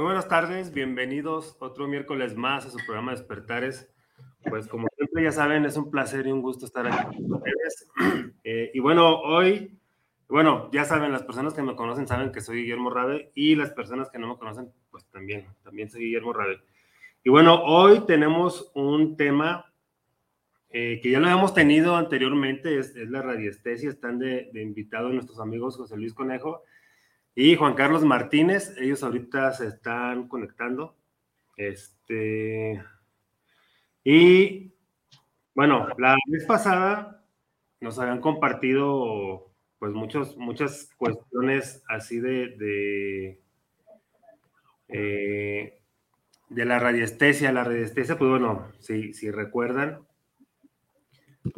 [0.00, 3.92] Muy buenas tardes, bienvenidos otro miércoles más a su programa Despertares.
[4.48, 7.90] Pues como siempre ya saben, es un placer y un gusto estar aquí con ustedes.
[8.42, 9.78] Eh, y bueno, hoy,
[10.26, 13.72] bueno, ya saben, las personas que me conocen saben que soy Guillermo Rabe y las
[13.72, 16.62] personas que no me conocen, pues también, también soy Guillermo Rabe.
[17.22, 19.70] Y bueno, hoy tenemos un tema
[20.70, 25.12] eh, que ya lo hemos tenido anteriormente, es, es la radiestesia, están de, de invitados
[25.12, 26.62] nuestros amigos José Luis Conejo
[27.34, 30.96] y Juan Carlos Martínez, ellos ahorita se están conectando.
[31.56, 32.82] Este.
[34.02, 34.72] Y
[35.54, 37.24] bueno, la vez pasada
[37.80, 43.40] nos habían compartido pues muchos, muchas cuestiones así de, de,
[44.88, 45.80] eh,
[46.50, 47.52] la radiestesia.
[47.52, 50.00] La radiestesia, pues bueno, si, si recuerdan,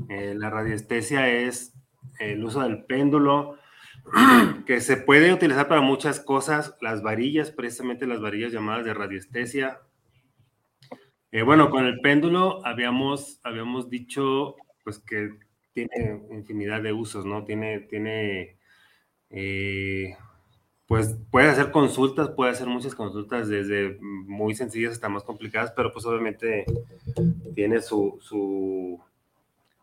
[0.08, 1.74] eh, la radiestesia es
[2.20, 3.58] el uso del péndulo
[4.66, 9.80] que se puede utilizar para muchas cosas, las varillas, precisamente las varillas llamadas de radiestesia.
[11.30, 15.30] Eh, bueno, con el péndulo habíamos, habíamos dicho pues que
[15.72, 17.44] tiene infinidad de usos, ¿no?
[17.44, 18.58] Tiene, tiene,
[19.30, 20.16] eh,
[20.86, 25.92] pues puede hacer consultas, puede hacer muchas consultas desde muy sencillas hasta más complicadas, pero
[25.92, 26.66] pues obviamente
[27.54, 29.00] tiene su, su,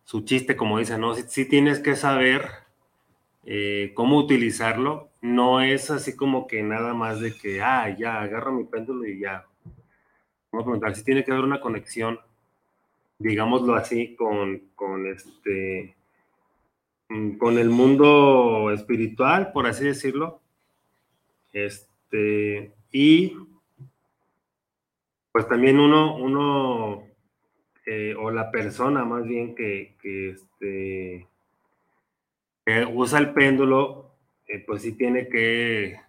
[0.04, 1.16] su chiste, como dicen, ¿no?
[1.16, 2.69] Si tienes que saber
[3.46, 5.10] eh, cómo utilizarlo.
[5.22, 9.20] No es así como que nada más de que, ah, ya, agarro mi péndulo y
[9.20, 9.46] ya.
[10.52, 12.20] Vamos a preguntar si tiene que haber una conexión,
[13.20, 15.96] digámoslo así, con, con este
[17.10, 20.42] mm, con el mundo espiritual, por así decirlo.
[21.54, 23.36] Este, y
[25.32, 27.04] pues también uno, uno
[27.86, 31.29] eh, o la persona más bien que, que este,
[32.92, 34.12] usa el péndulo,
[34.48, 36.00] eh, pues sí tiene que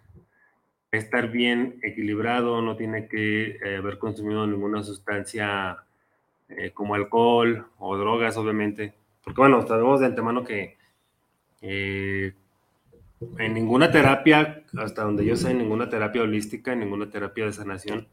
[0.90, 5.78] estar bien equilibrado, no tiene que eh, haber consumido ninguna sustancia
[6.48, 8.94] eh, como alcohol o drogas, obviamente.
[9.22, 10.78] Porque bueno, sabemos de antemano que
[11.62, 12.34] en
[13.54, 18.08] ninguna terapia, hasta donde yo sé, en ninguna terapia holística, en ninguna terapia de sanación,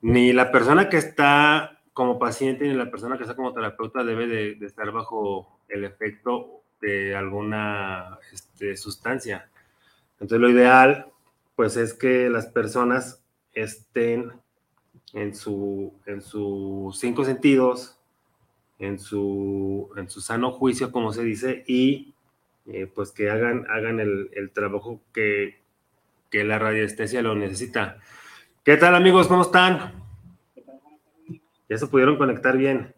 [0.00, 4.26] ni la persona que está como paciente ni la persona que está como terapeuta debe
[4.26, 9.48] de, estar bajo el efecto de alguna este, sustancia.
[10.14, 11.06] Entonces lo ideal,
[11.56, 13.22] pues es que las personas
[13.54, 14.32] estén
[15.14, 17.98] en, su, en sus cinco sentidos,
[18.78, 22.12] en su, en su sano juicio, como se dice, y
[22.66, 25.60] eh, pues que hagan, hagan el, el trabajo que,
[26.30, 27.98] que, la radiestesia lo necesita.
[28.62, 29.26] ¿Qué tal amigos?
[29.26, 30.04] ¿Cómo están?
[31.68, 32.93] ¿Ya se pudieron conectar bien?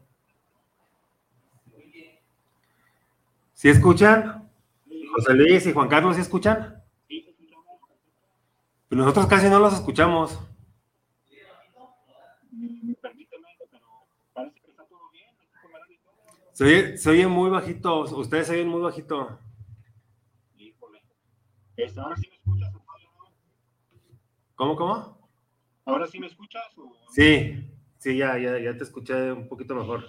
[3.57, 4.51] ¿Sí escuchan?
[5.15, 6.85] José Luis y Juan Carlos, ¿sí escuchan?
[8.87, 10.39] Pues nosotros casi no los escuchamos.
[16.53, 19.39] Se oye, se oye muy bajito, ustedes se oyen muy bajito.
[21.79, 22.83] Este, ¿Ahora sí me escuchas o
[24.55, 25.31] ¿Cómo, cómo?
[25.87, 26.77] ¿Ahora sí me escuchas?
[26.77, 26.95] O...
[27.11, 30.07] Sí, sí, ya, ya, ya te escuché un poquito mejor.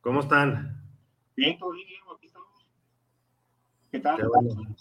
[0.00, 0.83] ¿Cómo están?
[1.36, 2.48] Bien, todo bien, aquí estamos.
[3.90, 4.16] ¿Qué tal?
[4.16, 4.76] Qué bueno.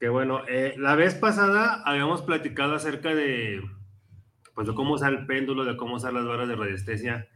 [0.00, 0.42] Qué bueno.
[0.48, 3.62] Eh, la vez pasada habíamos platicado acerca de,
[4.54, 7.28] pues, de cómo usar el péndulo, de cómo usar las varas de radiestesia.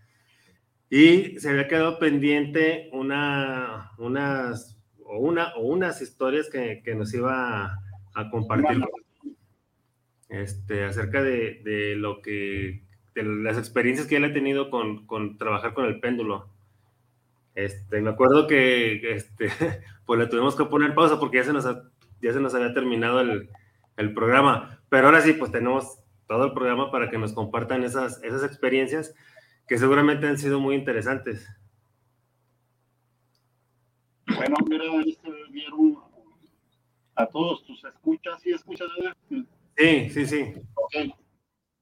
[0.91, 7.13] Y se había quedado pendiente una, unas, o una, o unas historias que, que nos
[7.15, 7.79] iba a,
[8.15, 8.83] a compartir
[10.29, 12.85] este, acerca de, de, lo que,
[13.15, 16.54] de las experiencias que él ha tenido con, con trabajar con el péndulo.
[17.55, 19.49] Este, me acuerdo que este,
[20.07, 21.65] pues le tuvimos que poner pausa porque ya se nos,
[22.21, 23.49] ya se nos había terminado el,
[23.97, 24.81] el, programa.
[24.89, 29.15] Pero ahora sí, pues tenemos todo el programa para que nos compartan esas, esas experiencias
[29.69, 31.49] que seguramente han sido muy interesantes.
[34.37, 35.99] Bueno, mira, este, vieron
[37.15, 38.89] a todos tus escuchas y escuchas.
[39.77, 40.55] Sí, sí, sí.
[40.75, 41.15] Ok.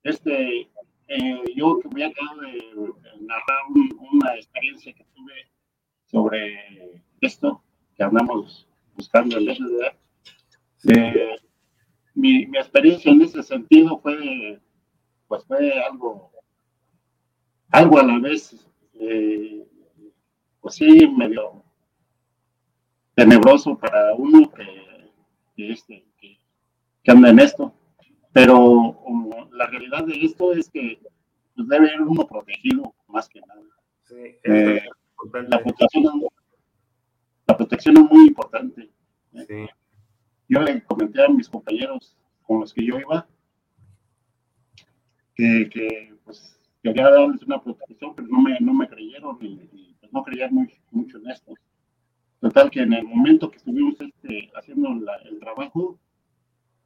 [0.03, 0.61] Este,
[1.09, 5.52] eh, yo voy a quedar de narrar una experiencia que tuve
[6.13, 7.63] sobre esto
[7.97, 9.97] que andamos buscando en SDA.
[10.95, 11.37] Eh,
[12.15, 14.61] mi, mi, experiencia en ese sentido fue,
[15.27, 16.31] pues fue algo,
[17.71, 18.69] algo a la vez,
[19.01, 19.67] eh,
[20.61, 21.65] pues sí, medio
[23.15, 25.11] tenebroso para uno que,
[25.57, 26.37] que, este, que,
[27.03, 27.75] que anda en esto.
[28.33, 28.99] Pero
[29.53, 31.01] la realidad de esto es que
[31.55, 33.63] pues, debe ir uno protegido más que nada.
[34.05, 34.83] Sí, eh,
[35.49, 36.23] la, protección,
[37.47, 38.91] la protección es muy importante.
[39.35, 39.45] ¿eh?
[39.49, 39.67] Sí.
[40.49, 43.27] Yo le comenté a mis compañeros con los que yo iba
[45.35, 49.97] que, que pues, quería darles una protección, pero no me, no me creyeron y, y
[50.01, 51.55] pues, no creían muy, mucho en esto.
[52.41, 55.99] Total que en el momento que estuvimos este, haciendo la, el trabajo,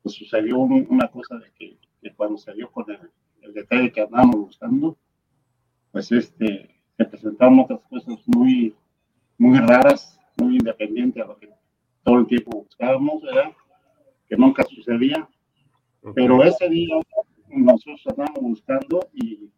[0.02, 3.10] pues sucedió una cosa de que, que cuando salió con el,
[3.40, 4.98] el, detalle que andábamos buscando,
[5.92, 8.74] pues este, se presentaron otras cosas muy,
[9.38, 11.50] muy raras, muy independientes a lo que
[12.02, 13.52] todo el tiempo buscábamos, ¿verdad?
[14.28, 15.28] Que nunca sucedía.
[16.14, 16.94] Pero ese día
[17.48, 19.50] nosotros estábamos buscando y,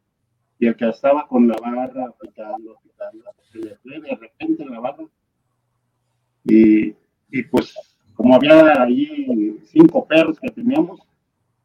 [0.59, 4.81] y, el que estaba con la barra picando, picando, se le fue de repente la
[4.81, 5.05] barra.
[6.45, 6.95] Y,
[7.31, 7.75] y pues
[8.19, 11.01] como había ahí cinco perros que teníamos,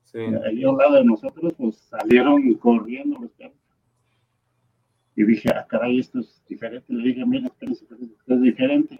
[0.03, 0.19] sí.
[0.19, 3.62] ahí al lado de nosotros, pues salieron corriendo los perros.
[5.15, 6.91] Y dije, ah, caray, esto es diferente.
[6.93, 8.99] Le dije, mira, espérense, esto es diferente.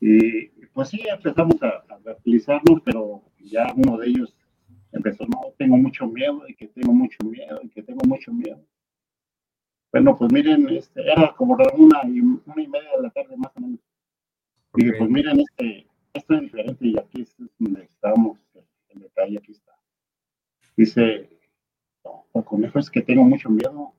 [0.00, 4.36] Y pues sí, empezamos a, a utilizarnos, pero ya uno de ellos
[4.92, 8.64] empezó, no, tengo mucho miedo, y que tengo mucho miedo, y que tengo mucho miedo.
[9.92, 13.52] Bueno, pues miren, este, era como una y, una y media de la tarde más
[13.56, 13.80] o menos.
[14.74, 14.98] Dije, okay.
[14.98, 18.38] pues miren, este, esto es diferente y aquí es donde estamos,
[18.88, 19.72] el detalle aquí está.
[20.76, 21.28] Dice,
[22.04, 23.94] no, el conejo es que tengo mucho miedo.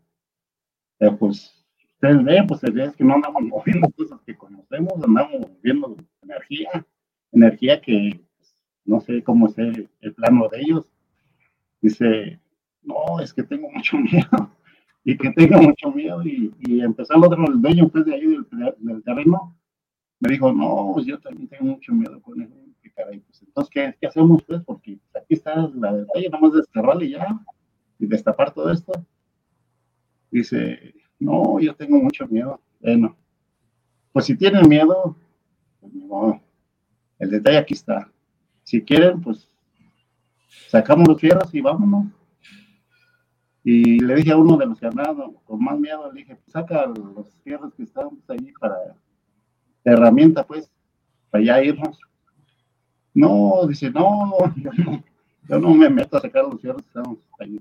[1.19, 6.86] Pues, ustedes ven, pues es que no andamos moviendo cosas que conocemos, andamos moviendo energía,
[7.31, 8.56] energía que pues,
[8.86, 10.89] no sé cómo es el, plano de ellos.
[11.81, 12.39] Dice,
[12.81, 14.51] no, es que tengo mucho miedo
[15.03, 18.25] y que tengo mucho miedo y, y empezó el otro, el dueño pues de ahí
[18.25, 18.48] del,
[18.80, 19.56] del terreno,
[20.19, 22.53] me dijo, no, pues yo también tengo mucho miedo con eso.
[22.95, 24.62] Caray, pues entonces, ¿qué, ¿qué, hacemos pues?
[24.63, 27.27] Porque aquí está la detalle, nada más desterrarle ya
[28.00, 28.94] y destapar todo esto.
[30.31, 32.60] Dice, no, yo tengo mucho miedo.
[32.80, 33.16] Bueno,
[34.12, 35.16] pues si tienen miedo,
[35.80, 36.42] pues
[37.19, 38.12] el detalle aquí está.
[38.63, 39.51] Si quieren, pues
[40.69, 42.07] sacamos los fierros y vámonos.
[43.63, 46.51] Y le dije a uno de los que andaban con más miedo, le dije, pues
[46.51, 48.75] saca los fierros que estaban ahí para
[49.83, 50.69] herramienta, pues,
[51.31, 52.00] para ya irnos.
[53.13, 55.04] No, dice, no, yo no,
[55.50, 57.60] yo no me meto a sacar los cierres, estamos ahí.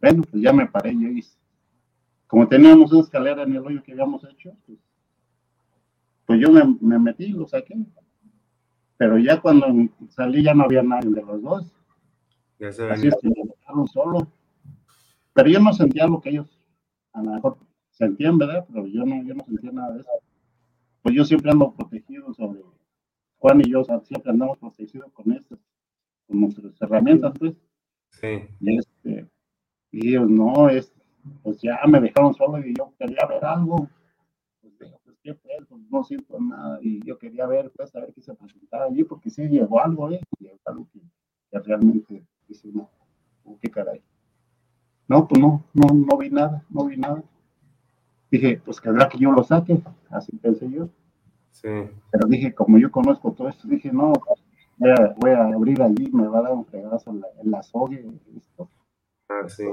[0.00, 1.24] Bueno, pues ya me paré yo y
[2.26, 4.78] como teníamos una escalera en el hoyo que habíamos hecho, pues,
[6.26, 7.74] pues yo me, me, metí y lo saqué.
[8.96, 9.66] Pero ya cuando
[10.08, 11.72] salí ya no había nadie de los dos.
[12.58, 14.28] Ya se Así es que me dejaron solo.
[15.32, 16.60] Pero yo no sentía lo que ellos
[17.12, 17.58] a lo mejor
[17.90, 18.64] sentían, ¿verdad?
[18.72, 20.10] Pero yo no, yo no sentía nada de eso
[21.04, 22.62] pues yo siempre ando protegido sobre,
[23.36, 25.58] Juan y yo o sea, siempre andamos protegidos con estas,
[26.26, 27.52] con nuestras herramientas, pues.
[28.08, 28.48] Sí.
[28.60, 29.28] Y, este,
[29.90, 30.94] y ellos no, es,
[31.42, 33.88] pues ya me dejaron solo y yo quería ver algo.
[34.60, 38.00] Pues digo, pues qué pues, pues no siento nada y yo quería ver, pues, a
[38.00, 40.20] ver qué se presentaba allí, porque sí llegó algo, ¿eh?
[40.38, 41.00] Llegó algo que,
[41.50, 42.90] que realmente dice, no,
[43.44, 44.02] oh, qué caray.
[45.06, 47.22] No, pues no, no, no vi nada, no vi nada
[48.34, 50.88] dije, pues querrá que yo lo saque, así pensé yo.
[51.52, 51.68] Sí.
[52.10, 54.12] Pero dije, como yo conozco todo esto, dije, no,
[54.76, 57.50] voy a, voy a abrir allí, me va a dar un fregazo en la, en
[57.50, 57.96] la soga
[58.36, 58.68] esto.
[59.28, 59.64] Ah, sí.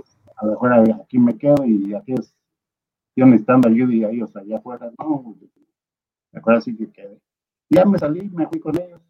[0.41, 2.33] A lo mejor aquí me quedo y aquí es,
[3.15, 5.37] yo necesitando ayuda y ellos allá afuera, no,
[6.31, 7.21] me acuerdo así que quedé.
[7.69, 9.01] Ya me salí, me fui con ellos.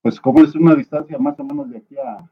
[0.00, 2.30] Pues como es una distancia más o menos de aquí a,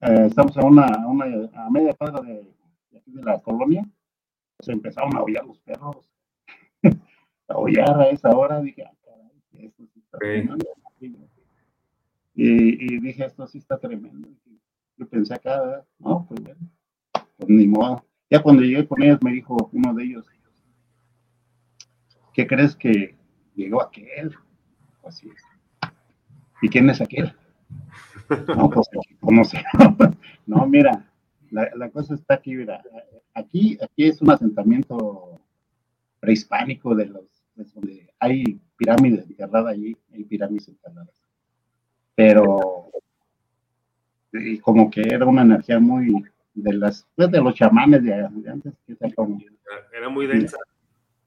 [0.00, 2.42] eh, estamos a una, a una, a media cuadra de,
[2.90, 3.88] de aquí de la colonia,
[4.58, 6.10] se empezaron a aullar los perros.
[7.48, 10.66] a aullar a esa hora, dije, ah, caray, esto sí está tremendo.
[12.34, 14.28] Y, y, dije, esto sí está tremendo.
[14.98, 16.60] Yo pensé acá, no, pues bueno,
[17.36, 18.04] pues ni modo.
[18.28, 20.26] Ya cuando llegué con ellos me dijo uno de ellos,
[22.34, 23.16] ¿qué crees que
[23.54, 24.34] llegó aquel?
[25.04, 25.42] Así es.
[26.60, 27.34] ¿Y quién es aquel?
[28.56, 28.88] No, pues,
[29.20, 29.62] pues no sé.
[30.46, 31.10] no, mira,
[31.50, 32.82] la, cosa está aquí, mira,
[33.34, 35.40] aquí, aquí es un asentamiento
[36.20, 37.24] prehispánico de los,
[37.54, 41.22] de donde hay pirámides enterradas allí, hay pirámides enterradas.
[42.14, 42.90] Pero
[44.32, 48.74] y como que era una energía muy de las pues, de los chamanes de, antes
[48.86, 48.96] que
[49.96, 50.58] era muy densa.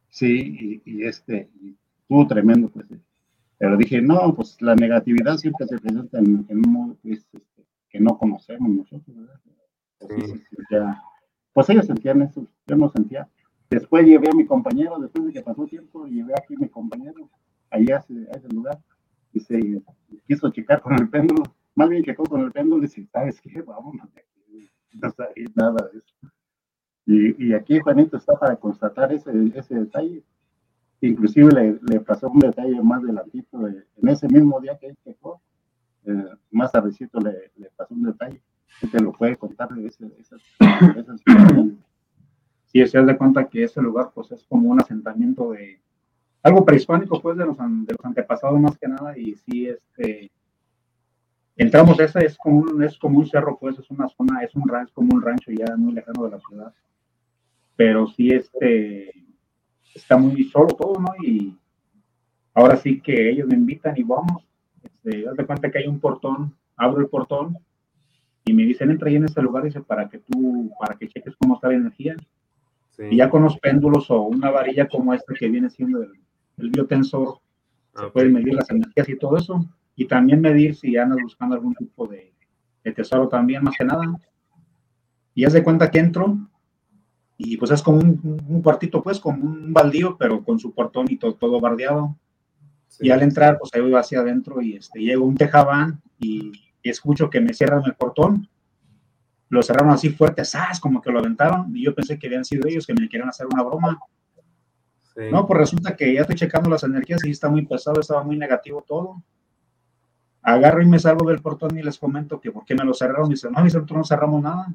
[0.09, 1.49] Sí y, este
[2.01, 2.85] estuvo tremendo pues
[3.57, 7.99] pero dije no pues la negatividad siempre se presenta en, un modo pues, este, que
[7.99, 9.15] no conocemos nosotros
[9.99, 10.41] pues,
[11.53, 13.27] pues ellos sentían eso yo no sentía.
[13.69, 17.29] Después llevé a mi compañero después de que pasó tiempo llevé aquí a mi compañero
[17.69, 18.79] allá a ese lugar
[19.33, 19.81] y se
[20.27, 21.43] quiso checar con el péndulo
[21.75, 23.61] más bien que con el péndulo, dice, ¿sabes qué?
[23.61, 23.95] Vamos,
[24.93, 26.15] no sabía nada de eso.
[27.05, 30.23] Y, y, aquí Juanito está para constatar ese, ese detalle.
[31.01, 35.41] Inclusive le, le pasó un detalle más adelantito, en ese mismo día que él quejó,
[36.05, 38.41] eh, más tardecito le, le, pasó un detalle.
[38.79, 40.35] que te lo puede contar de ese, esa,
[40.95, 41.83] esa situación.
[42.67, 45.81] Sí, se de cuenta que ese lugar pues es como un asentamiento de
[46.43, 50.31] algo prehispánico pues de los, de los antepasados más que nada y sí este
[51.55, 54.67] entramos esa es como un, es como un cerro, pues es una zona, es un
[54.67, 56.73] rancho, como un rancho ya muy lejano de la ciudad.
[57.75, 59.11] Pero sí este
[59.93, 61.09] está muy solo todo, ¿no?
[61.23, 61.55] Y
[62.53, 64.43] ahora sí que ellos me invitan y vamos.
[64.83, 67.57] Este, de cuenta que hay un portón, abro el portón
[68.45, 71.35] y me dicen entra ahí en ese lugar, dice, para que tú, para que cheques
[71.35, 72.15] cómo está la energía.
[72.97, 76.11] Y ya con los péndulos o una varilla como esta que viene siendo el,
[76.57, 77.39] el biotensor,
[77.95, 79.65] se pueden medir las energías y todo eso
[80.01, 82.33] y también medir si andas buscando algún tipo de,
[82.95, 84.03] tesoro también, más que nada.
[85.35, 86.39] Y haz de cuenta que entro
[87.37, 91.17] y pues es como un, cuartito, pues, como un baldío, pero con su portón y
[91.17, 92.17] todo, todo bardeado.
[92.99, 96.51] Y al entrar, pues ahí voy hacia adentro y este, llego un tejabán y,
[96.83, 98.49] escucho que me cierran el portón.
[99.49, 100.79] Lo cerraron así fuerte, ¡zas!
[100.79, 103.45] Como que lo aventaron y yo pensé que habían sido ellos que me querían hacer
[103.45, 103.99] una broma.
[105.31, 108.35] No, pues resulta que ya estoy checando las energías y está muy pesado, estaba muy
[108.35, 109.21] negativo todo
[110.43, 113.27] agarro y me salgo del portón y les comento que por qué me lo cerraron.
[113.27, 114.73] Y dicen, no, nosotros no cerramos nada.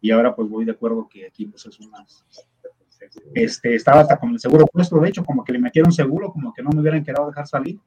[0.00, 2.04] Y ahora pues voy de acuerdo que aquí pues es una...
[3.34, 6.52] Este, estaba hasta con el seguro puesto, de hecho, como que le metieron seguro, como
[6.52, 7.78] que no me hubieran querido dejar salir.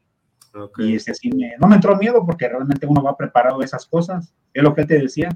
[0.77, 3.85] Y este, sí me, no me entró miedo porque realmente uno va preparado a esas
[3.85, 4.33] cosas.
[4.53, 5.29] Es lo que te decía.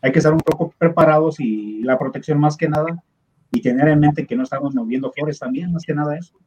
[0.00, 3.02] Hay que estar un poco preparados y la protección más que nada.
[3.50, 6.38] Y tener en mente que no estamos moviendo flores también, más que nada eso.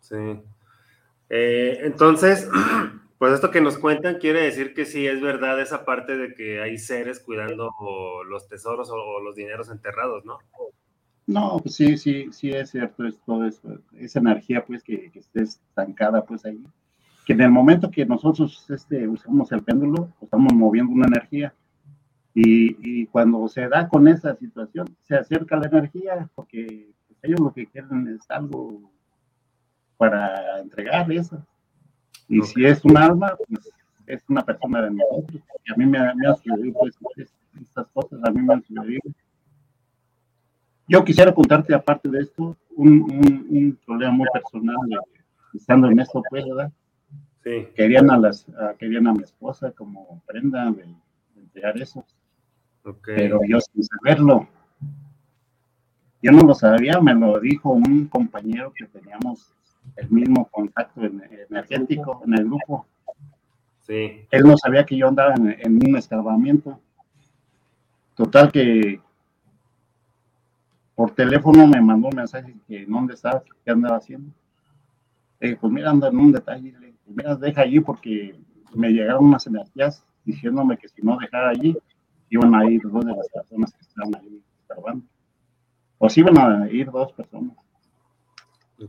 [0.00, 0.40] Sí.
[1.28, 2.48] Eh, entonces,
[3.18, 6.60] pues esto que nos cuentan quiere decir que sí es verdad esa parte de que
[6.60, 7.72] hay seres cuidando
[8.28, 10.38] los tesoros o, los dineros enterrados, ¿no?
[11.26, 15.42] No, pues sí, sí, sí es cierto, es todo eso, esa energía pues que, esté
[15.42, 16.62] estancada pues ahí,
[17.24, 21.52] que en el momento que nosotros este, usamos el péndulo, estamos moviendo una energía
[22.32, 27.40] y, y, cuando se da con esa situación, se acerca la energía porque pues, ellos
[27.40, 28.92] lo que quieren es algo
[29.96, 31.42] para entregar eso.
[32.28, 33.72] Y si es un alma, pues
[34.06, 35.42] es una persona de nosotros.
[35.64, 37.28] Y a mí me, me ha sucedido pues,
[37.60, 39.02] estas cosas, a mí me han sucedido.
[40.88, 43.02] Yo quisiera contarte, aparte de esto, un,
[43.50, 44.76] un, problema muy personal,
[45.52, 46.70] estando en esto, pues, ¿verdad?
[47.42, 47.68] Sí.
[47.74, 48.46] Querían a, las,
[48.78, 50.84] querían a mi esposa como prenda de,
[51.36, 52.04] entregar eso.
[53.04, 54.48] Pero yo sin saberlo,
[56.22, 59.55] yo no lo sabía, me lo dijo un compañero que teníamos
[59.96, 62.86] el mismo contacto energético en el grupo.
[63.80, 64.26] Sí.
[64.30, 66.80] Él no sabía que yo andaba en, un escarbamiento.
[68.14, 69.00] Total que
[70.94, 74.32] por teléfono me mandó un mensaje que dónde estaba, qué andaba haciendo.
[75.38, 76.72] Le pues mira, anda en un detalle.
[76.72, 78.38] Le dije, mira, deja allí porque
[78.74, 81.76] me llegaron unas energías diciéndome que si no dejara allí,
[82.30, 85.06] iban a ir dos de las personas que estaban ahí escarbando.
[85.98, 87.56] O si iban a ir dos personas.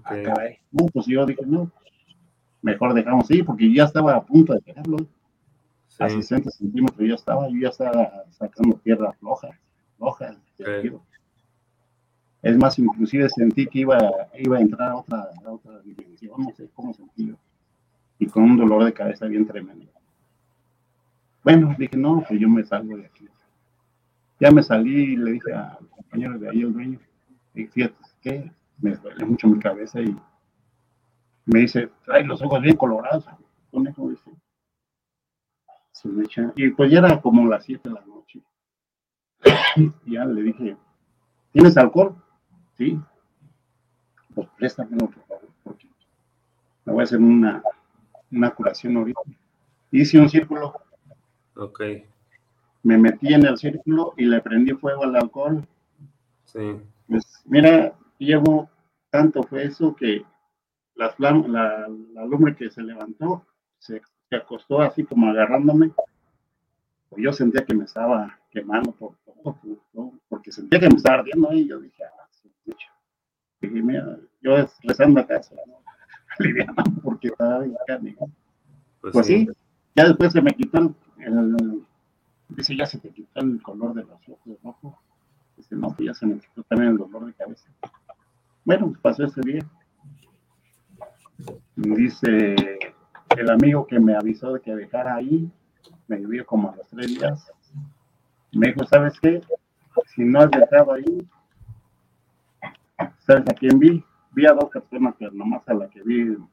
[0.04, 1.72] Ah, no, pues yo dije, no,
[2.62, 4.98] mejor dejamos ahí, porque ya estaba a punto de pegarlo.
[6.00, 9.50] A 60 centímetros ya estaba, yo ya estaba sacando tierra floja,
[9.98, 10.38] floja.
[12.44, 13.98] Es más, inclusive sentí que iba,
[14.38, 17.34] iba a entrar a otra, a otra dimensión, no sé cómo sentí
[18.20, 19.88] Y con un dolor de cabeza bien tremendo.
[21.44, 23.28] Bueno, dije, no, pues yo me salgo de aquí.
[24.40, 27.00] Ya me salí y le dije al compañero de ahí, el dueño,
[27.54, 28.52] fíjate, ¿qué?
[28.80, 30.16] Me duele mucho mi cabeza y
[31.46, 33.26] me dice, trae los ojos bien colorados.
[33.72, 34.32] dice.
[36.56, 38.42] Y pues ya era como las 7 de la noche.
[39.76, 40.78] Y ya le dije,
[41.52, 42.16] ¿tienes alcohol?
[42.78, 43.00] Sí.
[44.36, 45.88] Pues préstamelo, por favor, porque
[46.86, 47.64] me voy a hacer una,
[48.32, 49.22] una curación ahorita.
[49.92, 50.74] Hice un círculo.
[51.56, 51.82] Ok.
[52.84, 55.66] Me metí en el círculo y le prendí fuego al alcohol.
[56.46, 56.80] Sí.
[57.08, 58.70] Pues mira, llevo,
[59.10, 60.26] tanto fue eso que
[60.96, 61.88] la, la,
[62.26, 63.46] lumbre que se levantó
[63.78, 65.92] se, acostó así como agarrándome
[67.16, 71.68] yo sentía que me estaba quemando por todo, porque sentía que me estaba ardiendo y
[71.68, 72.52] yo dije, ah, sí,
[73.62, 75.78] dije, mira, yo rezando a casa, ¿no?
[77.04, 78.16] porque estaba bien
[79.02, 79.48] Pues, pues sí.
[79.96, 81.84] ya después se me quitó el,
[82.50, 85.00] dice, ya se te quitó el color de los ojos rojo.
[85.56, 87.68] Dice, no, pues ya se me quitó también el dolor de cabeza.
[88.68, 89.66] Bueno, pasó ese día.
[91.78, 92.54] Dice
[93.38, 95.50] el amigo que me avisó de que dejara ahí,
[96.10, 97.50] me vio como a los tres días.
[98.52, 99.40] Me dijo, ¿sabes qué?
[100.08, 101.26] Si no has dejado ahí,
[103.20, 104.04] ¿sabes a quién vi?
[104.32, 106.50] Vi a dos personas, pero nomás a la que vi en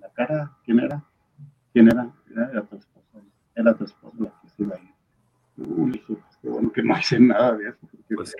[0.00, 1.00] la cara, ¿quién era?
[1.72, 2.10] ¿Quién era?
[2.28, 3.20] Era, tu esposa.
[3.54, 4.90] Era tu esposa la que se iba ahí.
[5.58, 6.02] Uy,
[6.42, 7.78] qué bueno que no hice nada de eso.
[8.16, 8.34] Pues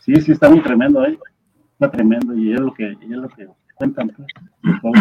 [0.00, 1.18] sí, sí, está muy tremendo ahí.
[1.74, 4.08] Está tremendo y es lo que, es lo que cuentan.
[4.10, 4.94] Pues.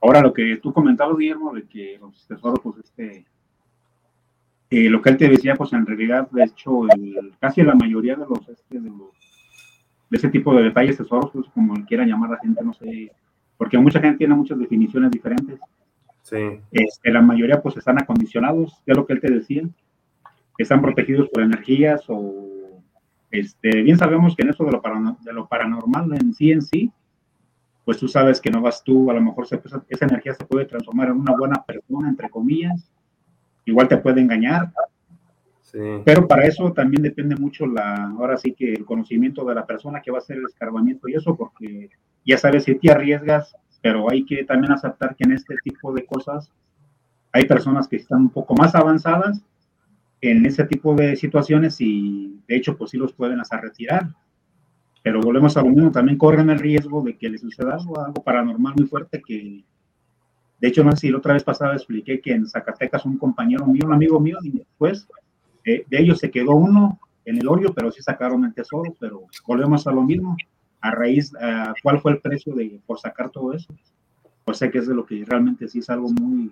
[0.00, 3.24] Ahora, lo que tú comentabas, Guillermo, de que los tesoros, pues, este,
[4.70, 6.82] eh, lo que él te decía, pues, en realidad, de hecho,
[7.38, 9.12] casi la mayoría de los, este, de los,
[10.10, 13.12] de ese tipo de detalles tesoros, pues, como quiera llamar la gente, no sé,
[13.56, 15.58] porque mucha gente tiene muchas definiciones diferentes.
[16.22, 16.60] Sí.
[16.72, 19.62] Este, la mayoría, pues, están acondicionados, ya lo que él te decía,
[20.58, 22.53] están protegidos por energías o,
[23.40, 24.82] este, bien sabemos que en eso de lo,
[25.22, 26.92] de lo paranormal en sí en sí,
[27.84, 31.08] pues tú sabes que no vas tú, a lo mejor esa energía se puede transformar
[31.08, 32.90] en una buena persona, entre comillas,
[33.64, 34.72] igual te puede engañar,
[36.04, 40.00] pero para eso también depende mucho la, ahora sí que el conocimiento de la persona
[40.00, 41.90] que va a hacer el escarbamiento y eso, porque
[42.24, 46.06] ya sabes si te arriesgas, pero hay que también aceptar que en este tipo de
[46.06, 46.50] cosas
[47.32, 49.42] hay personas que están un poco más avanzadas
[50.30, 54.10] en ese tipo de situaciones y de hecho pues sí los pueden hasta retirar
[55.04, 58.24] pero volvemos a lo mismo, también corren el riesgo de que les suceda algo, algo
[58.24, 59.62] paranormal muy fuerte que,
[60.58, 63.66] de hecho, no sé si la otra vez pasada expliqué que en Zacatecas un compañero
[63.66, 65.06] mío, un amigo mío, y después
[65.66, 69.24] eh, de ellos se quedó uno en el hoyo, pero sí sacaron el tesoro, pero
[69.46, 70.38] volvemos a lo mismo,
[70.80, 71.34] a raíz,
[71.82, 73.74] ¿cuál fue el precio de, por sacar todo eso?
[74.46, 76.50] Pues sé que es de lo que realmente sí es algo muy,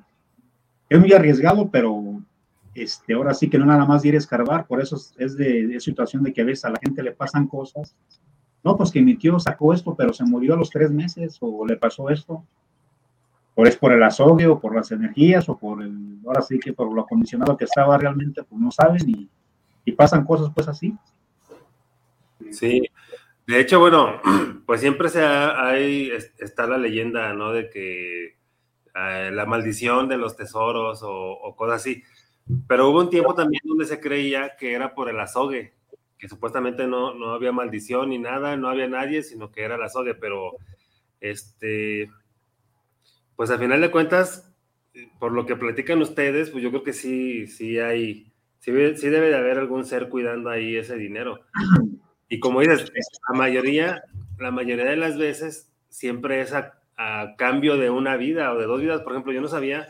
[0.91, 2.21] es muy arriesgado, pero
[2.75, 6.23] este, ahora sí que no nada más ir a escarbar, por eso es de, situación
[6.23, 7.95] de que a veces a la gente le pasan cosas
[8.65, 11.67] no, pues que mi tío sacó esto, pero se murió a los tres meses, o
[11.67, 12.45] le pasó esto,
[13.55, 16.73] o es por el azogue, o por las energías, o por el, ahora sí que
[16.73, 19.03] por lo acondicionado que estaba realmente, pues no saben,
[19.85, 20.95] y, pasan cosas pues así.
[22.51, 22.83] Sí,
[23.47, 24.21] de hecho, bueno,
[24.67, 25.21] pues siempre se
[26.39, 27.53] está la leyenda, ¿no?
[27.53, 28.37] De que
[28.95, 32.03] eh, la maldición de los tesoros o, o, cosas así.
[32.67, 35.75] Pero hubo un tiempo también donde se creía que era por el azogue,
[36.19, 39.89] que supuestamente no, no había maldición ni nada, no había nadie, sino que era la
[39.89, 40.57] soga, pero
[41.21, 42.11] este,
[43.37, 44.53] pues al final de cuentas,
[45.19, 49.29] por lo que platican ustedes, pues yo creo que sí, sí hay, sí, sí debe
[49.29, 51.41] de haber algún ser cuidando ahí ese dinero.
[52.29, 52.93] Y como dices,
[53.29, 54.03] la mayoría,
[54.39, 58.67] la mayoría de las veces siempre es a, a cambio de una vida o de
[58.67, 59.03] dos vidas.
[59.03, 59.89] Por ejemplo, yo no sabía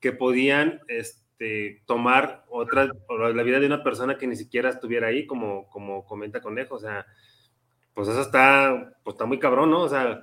[0.00, 2.88] que podían, este, este, tomar otra,
[3.34, 6.78] la vida de una persona que ni siquiera estuviera ahí, como, como comenta Conejo, o
[6.78, 7.06] sea,
[7.92, 9.80] pues eso está, pues está muy cabrón, ¿no?
[9.82, 10.22] O sea,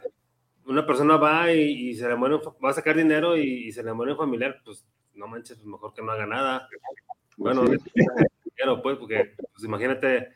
[0.66, 4.14] una persona va y, se le muere, va a sacar dinero y, se le muere
[4.14, 6.70] un familiar, pues no manches, pues mejor que no haga nada.
[7.36, 10.30] Bueno, dinero, pues, porque pues imagínate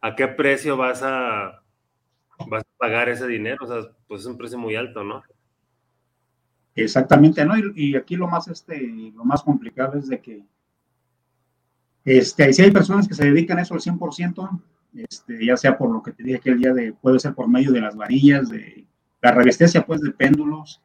[0.00, 1.60] a qué precio vas a,
[2.46, 5.24] vas a pagar ese dinero, o sea, pues es un precio muy alto, ¿no?
[6.84, 7.54] Exactamente, ¿no?
[7.74, 8.78] Y, aquí lo más, este,
[9.14, 10.44] lo más complicado es de que
[12.04, 14.62] este, si hay personas que se dedican a eso al 100%,
[14.94, 17.70] este, ya sea por lo que te dije aquel día, de, puede ser por medio
[17.72, 18.86] de las varillas, de
[19.20, 20.80] la revestencia, pues, de péndulos,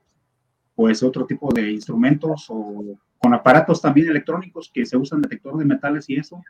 [0.75, 5.65] pues otro tipo de instrumentos o con aparatos también electrónicos que se usan detector de
[5.65, 6.43] metales y eso.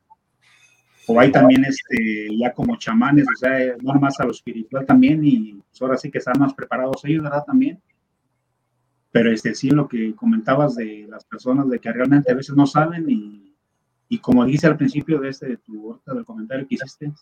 [1.08, 5.24] O hay también este, ya como chamanes, o sea, no más a lo espiritual también
[5.24, 7.44] y pues ahora sí que están más preparados ellos, ¿verdad?
[7.46, 7.80] También
[9.16, 12.68] pero este, sí, lo que comentabas de las personas, de que realmente a veces no
[12.68, 13.56] saben y,
[14.10, 17.14] y como dice al principio de este, tu, del comentario que hiciste,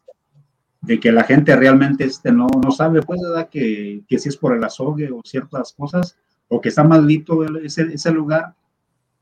[0.81, 3.47] de que la gente realmente este, no, no sabe, pues, ¿verdad?
[3.47, 7.83] Que, que si es por el azogue o ciertas cosas, o que está maldito ese,
[7.83, 8.55] ese lugar.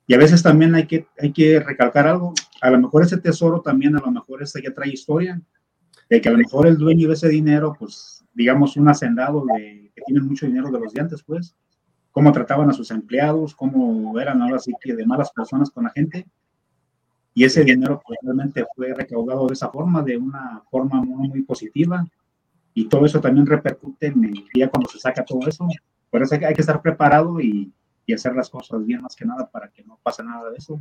[0.08, 3.60] Y a veces también hay que, hay que recalcar algo, a lo mejor ese tesoro
[3.60, 5.42] también, a lo mejor este ya trae historia,
[6.10, 9.92] de que a lo mejor el dueño de ese dinero, pues, digamos, un hacendado de,
[9.94, 11.54] que tiene mucho dinero de los dientes, pues,
[12.12, 15.92] cómo trataban a sus empleados, cómo eran ahora sí que de malas personas con la
[15.92, 16.28] gente.
[17.34, 21.42] Y ese dinero pues, realmente fue recaudado de esa forma, de una forma muy, muy
[21.44, 22.06] positiva.
[22.74, 25.68] Y todo eso también repercute en el día cuando se saca todo eso.
[26.10, 27.72] Por eso hay que estar preparado y,
[28.06, 30.80] y hacer las cosas bien más que nada para que no pase nada de eso.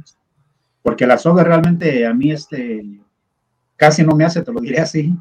[0.82, 3.00] Porque la soga realmente a mí este,
[3.76, 5.14] casi no me hace, te lo diré así,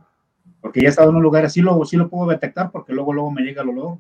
[0.62, 3.14] porque ya he estado en un lugar así, lo, sí lo puedo detectar porque luego,
[3.14, 4.00] luego me llega el olor.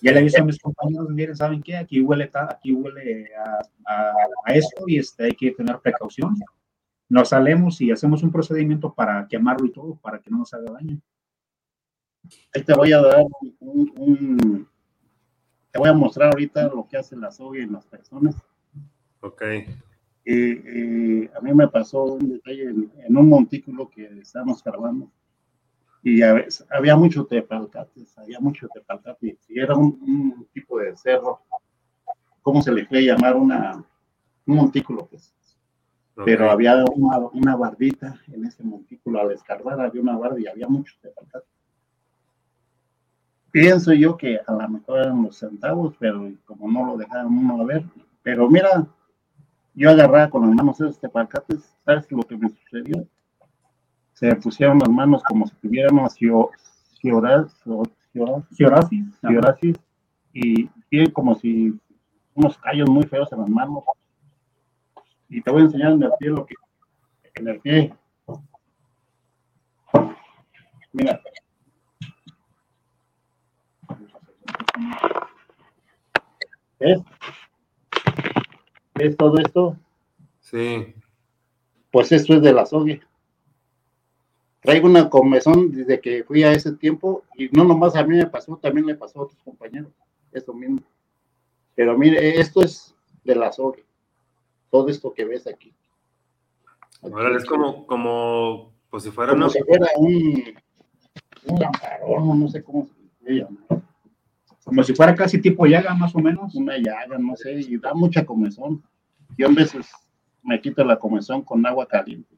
[0.00, 1.76] Ya le aviso a mis compañeros, miren, ¿saben qué?
[1.76, 4.12] Aquí huele, aquí huele a,
[4.46, 6.34] a, eso y este, hay que tener precaución.
[7.08, 10.72] Nos salemos y hacemos un procedimiento para quemarlo y todo, para que no nos haga
[10.72, 11.00] daño.
[12.54, 13.24] Ahí te voy a dar
[13.60, 14.68] un,
[15.70, 18.36] te voy a mostrar ahorita lo que hace la soga en las personas.
[19.20, 19.42] Ok.
[19.42, 25.10] a mí me pasó un detalle en, un montículo que estábamos grabando
[26.04, 31.40] y había mucho tepalcates, había mucho tepalcates y era un, tipo de cerro,
[32.42, 33.34] ¿cómo se le puede llamar?
[33.34, 33.82] Una,
[34.44, 35.34] un montículo, pues.
[36.26, 40.68] Pero había una, una, bardita en ese montículo, al escarbar había una barda y había
[40.68, 41.48] mucho tepalcates.
[43.50, 47.62] Pienso yo que a lo mejor eran los centavos, pero como no lo dejaron uno
[47.62, 47.82] a ver,
[48.22, 48.86] pero mira,
[49.72, 53.08] yo agarraba con las manos esos tepalcates, ¿sabes lo que me sucedió?
[54.14, 56.14] Se me pusieron las manos como si tuviéramos
[57.00, 57.44] fiorasis,
[60.32, 61.78] y tiene como si
[62.34, 63.84] unos callos muy feos en las manos.
[65.28, 66.54] Y te voy a enseñar en el pie lo que
[67.34, 67.94] en el pie.
[70.92, 71.20] Mira,
[76.78, 77.00] ¿Es?
[78.96, 79.76] ¿Es todo esto?
[80.40, 80.94] Sí.
[81.90, 83.00] Pues esto es de la sogue.
[84.64, 88.26] Traigo una comezón desde que fui a ese tiempo y no nomás a mí me
[88.26, 89.92] pasó, también le pasó a otros compañeros.
[90.32, 90.80] Eso mismo.
[91.74, 93.84] Pero mire, esto es de la sogue.
[94.70, 95.74] Todo esto que ves aquí.
[97.02, 100.42] Ahora es como, como, pues si fuera, como si fuera un,
[102.06, 102.88] un no sé cómo
[103.22, 103.84] se llama
[104.64, 106.54] como si fuera casi tipo llaga, más o menos.
[106.54, 108.82] Una llaga, no sé, y da mucha comezón.
[109.36, 109.86] Yo a veces
[110.42, 112.34] me quito la comezón con agua caliente.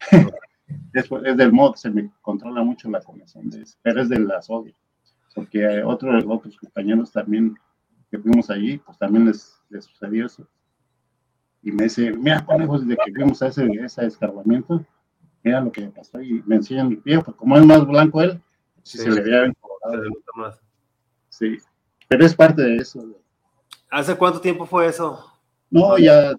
[0.92, 4.42] es, del mod, se me controla mucho la comezón, de eso, pero es de la
[4.42, 4.74] sodio.
[5.34, 7.56] Porque otros, otros compañeros también
[8.10, 10.46] que fuimos allí, pues también les, sucedió eso.
[11.62, 14.84] Y me dice, mira, conejos, desde que fuimos a ese, ese escarbamiento,
[15.42, 16.20] mira lo que pasó.
[16.20, 18.40] Y me enseñan mi pie, pues como es más blanco él,
[18.82, 20.58] si se le veía bien colorado.
[21.28, 21.58] Sí,
[22.08, 23.04] pero es parte de eso.
[23.88, 25.24] ¿Hace cuánto tiempo fue eso?
[25.70, 26.34] No, ya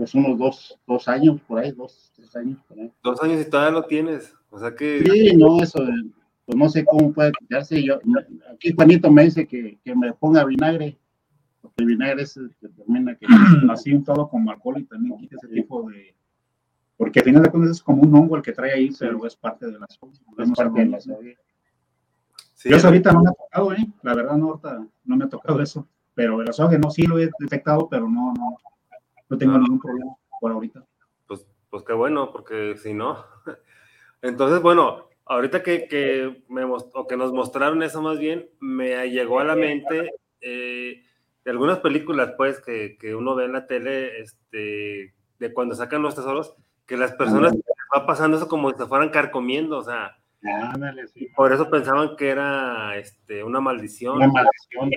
[0.00, 2.90] pues unos dos, dos años por ahí, dos, tres años por ahí.
[3.02, 4.34] Dos años y todavía lo tienes.
[4.48, 5.04] O sea que.
[5.04, 5.78] Sí, no, eso,
[6.46, 7.84] pues no sé cómo puede quitarse.
[7.84, 8.00] Yo,
[8.50, 10.98] aquí Juanito me dice que, que me ponga vinagre,
[11.60, 13.26] porque el vinagre es el que termina que.
[13.70, 16.14] Así un todo como alcohol y también quita ese tipo de.
[16.96, 19.36] Porque al final de cuentas es como un hongo el que trae ahí, pero es
[19.36, 19.98] parte de la Es
[20.56, 20.98] parte de la
[22.64, 23.86] yo ahorita no me ha tocado, ¿eh?
[24.02, 25.86] La verdad, no, ahorita no me ha tocado eso.
[26.14, 28.56] Pero el azogue no, sí lo he detectado, pero no, no,
[29.30, 30.84] no tengo ningún problema por ahorita.
[31.26, 33.24] Pues, pues qué bueno, porque si no.
[34.22, 39.40] Entonces, bueno, ahorita que, que, me, o que nos mostraron eso más bien, me llegó
[39.40, 40.10] a la mente
[40.42, 41.04] eh,
[41.44, 46.02] de algunas películas, pues, que, que, uno ve en la tele, este, de cuando sacan
[46.02, 46.54] los tesoros,
[46.86, 47.54] que las personas
[47.94, 50.20] va pasando eso como si se fueran carcomiendo, o sea,
[51.36, 54.16] por eso pensaban que era este, una maldición.
[54.16, 54.90] Una maldición.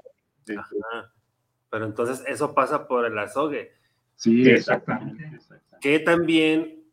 [1.70, 3.74] Pero entonces eso pasa por el azogue.
[4.16, 5.40] Sí, exactamente.
[5.82, 6.84] Que también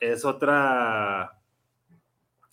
[0.00, 1.40] es otra,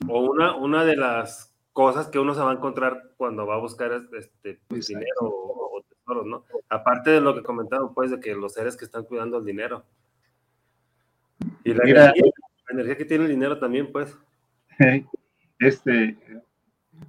[0.08, 3.60] o una, una de las cosas que uno se va a encontrar cuando va a
[3.60, 6.46] buscar este, pues, dinero o, tesoros, ¿no?
[6.70, 9.86] Aparte de lo que comentaron, pues, de que los seres que están cuidando el dinero.
[11.64, 12.14] Y la, energía,
[12.68, 14.18] la energía que tiene el dinero también, pues.
[15.60, 16.18] este,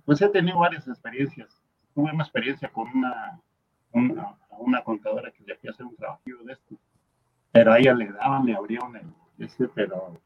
[0.04, 1.60] pues he tenido varias experiencias.
[1.94, 3.40] Tuve una experiencia con una,
[4.58, 6.76] una, contadora que le hacía hacer un trabajo de esto,
[7.52, 9.06] pero a ella le daban, le abrieron el,
[9.38, 10.20] este, pero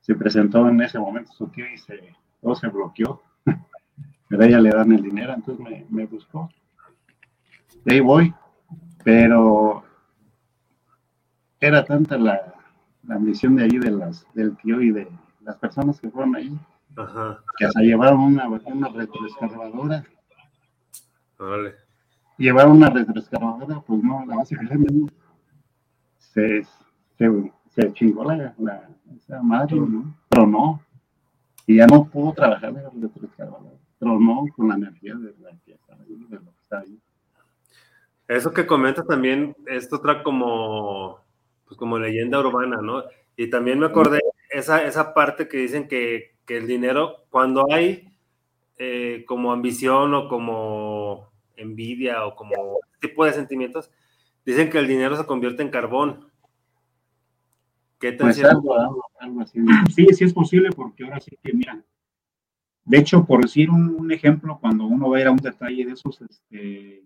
[0.00, 3.22] se presentó en ese momento su tío y se, todo se bloqueó.
[4.28, 6.48] pero a ella le dan el dinero, entonces me, me buscó.
[7.84, 8.34] Y ahí voy,
[9.04, 9.84] pero
[11.60, 12.54] era tanta la,
[13.06, 15.08] la ambición de ahí de las, del tío y de
[15.42, 16.58] las personas que fueron ahí,
[17.58, 20.04] que hasta llevaron una, una retroexcavadora.
[21.38, 21.74] Vale.
[22.38, 24.56] Llevaron una retroexcavadora, pues no, la base
[26.32, 26.62] se,
[27.18, 30.16] se, se chingó la, la esa madre, ¿no?
[30.28, 30.82] Tronó.
[31.66, 33.76] Y ya no pudo trabajar retroexcavadora.
[33.98, 36.98] Tronó con la energía de, la que ahí, de lo que está ahí.
[38.28, 41.20] Eso que comentas también es otra como,
[41.66, 43.02] pues como leyenda urbana, ¿no?
[43.36, 48.08] Y también me acordé esa, esa parte que dicen que el dinero, cuando hay
[48.78, 53.90] eh, como ambición o como envidia o como tipo de sentimientos,
[54.44, 56.28] Dicen que el dinero se convierte en carbón.
[57.98, 58.28] ¿Qué tal?
[58.28, 58.74] Pues algo,
[59.20, 59.60] algo, así.
[59.94, 61.82] Sí, sí es posible porque ahora sí que, mira,
[62.84, 65.92] de hecho, por decir un, ejemplo, cuando uno va a ir a un detalle de
[65.92, 67.04] esos, este,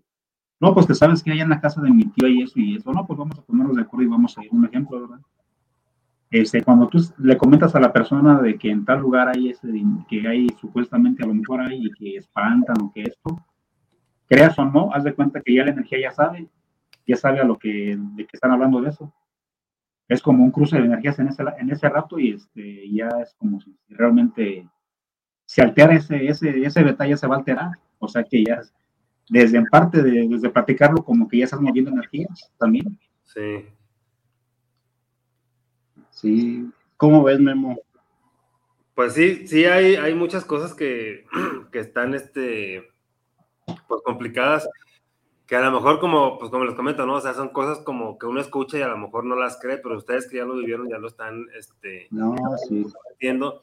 [0.59, 2.77] no, pues que sabes que hay en la casa de mi tío y eso y
[2.77, 5.19] eso, no, pues vamos a ponernos de acuerdo y vamos a ir un ejemplo, ¿verdad?
[6.31, 9.67] Este, cuando tú le comentas a la persona de que en tal lugar hay ese,
[10.09, 13.45] que hay supuestamente a lo mejor hay y que espantan o que esto,
[14.27, 16.47] creas o no, haz de cuenta que ya la energía ya sabe,
[17.05, 19.13] ya sabe a lo que, de que están hablando de eso.
[20.07, 23.33] Es como un cruce de energías en ese, en ese rato y este, ya es
[23.35, 24.67] como si realmente
[25.45, 27.71] se altera ese, ese, ese detalle, se va a alterar.
[27.99, 28.61] O sea que ya
[29.29, 32.99] desde en parte de, desde platicarlo como que ya estás moviendo energías también.
[33.23, 33.65] Sí.
[36.11, 36.69] Sí.
[36.97, 37.77] ¿Cómo ves, Memo?
[38.93, 41.25] Pues sí, sí hay, hay muchas cosas que,
[41.71, 42.83] que están este,
[43.87, 44.69] pues complicadas
[45.47, 47.15] que a lo mejor como, pues como les comento, ¿no?
[47.15, 49.77] O sea, son cosas como que uno escucha y a lo mejor no las cree,
[49.77, 52.35] pero ustedes que ya lo vivieron ya lo están, este, no,
[52.67, 52.85] sí.
[53.11, 53.61] entiendo,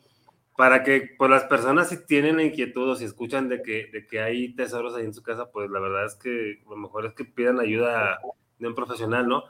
[0.57, 4.21] para que, pues las personas si tienen inquietud o si escuchan de que, de que
[4.21, 7.25] hay tesoros ahí en su casa, pues la verdad es que lo mejor es que
[7.25, 8.19] pidan ayuda
[8.59, 9.45] de un profesional, ¿no?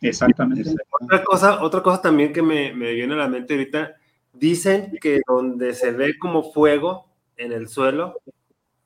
[0.00, 0.70] Exactamente.
[1.00, 3.96] Otra cosa, otra cosa también que me, me viene a la mente ahorita,
[4.32, 8.20] dicen que donde se ve como fuego en el suelo,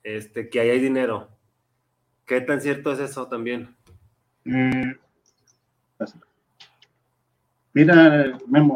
[0.03, 1.29] este, que ahí hay dinero.
[2.25, 3.75] ¿Qué tan cierto es eso también?
[4.45, 4.91] Mm,
[7.73, 8.75] mira, Memo,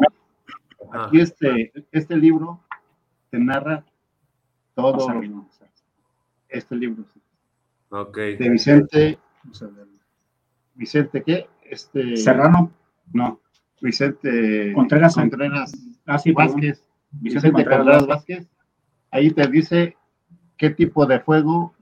[0.92, 2.60] aquí este, este libro
[3.30, 3.84] te narra
[4.74, 5.08] todo
[6.48, 7.04] este libro.
[7.90, 8.16] Ok.
[8.16, 9.18] De Vicente,
[10.74, 11.48] Vicente, ¿qué?
[11.62, 12.72] Este, Serrano.
[13.12, 13.40] No,
[13.80, 15.72] Vicente Contreras, Contreras
[16.06, 16.86] ah, sí, Vázquez.
[17.10, 18.46] Vicente, Contreras Vázquez.
[19.10, 19.96] Ahí te dice
[20.58, 21.74] qué tipo de fuego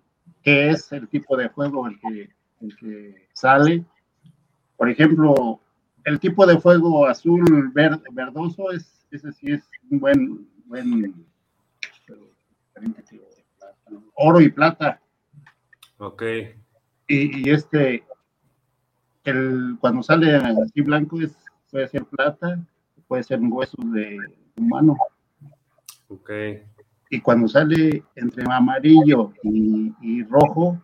[0.47, 2.31] qué es el tipo de fuego el que,
[2.61, 3.85] el que sale.
[4.77, 5.61] Por ejemplo,
[6.05, 11.27] el tipo de fuego azul verde, verdoso es ese sí es un buen buen
[14.15, 15.01] oro y plata.
[15.99, 16.23] Ok.
[17.09, 18.05] Y, este
[19.25, 21.37] el cuando sale así blanco es
[21.73, 22.65] puede ser plata,
[23.09, 24.17] puede ser huesos de
[24.57, 24.97] humano.
[26.07, 26.31] Ok
[27.09, 30.83] y cuando sale entre amarillo y, rojo,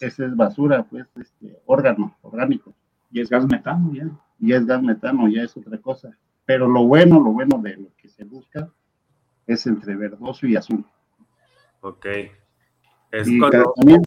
[0.00, 2.74] ese es basura, pues, este, órgano, orgánico.
[3.10, 4.08] Y es gas metano ya.
[4.38, 6.16] Y es gas metano, ya es otra cosa.
[6.46, 8.70] Pero lo bueno, lo bueno de lo que se busca
[9.46, 10.84] es entre verdoso y azul.
[11.80, 12.06] Ok.
[13.26, 14.02] y también,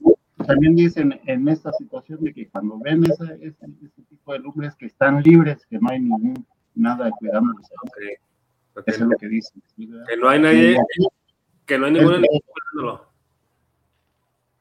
[0.45, 4.87] también, dicen en esta situación de que cuando ven ese, ese, tipo de lumbres que
[4.87, 7.53] están libres, que no hay ningún nada cuidando.
[7.53, 8.15] Okay.
[8.85, 9.61] Eso es lo que dicen.
[9.77, 10.77] Que no hay nadie,
[11.65, 13.05] que no hay ninguna energía cuidándolo.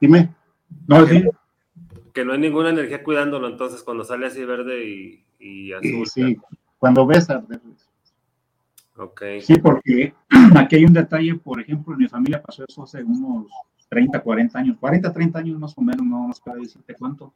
[0.00, 0.34] Dime.
[0.86, 1.24] No, sí.
[2.12, 6.06] Que no hay ninguna energía cuidándolo, entonces cuando sale así verde y, y azul.
[6.06, 6.36] Sí,
[6.78, 7.60] cuando ves arder.
[8.96, 9.22] Ok.
[9.40, 10.14] Sí, porque
[10.56, 13.46] aquí hay un detalle, por ejemplo, en mi familia pasó eso hace unos
[13.88, 17.32] 30, 40 años, 40, 30 años más o menos, no más para decirte cuánto.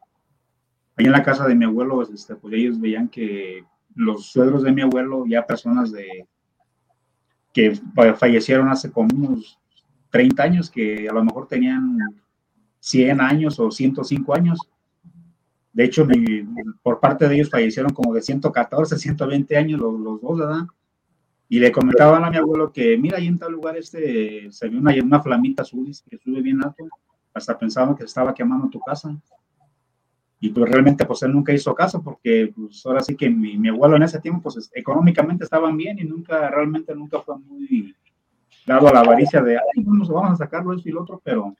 [0.97, 4.73] Ahí en la casa de mi abuelo, este, pues ellos veían que los suegros de
[4.73, 6.27] mi abuelo, ya personas de
[7.57, 7.73] que
[8.19, 9.59] fallecieron hace como unos
[10.11, 11.97] 30 años, que a lo mejor tenían
[12.81, 14.59] 100 años o 105 años.
[15.73, 16.07] De hecho,
[16.83, 20.67] por parte de ellos fallecieron como de 114, 120 años los, los dos, ¿verdad?
[21.49, 24.77] Y le comentaban a mi abuelo que, mira, ahí en tal lugar este, se ve
[24.77, 26.85] una, una flamita azul que sube bien alto.
[27.33, 29.17] Hasta pensaban que estaba quemando tu casa.
[30.39, 33.69] Y pues realmente pues él nunca hizo caso porque pues ahora sí que mi, mi
[33.69, 37.95] abuelo en ese tiempo pues económicamente estaban bien y nunca, realmente nunca fue muy
[38.67, 41.55] dado a la avaricia de, ay, vamos, vamos a sacarlo eso y lo otro, pero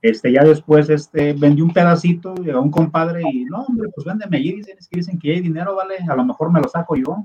[0.00, 4.36] este, ya después este, vendió un pedacito a un compadre y no, hombre, pues véndeme
[4.36, 7.24] allí, dicen, que dicen que hay dinero, vale, a lo mejor me lo saco yo.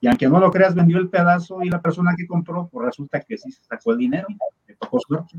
[0.00, 3.20] Y aunque no lo creas, vendió el pedazo y la persona que compró, pues resulta
[3.20, 4.26] que sí se sacó el dinero,
[4.66, 5.38] le tocó suerte.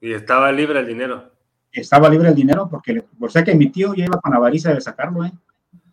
[0.00, 1.30] Y estaba libre el dinero
[1.72, 4.80] estaba libre el dinero porque, o sea que mi tío ya iba con avaricia de
[4.80, 5.32] sacarlo, ¿eh?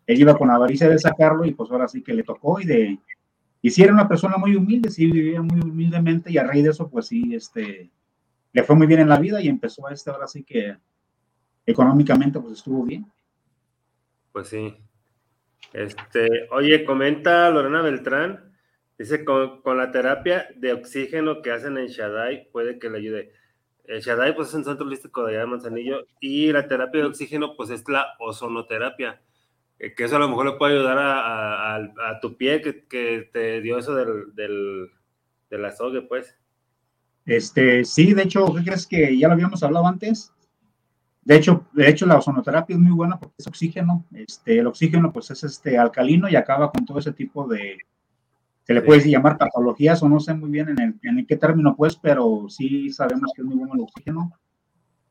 [0.06, 2.98] Él iba con avaricia de sacarlo y pues ahora sí que le tocó y de,
[3.60, 6.70] y si era una persona muy humilde, sí vivía muy humildemente y a raíz de
[6.70, 7.90] eso pues sí, este,
[8.52, 10.76] le fue muy bien en la vida y empezó este ahora sí que
[11.66, 13.06] económicamente pues estuvo bien.
[14.32, 14.76] Pues sí.
[15.72, 18.52] Este, oye, comenta Lorena Beltrán,
[18.98, 23.32] dice con, con la terapia de oxígeno que hacen en Shaddai puede que le ayude.
[23.88, 27.06] El Shaddai pues es un centro holístico de allá de Manzanillo y la terapia de
[27.06, 29.22] oxígeno pues es la ozonoterapia,
[29.78, 33.94] que eso a lo mejor le puede ayudar a, tu pie que, te dio eso
[33.94, 34.90] del, del,
[35.48, 36.36] del azogue pues.
[37.24, 40.32] Este, sí, de hecho, ¿qué crees que ya lo habíamos hablado antes?
[41.22, 44.06] De hecho, de hecho, la ozonoterapia es muy buena porque es oxígeno.
[44.14, 47.76] Este, el oxígeno, pues, es este alcalino y acaba con todo ese tipo de,
[48.68, 51.74] se le puede llamar patologías o no sé muy bien en, el, en qué término,
[51.74, 54.30] pues, pero sí sabemos que es muy bueno el oxígeno.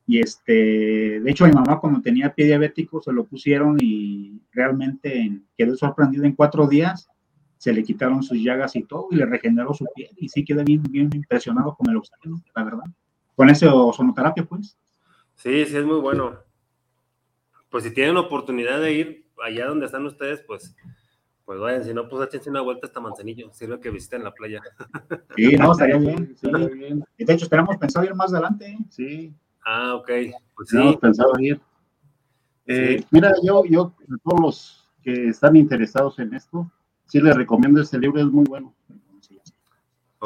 [0.05, 5.41] Y este, de hecho, mi mamá cuando tenía pie diabético se lo pusieron y realmente
[5.57, 7.09] quedó sorprendido en cuatro días.
[7.57, 10.63] Se le quitaron sus llagas y todo y le regeneró su piel y sí quedó
[10.63, 12.85] bien, bien impresionado con el oxígeno, la verdad.
[13.35, 14.77] Con ese ozonoterapia, pues.
[15.33, 16.37] Sí, sí, es muy bueno.
[17.71, 20.75] Pues si tienen oportunidad de ir allá donde están ustedes, pues,
[21.47, 24.62] pues vayan, si no, pues échense una vuelta hasta Manzanillo, sirve que visiten la playa.
[25.33, 27.05] Sí, no, estaría bien, sí, bien.
[27.17, 28.77] De hecho, tenemos pensado ir más adelante, ¿eh?
[28.89, 29.33] sí.
[29.65, 30.12] Ah, ok.
[30.53, 30.77] Pues sí.
[30.77, 31.62] Hemos pensado ir.
[32.65, 36.69] Eh, Mira, yo, yo, todos los que están interesados en esto,
[37.05, 38.75] sí les recomiendo este libro, es muy bueno.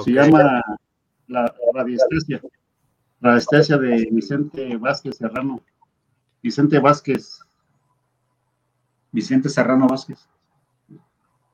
[0.04, 0.60] Se llama
[1.28, 2.42] La radiestesia.
[3.20, 5.62] Radiestesia de Vicente Vázquez Serrano.
[6.42, 7.42] Vicente Vázquez.
[9.12, 10.28] Vicente Serrano Vázquez.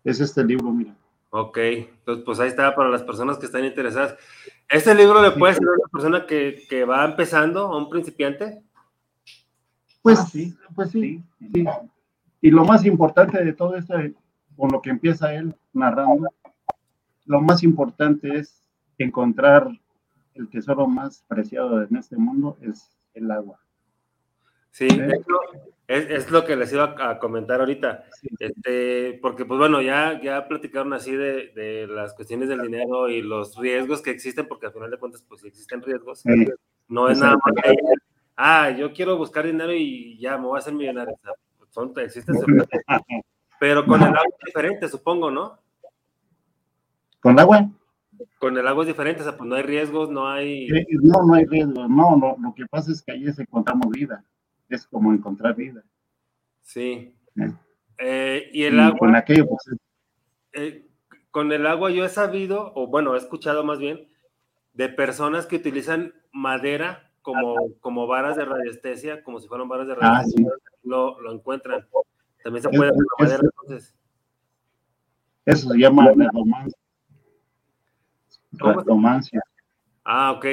[0.08, 0.96] Es este libro, mira.
[1.32, 4.16] Ok, entonces pues ahí está para las personas que están interesadas.
[4.70, 8.64] ¿Este libro le puede ser a una persona que, que, va empezando, a un principiante?
[10.02, 11.22] Pues sí, pues sí,
[11.54, 11.66] sí,
[12.40, 13.96] Y lo más importante de todo esto,
[14.56, 16.30] con lo que empieza él narrando,
[17.26, 18.66] lo más importante es
[18.98, 19.70] encontrar
[20.36, 23.60] el tesoro más preciado en este mundo, es el agua.
[24.72, 24.88] Sí,
[25.88, 28.04] es, es, lo que les iba a comentar ahorita.
[28.40, 33.22] Este, porque, pues bueno, ya, ya platicaron así de, de, las cuestiones del dinero y
[33.22, 36.24] los riesgos que existen, porque al final de cuentas, pues existen riesgos,
[36.90, 37.54] no es nada más
[38.36, 41.14] ah, yo quiero buscar dinero y ya me voy a hacer millonario.
[41.14, 41.34] O sea,
[41.70, 42.36] son, existen
[43.60, 45.58] Pero con el agua es diferente, supongo, ¿no?
[47.22, 47.70] ¿Con el agua?
[48.40, 50.68] Con el agua es diferente, o sea, pues no hay riesgos, no hay.
[51.02, 54.24] No, no hay riesgos, no, no, lo que pasa es que ahí se encontramos vida
[54.70, 55.84] es como encontrar vida.
[56.64, 57.16] Sí.
[57.36, 57.54] ¿Eh?
[58.00, 59.00] Eh, y el agua.
[59.00, 59.78] Con aquello, pues,
[60.54, 60.88] eh,
[61.32, 64.08] con el agua yo he sabido, o bueno, he escuchado más bien,
[64.74, 69.94] de personas que utilizan madera como, como varas de radiestesia, como si fueran varas de
[69.94, 70.52] ah, radiestesia,
[70.84, 71.88] lo, lo, encuentran.
[72.44, 73.96] También se puede hacer madera, entonces.
[75.46, 76.80] Eso se llama redomancia.
[78.52, 79.42] Redomancia.
[80.04, 80.46] Ah, ok.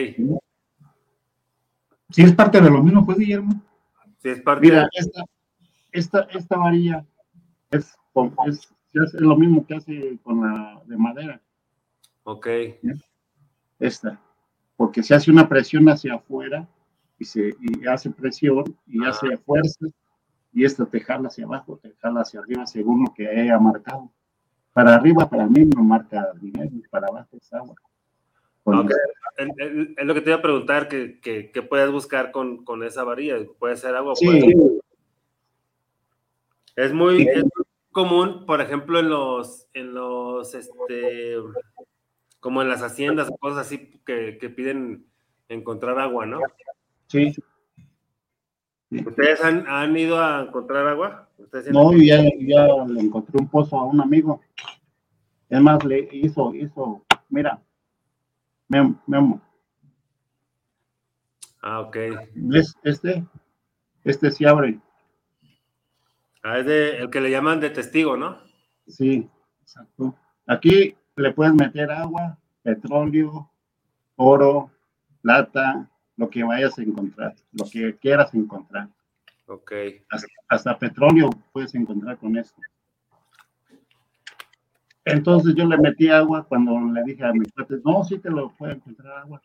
[2.10, 3.60] Sí, es parte de lo mismo, pues, Guillermo.
[4.60, 5.24] Mira, esta,
[5.92, 7.04] esta, esta varilla
[7.70, 7.94] es,
[8.94, 11.40] es, lo mismo que hace con la de madera.
[12.22, 12.48] Ok.
[13.78, 14.20] Esta.
[14.76, 16.66] Porque se hace una presión hacia afuera
[17.18, 19.10] y, se, y hace presión y ah.
[19.10, 19.86] hace fuerza
[20.54, 24.10] y esta te jala hacia abajo, te jala hacia arriba según lo que haya marcado.
[24.72, 27.74] Para arriba, para mí, no marca dinero, para abajo es agua.
[28.66, 33.36] Es lo que te iba a preguntar, que, que, puedes buscar con, con, esa varilla.
[33.58, 34.14] Puede ser agua.
[34.14, 34.54] Sí.
[36.76, 37.28] Es, muy,
[37.90, 41.36] común, por ejemplo, en los, en los, este,
[42.40, 45.06] como en las haciendas o cosas así que, que piden
[45.48, 46.40] encontrar agua, ¿no?
[47.06, 47.34] Sí.
[48.90, 51.28] ¿Ustedes han, han, ido a encontrar agua?
[51.70, 54.40] no, ya, ya le encontré un pozo a un amigo.
[55.48, 57.62] Es más, le hizo, hizo, mira,
[58.68, 59.40] Memo,
[61.60, 61.96] Ah, ok.
[62.34, 63.24] ¿Ves este?
[64.04, 64.78] Este se abre.
[66.42, 68.38] Ah, es de, el que le llaman de testigo, ¿no?
[68.86, 69.30] Sí,
[69.62, 70.14] exacto.
[70.46, 73.50] Aquí le puedes meter agua, petróleo,
[74.16, 74.70] oro,
[75.22, 78.88] plata, lo que vayas a encontrar, lo que quieras encontrar.
[79.46, 79.72] Ok.
[80.10, 82.60] Hasta, hasta petróleo puedes encontrar con esto.
[85.04, 88.50] Entonces yo le metí agua cuando le dije a mis padres, no, sí te lo
[88.56, 89.42] puedo encontrar agua.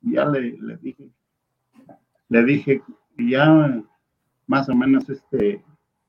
[0.00, 1.10] Y ya le, le, dije,
[2.28, 2.82] le dije,
[3.18, 3.82] y ya
[4.46, 5.62] más o menos este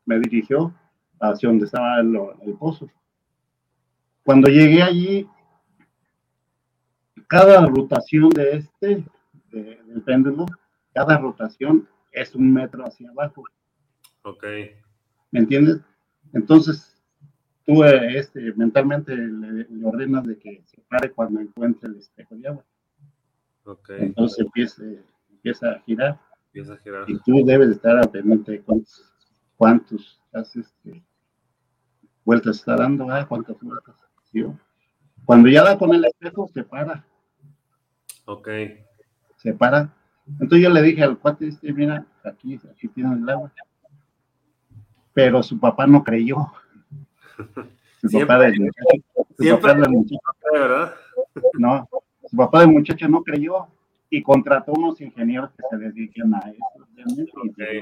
[0.05, 0.73] me dirigió
[1.19, 2.17] hacia donde estaba el,
[2.57, 2.89] pozo.
[4.23, 5.27] Cuando llegué allí,
[7.27, 9.05] cada rotación de este,
[9.51, 10.45] del péndulo,
[10.93, 13.43] cada rotación es un metro hacia abajo.
[14.23, 14.43] Ok.
[15.31, 15.81] ¿Me entiendes?
[16.33, 16.98] Entonces,
[17.69, 22.65] tú este, mentalmente le, ordenas de que se pare cuando encuentre el espejo de agua.
[23.63, 23.99] Okay.
[24.01, 24.83] Entonces empieza,
[25.29, 26.19] empieza a girar.
[26.47, 27.03] Empieza a girar.
[27.07, 29.13] Y tú debes estar al pendiente de cuántos,
[29.55, 31.03] cuántos este,
[32.25, 33.95] vueltas está dando, cuántas vueltas.
[35.25, 37.05] Cuando ya da con el espejo, se para.
[38.25, 38.49] Ok.
[39.37, 39.93] Se para.
[40.27, 43.53] Entonces yo le dije al cuate, este, mira, aquí, aquí tiene el agua.
[45.13, 46.51] Pero su papá no creyó.
[48.01, 50.21] Su papá del muchacho, su papá del muchacho,
[50.53, 50.93] ¿verdad?
[51.53, 51.89] No,
[52.29, 53.67] su papá del muchacho no creyó
[54.09, 56.85] y contrató unos ingenieros que se dedican a eso.
[56.95, 57.81] especialmente.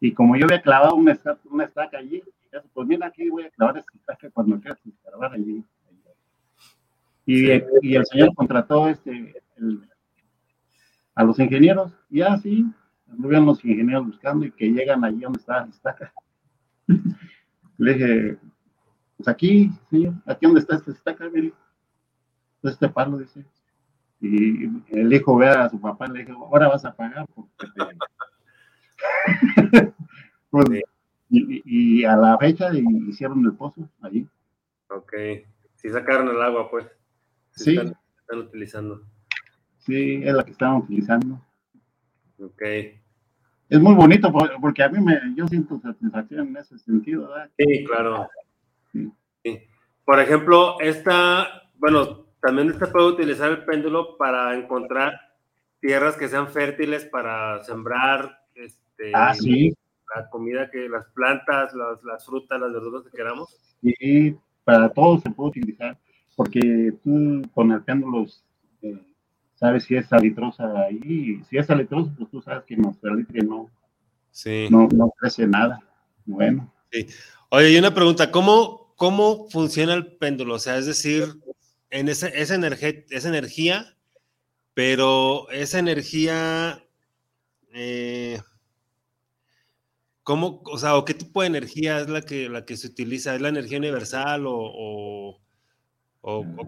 [0.00, 2.22] Y, como yo había clavado una estaca, una estaca allí,
[2.72, 5.64] pues mira, aquí voy a clavar esta estaca cuando quieras escarbar allí.
[7.26, 7.50] Y,
[7.82, 9.34] y, el señor contrató este,
[11.14, 12.64] a los ingenieros, y así,
[13.06, 16.12] ven los ingenieros buscando y que llegan allí donde está la estaca.
[17.78, 18.38] Le dije,
[19.16, 21.52] pues aquí, señor, aquí donde está esta estaca, mire,
[22.60, 23.44] pues este palo, dice.
[24.20, 27.52] Y el hijo ve a su papá y le dijo, ahora vas a pagar porque
[30.50, 30.66] pues,
[31.30, 32.70] y, a la fecha
[33.08, 34.26] hicieron el pozo allí.
[34.90, 35.12] Ok,
[35.76, 36.86] si sacaron el agua, pues.
[37.52, 37.76] sí.
[37.76, 39.02] Están, utilizando.
[39.78, 41.40] Sí, es la que estaban utilizando.
[42.38, 42.62] Ok.
[43.68, 47.50] Es muy bonito porque a mí me, yo siento satisfacción en ese sentido, ¿verdad?
[47.58, 48.28] Sí, claro.
[48.92, 49.12] Sí.
[50.04, 51.46] Por ejemplo, esta,
[51.76, 55.20] bueno, también se puede utilizar el péndulo para encontrar
[55.80, 59.74] tierras que sean fértiles para sembrar este, ah, sí.
[60.16, 63.54] la comida que, las plantas, las, las frutas, las verduras que queramos.
[63.82, 65.98] Sí, para todo se puede utilizar,
[66.36, 68.26] porque tú con el péndulo
[69.58, 72.96] sabes si es salitrosa ahí, si es salitrosa, pues tú sabes que no,
[73.32, 73.68] que no,
[74.30, 74.68] sí.
[74.70, 75.80] no, no crece nada.
[76.24, 76.72] Bueno.
[76.92, 77.06] Sí.
[77.50, 80.54] Oye, y una pregunta, ¿cómo, ¿cómo funciona el péndulo?
[80.54, 81.24] O sea, es decir,
[81.90, 83.96] en esa, esa, energía, esa energía,
[84.74, 86.84] pero esa energía,
[87.72, 88.40] eh,
[90.22, 93.34] ¿cómo, o sea, o qué tipo de energía es la que, la que se utiliza?
[93.34, 95.40] ¿Es la energía universal o, o,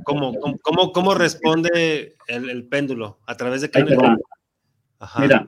[0.04, 3.18] cómo, cómo, cómo, responde el, el, péndulo?
[3.26, 4.16] ¿A través de qué energía?
[5.18, 5.46] Mira,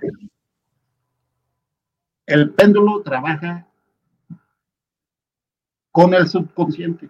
[2.26, 3.66] el péndulo trabaja
[5.90, 7.08] con el subconsciente.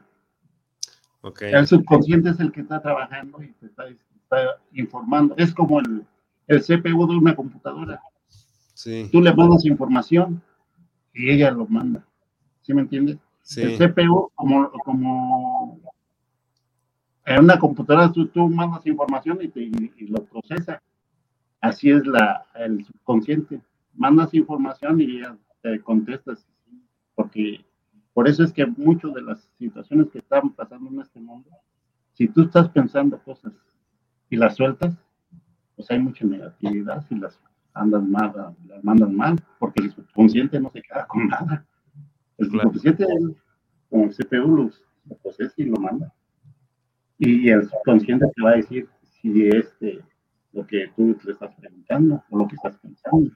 [1.41, 3.85] El subconsciente es el que está trabajando y te está,
[4.73, 5.35] informando.
[5.37, 6.05] Es como el,
[6.47, 8.01] el, CPU de una computadora.
[8.75, 9.09] Sí.
[9.13, 10.43] Tú le mandas información
[11.13, 12.05] y ella lo manda.
[12.63, 13.19] ¿Sí me entiendes?
[13.57, 15.81] El CPU, como, como
[17.25, 20.83] en una computadora, tú, tú mandas información y, te, y, lo procesa.
[21.61, 23.61] Así es la, el subconsciente.
[23.95, 26.47] Mandas información y ella te contestas.
[27.15, 27.65] Porque
[28.13, 31.51] por eso es que muchas de las situaciones que están pasando en este mundo,
[32.15, 33.53] si tú estás pensando cosas
[34.29, 34.95] y las sueltas,
[35.77, 37.39] pues hay mucha negatividad si las
[37.75, 41.65] andas mal, las mandan mal, porque el subconsciente no se queda con nada.
[42.39, 43.07] El subconsciente,
[43.89, 46.13] como el CPU, lo, procesa y lo manda.
[47.25, 48.89] Y el subconsciente te va a decir
[49.21, 50.01] si es este,
[50.53, 53.31] lo que tú le estás preguntando o lo que estás pensando.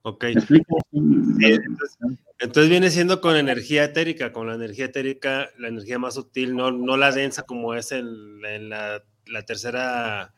[0.00, 0.24] Ok.
[2.40, 6.70] Entonces, viene siendo con energía etérica, con la energía etérica, la energía más sutil, no,
[6.70, 8.40] no la densa como es en,
[8.70, 9.02] la,
[9.46, 10.32] tercera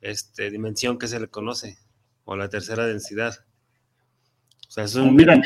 [0.00, 1.78] este, dimensión que se le conoce,
[2.24, 3.32] o la tercera densidad.
[4.66, 5.14] O sea, es un...
[5.14, 5.40] Mira,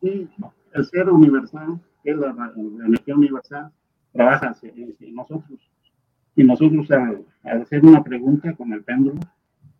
[0.00, 2.34] el ser universal, es la,
[2.86, 3.70] energía universal,
[4.14, 5.60] trabaja en nosotros.
[6.36, 9.20] Y nosotros al, al, hacer una pregunta con el péndulo,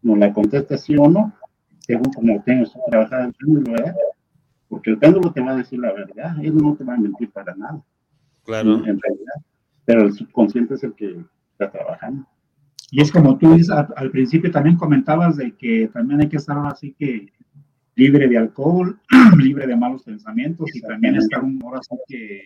[0.03, 1.33] nos la contesta sí o no,
[1.81, 3.95] según como tengas trabajado el péndulo, ¿verdad?
[4.69, 7.31] Porque el péndulo te va a decir la verdad, él no te va a mentir
[7.31, 7.81] para nada.
[8.45, 8.75] Claro.
[8.75, 9.35] En, realidad.
[9.85, 12.27] Pero el subconsciente es el que está trabajando.
[12.91, 16.59] Y es como tú dices, al, principio también comentabas de que también hay que estar
[16.67, 17.33] así que
[17.97, 19.01] libre de alcohol,
[19.39, 22.43] libre de malos pensamientos y también estar un hora así que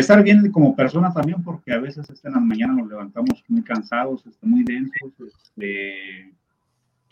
[0.00, 3.62] estar bien como persona también porque a veces este, en la mañana nos levantamos muy
[3.62, 6.32] cansados, este, muy densos, este,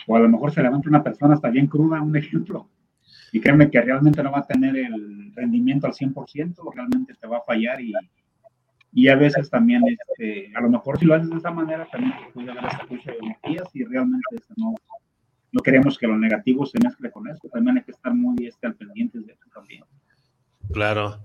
[0.07, 2.69] o a lo mejor se levanta una persona hasta bien cruda, un ejemplo,
[3.31, 7.39] y créeme que realmente no va a tener el rendimiento al 100%, realmente te va
[7.39, 7.93] a fallar y,
[8.93, 12.13] y a veces también, este, a lo mejor si lo haces de esa manera, también
[12.35, 14.75] puede haber esa lucha de energías y realmente este, no,
[15.53, 18.67] no queremos que lo negativo se mezcle con eso, también hay que estar muy este,
[18.67, 19.85] al pendiente de eso también.
[20.73, 21.21] Claro,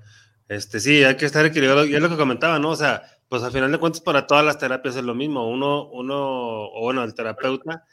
[0.47, 2.69] este, sí, hay que estar equilibrado, y es lo que comentaba, ¿no?
[2.69, 5.89] O sea, pues al final de cuentas para todas las terapias es lo mismo, uno,
[5.89, 7.83] uno, o bueno, el terapeuta,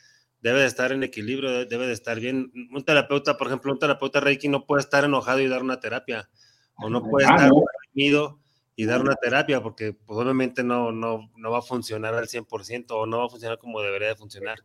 [0.40, 2.52] debe de estar en equilibrio, debe de estar bien.
[2.72, 6.28] Un terapeuta, por ejemplo, un terapeuta Reiki no puede estar enojado y dar una terapia,
[6.76, 8.40] o no puede estar deprimido
[8.76, 12.86] y dar una terapia, porque pues, obviamente no, no, no va a funcionar al 100%
[12.90, 14.58] o no va a funcionar como debería de funcionar.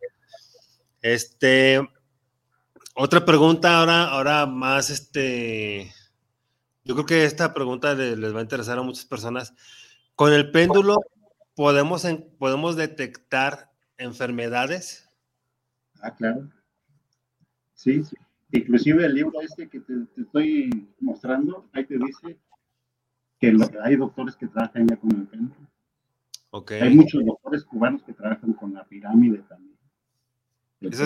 [1.01, 1.79] Este,
[2.95, 5.93] otra pregunta ahora, ahora más, este,
[6.83, 9.53] yo creo que esta pregunta les, les va a interesar a muchas personas.
[10.15, 10.97] Con el péndulo
[11.55, 12.05] podemos,
[12.37, 15.09] podemos detectar enfermedades
[16.01, 16.49] Ah, claro.
[17.73, 18.15] Sí, sí.
[18.51, 22.37] Inclusive el libro este que te, estoy mostrando, ahí te dice
[23.39, 25.67] que hay doctores que trabajan ya con el templo.
[26.51, 26.81] Okay.
[26.81, 29.77] Hay muchos doctores cubanos que trabajan con la pirámide también.
[30.81, 31.05] Eso,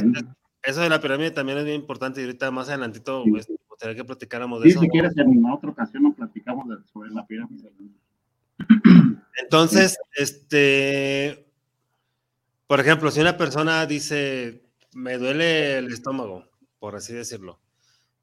[0.64, 4.06] eso de la pirámide también es bien importante y ahorita más adelantito pues, gustaría que
[4.06, 4.82] platicáramos de sí, eso.
[4.82, 7.70] Si quieres, en otra ocasión nos platicamos de, sobre la pirámide.
[9.42, 11.48] Entonces, este,
[12.68, 14.64] por ejemplo, si una persona dice,
[14.94, 16.46] me duele el estómago,
[16.80, 17.60] por así decirlo,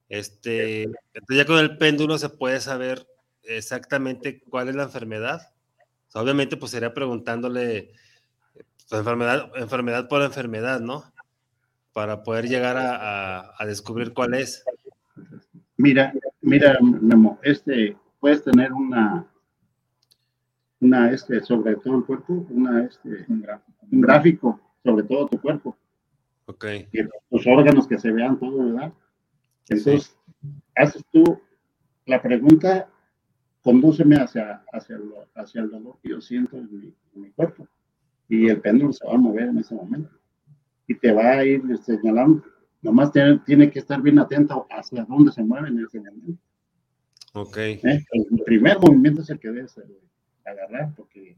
[0.08, 3.06] este, entonces ya con el péndulo se puede saber
[3.44, 5.52] exactamente cuál es la enfermedad.
[6.14, 7.92] obviamente, pues sería preguntándole
[8.54, 11.12] pues, enfermedad, enfermedad por enfermedad, ¿no?
[11.92, 14.64] Para poder llegar a, a, descubrir cuál es.
[15.80, 16.12] Mira,
[16.42, 19.26] mira, Memo, este, puedes tener una,
[20.78, 25.40] una, este, sobre todo el cuerpo, una, este, un gráfico, un gráfico sobre todo tu
[25.40, 25.74] cuerpo.
[26.44, 26.66] Ok.
[26.92, 27.00] Y
[27.30, 28.92] tus órganos que se vean todo, ¿verdad?
[29.70, 30.14] Entonces,
[30.76, 31.40] haces tú
[32.04, 32.90] la pregunta,
[33.62, 37.66] condúceme hacia, hacia, lo, hacia el dolor que yo siento en mi, en mi, cuerpo.
[38.28, 40.10] Y el péndulo se va a mover en ese momento.
[40.86, 42.44] Y te va a ir señalando.
[42.82, 46.42] Nomás tiene, tiene que estar bien atento hacia dónde se mueve en ese momento.
[47.34, 47.56] Ok.
[47.56, 48.04] ¿Eh?
[48.12, 49.78] El primer movimiento es el que debes
[50.44, 51.36] agarrar, porque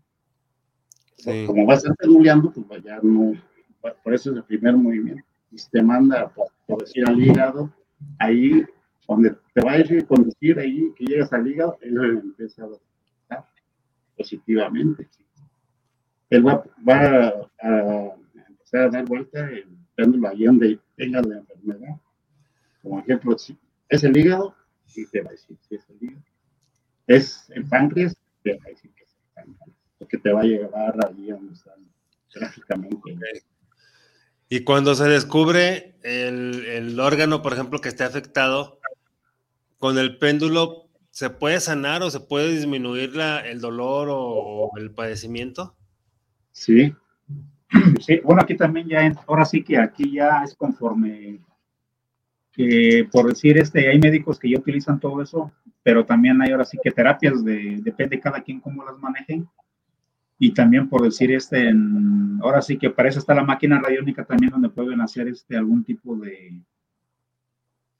[1.16, 1.44] sí.
[1.46, 3.32] como vas a estar penduleando, pues ya no.
[4.04, 5.24] Por eso es el primer movimiento.
[5.50, 7.72] Y si te manda, por, por decir, al hígado,
[8.18, 8.64] ahí
[9.08, 12.68] donde te va a ir conducir ahí, que llegas al hígado, él empieza a
[14.16, 15.08] positivamente.
[16.30, 18.16] Él va, va a, a,
[18.48, 21.96] empezar a dar vuelta el péndulo ahí donde tenga la enfermedad.
[22.82, 23.56] Como ejemplo, si
[23.88, 24.54] es el hígado,
[24.94, 26.24] y te va a decir si es el hígado.
[27.06, 29.78] Es el páncreas, te va a decir que es el páncreas.
[29.98, 31.86] Porque te va a llevar allí donde están
[32.34, 32.96] gráficamente.
[32.96, 33.40] Okay.
[34.48, 38.80] Y cuando se descubre el, el, órgano, por ejemplo, que esté afectado,
[39.78, 44.78] con el péndulo, ¿se puede sanar o se puede disminuir la, el dolor o, o,
[44.78, 45.74] el padecimiento?
[46.52, 46.94] Sí.
[48.00, 48.20] sí.
[48.24, 51.40] Bueno, aquí también ya, ahora sí que aquí ya es conforme,
[52.52, 55.52] que por decir, este, hay médicos que ya utilizan todo eso,
[55.82, 59.48] pero también hay ahora sí que terapias, de, depende cada quien cómo las manejen
[60.42, 61.72] y también por decir este
[62.40, 65.84] ahora sí que para eso está la máquina radiónica también donde pueden hacer este algún
[65.84, 66.60] tipo de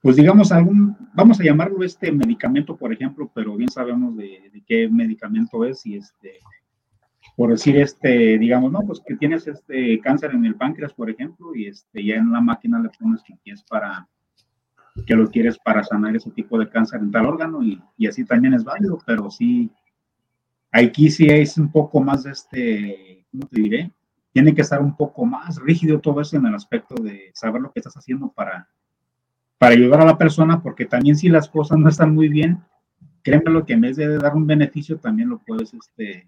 [0.01, 4.61] pues digamos algún vamos a llamarlo este medicamento por ejemplo pero bien sabemos de, de
[4.67, 6.41] qué medicamento es y este
[7.35, 11.55] por decir este digamos no pues que tienes este cáncer en el páncreas por ejemplo
[11.55, 14.07] y este ya en la máquina le pones que es para
[15.07, 18.25] que lo quieres para sanar ese tipo de cáncer en tal órgano y, y así
[18.25, 19.71] también es válido pero sí
[20.75, 23.91] Aquí sí es un poco más, este, ¿cómo te diré?
[24.31, 27.71] Tiene que estar un poco más rígido todo eso en el aspecto de saber lo
[27.71, 28.67] que estás haciendo para,
[29.59, 32.59] para ayudar a la persona, porque también si las cosas no están muy bien,
[33.21, 36.25] créeme lo que en vez de dar un beneficio, también lo puedes, este,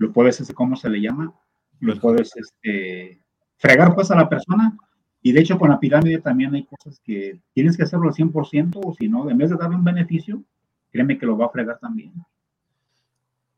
[0.00, 1.32] lo puedes, este, ¿cómo se le llama?
[1.78, 3.20] Lo puedes, este,
[3.56, 4.74] fregar pues a la persona.
[5.22, 8.80] Y de hecho con la pirámide también hay cosas que tienes que hacerlo al 100%
[8.82, 10.42] o si no, en vez de darle un beneficio,
[10.90, 12.14] créeme que lo va a fregar también.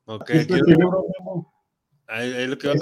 [0.07, 1.53] Ok, quiero- libro, Memo,
[2.09, 2.81] ahí, ahí lo que a es.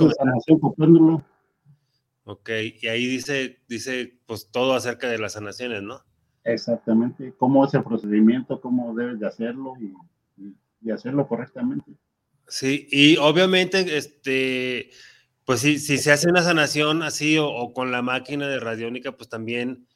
[2.25, 2.49] Ok,
[2.81, 6.01] y ahí dice, dice, pues todo acerca de las sanaciones, ¿no?
[6.45, 7.35] Exactamente.
[7.37, 9.93] Cómo es el procedimiento, cómo debes de hacerlo y,
[10.43, 11.93] y- y hacerlo correctamente.
[12.51, 14.91] Sí, y obviamente, este,
[15.45, 19.13] pues si, si se hace una sanación así o, o con la máquina de radiónica,
[19.17, 19.87] pues también,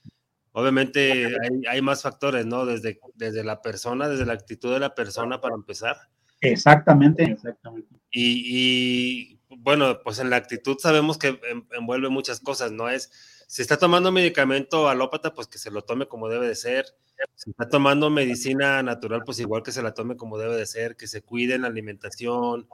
[0.52, 2.64] obviamente hay, hay más factores, ¿no?
[2.64, 5.96] Desde, desde la persona, desde la actitud de la persona para empezar.
[6.40, 7.24] Exactamente.
[7.24, 7.88] Exactamente.
[8.12, 12.88] Y, y, bueno, pues en la actitud sabemos que en- envuelve muchas cosas, ¿no?
[12.88, 13.10] Es,
[13.46, 16.86] si está tomando medicamento alópata, pues que se lo tome como debe de ser.
[17.34, 20.96] Si está tomando medicina natural, pues igual que se la tome como debe de ser,
[20.96, 22.68] que se cuide en la alimentación,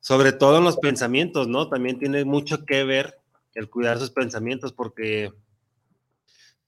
[0.00, 1.68] sobre todo en los pensamientos, ¿no?
[1.68, 3.18] También tiene mucho que ver
[3.54, 5.32] el cuidar sus pensamientos, porque,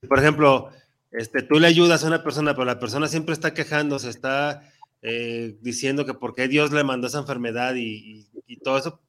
[0.08, 0.70] por ejemplo,
[1.12, 4.62] este, tú le ayudas a una persona, pero la persona siempre está quejándose, está
[5.02, 8.28] eh, diciendo que por qué Dios le mandó esa enfermedad y,
[8.62, 9.00] todo eso,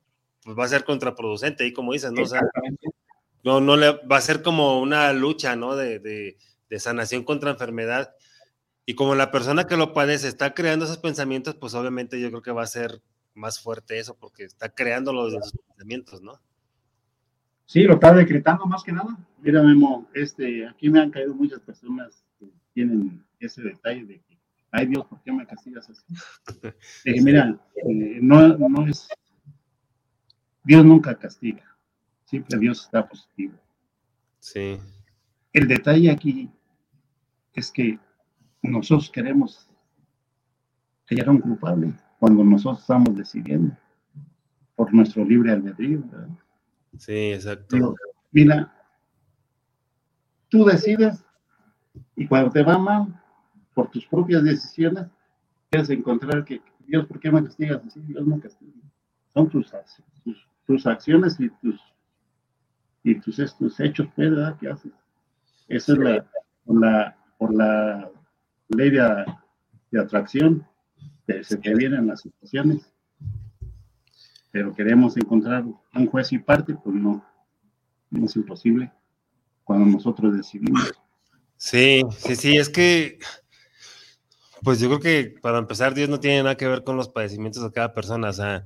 [0.44, 2.24] pues va a ser contraproducente, y como dices, ¿no?
[2.24, 2.42] O sea.
[3.44, 5.76] No, no le va a ser como una lucha, ¿no?
[5.76, 6.38] De, de,
[6.70, 8.14] de sanación contra enfermedad.
[8.86, 12.42] Y como la persona que lo padece está creando esos pensamientos, pues obviamente yo creo
[12.42, 13.02] que va a ser
[13.34, 15.34] más fuerte eso, porque está creando los
[15.68, 16.34] pensamientos, ¿no?
[17.66, 19.18] Sí, lo está decretando más que nada.
[19.42, 24.38] Mira, Memo, este, aquí me han caído muchas personas que tienen ese detalle de que,
[24.72, 26.04] ay Dios, ¿por qué me castigas así?
[27.24, 29.08] Mira, eh, no, no es,
[30.64, 31.71] Dios nunca castiga,
[32.32, 33.54] siempre Dios está positivo.
[34.40, 34.80] Sí,
[35.52, 36.50] El detalle aquí
[37.54, 38.00] es que
[38.62, 39.70] nosotros queremos
[41.10, 43.76] hallar a un culpable cuando nosotros estamos decidiendo
[44.78, 46.02] por nuestro libre albedrío.
[46.06, 46.30] ¿verdad?
[46.98, 47.96] sí, exacto.
[48.32, 48.74] Mira,
[50.48, 51.22] tú decides
[52.16, 53.22] y cuando te va mal,
[53.74, 55.08] por tus propias decisiones,
[55.70, 58.00] quieres encontrar que, Dios, ¿por qué me castigas así?
[58.02, 58.72] Dios me castiga.
[59.34, 59.74] Son tus,
[60.66, 61.82] tus, acciones y tus,
[63.04, 64.58] y tus estos hechos, ¿verdad?
[64.60, 64.92] ¿Qué haces?
[65.68, 66.30] Esa es la,
[66.66, 68.10] por la, por la
[68.70, 69.26] ley de,
[69.92, 70.68] de atracción
[71.28, 72.92] que se te vienen las situaciones.
[74.52, 77.26] Pero queremos encontrar un juez y parte, pues no,
[78.10, 78.92] no es imposible
[79.64, 80.94] cuando nosotros decidimos.
[81.56, 83.20] Sí, sí, sí, es que,
[84.64, 87.64] pues yo creo que para empezar, Dios no tiene nada que ver con los padecimientos
[87.64, 88.30] de cada persona.
[88.30, 88.66] O sea,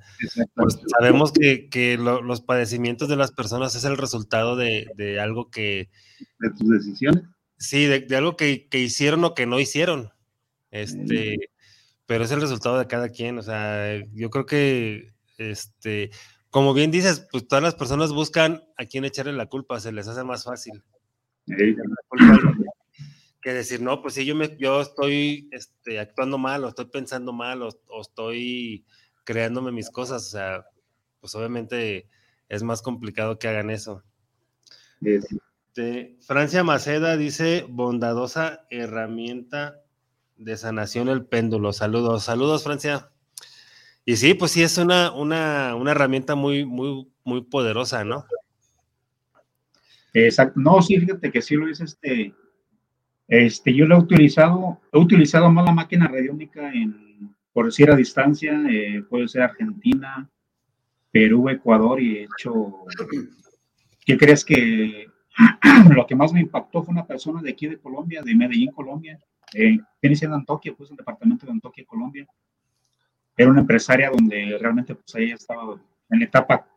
[0.55, 5.89] pues sabemos que, los padecimientos de las personas es el resultado de, algo que.
[6.39, 7.23] De tus decisiones.
[7.57, 10.11] Sí, de, algo que, hicieron o que no hicieron.
[10.71, 11.37] Este,
[12.05, 13.37] pero es el resultado de cada quien.
[13.37, 16.11] O sea, yo creo que, este,
[16.49, 20.07] como bien dices, pues todas las personas buscan a quién echarle la culpa, se les
[20.07, 20.83] hace más fácil
[23.45, 27.31] que decir, no, pues si yo, me, yo estoy este, actuando mal o estoy pensando
[27.31, 28.87] mal o, estoy
[29.23, 30.65] creándome mis cosas, o sea,
[31.19, 32.09] pues obviamente
[32.49, 34.01] es más complicado que hagan eso.
[34.99, 39.79] Este, Francia Maceda dice, bondadosa herramienta
[40.37, 41.71] de sanación el péndulo.
[41.71, 43.11] Saludos, saludos Francia.
[44.05, 48.25] Y sí, pues sí, es una, una, una herramienta muy, muy, muy poderosa, ¿no?
[50.15, 50.59] Exacto.
[50.59, 52.33] No, sí, fíjate que sí lo es este.
[53.27, 57.95] Este, yo lo he utilizado, he utilizado más la máquina radiónica en, por decir a
[57.95, 60.29] distancia, eh, puede ser Argentina,
[61.11, 62.85] Perú, Ecuador, y he hecho,
[64.05, 65.07] ¿qué crees que
[65.95, 69.19] lo que más me impactó fue una persona de aquí de Colombia, de Medellín, Colombia,
[69.53, 72.27] eh, viene siendo Antioquia, pues el departamento de Antioquia, Colombia.
[73.37, 76.67] Era una empresaria donde realmente pues ahí estaba en la etapa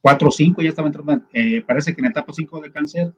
[0.00, 3.14] 4 o 5, ya estaba entrando, eh, parece que en etapa 5 de cáncer.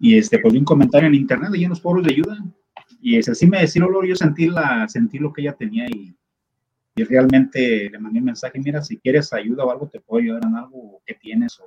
[0.00, 2.38] Y este, pues un comentario en internet y en los foros de ayuda.
[3.00, 6.14] Y ese sí me decía, yo sentí, la, sentí lo que ella tenía y,
[6.96, 10.44] y realmente le mandé un mensaje, mira, si quieres ayuda o algo, te puedo ayudar
[10.44, 11.64] en algo que tienes o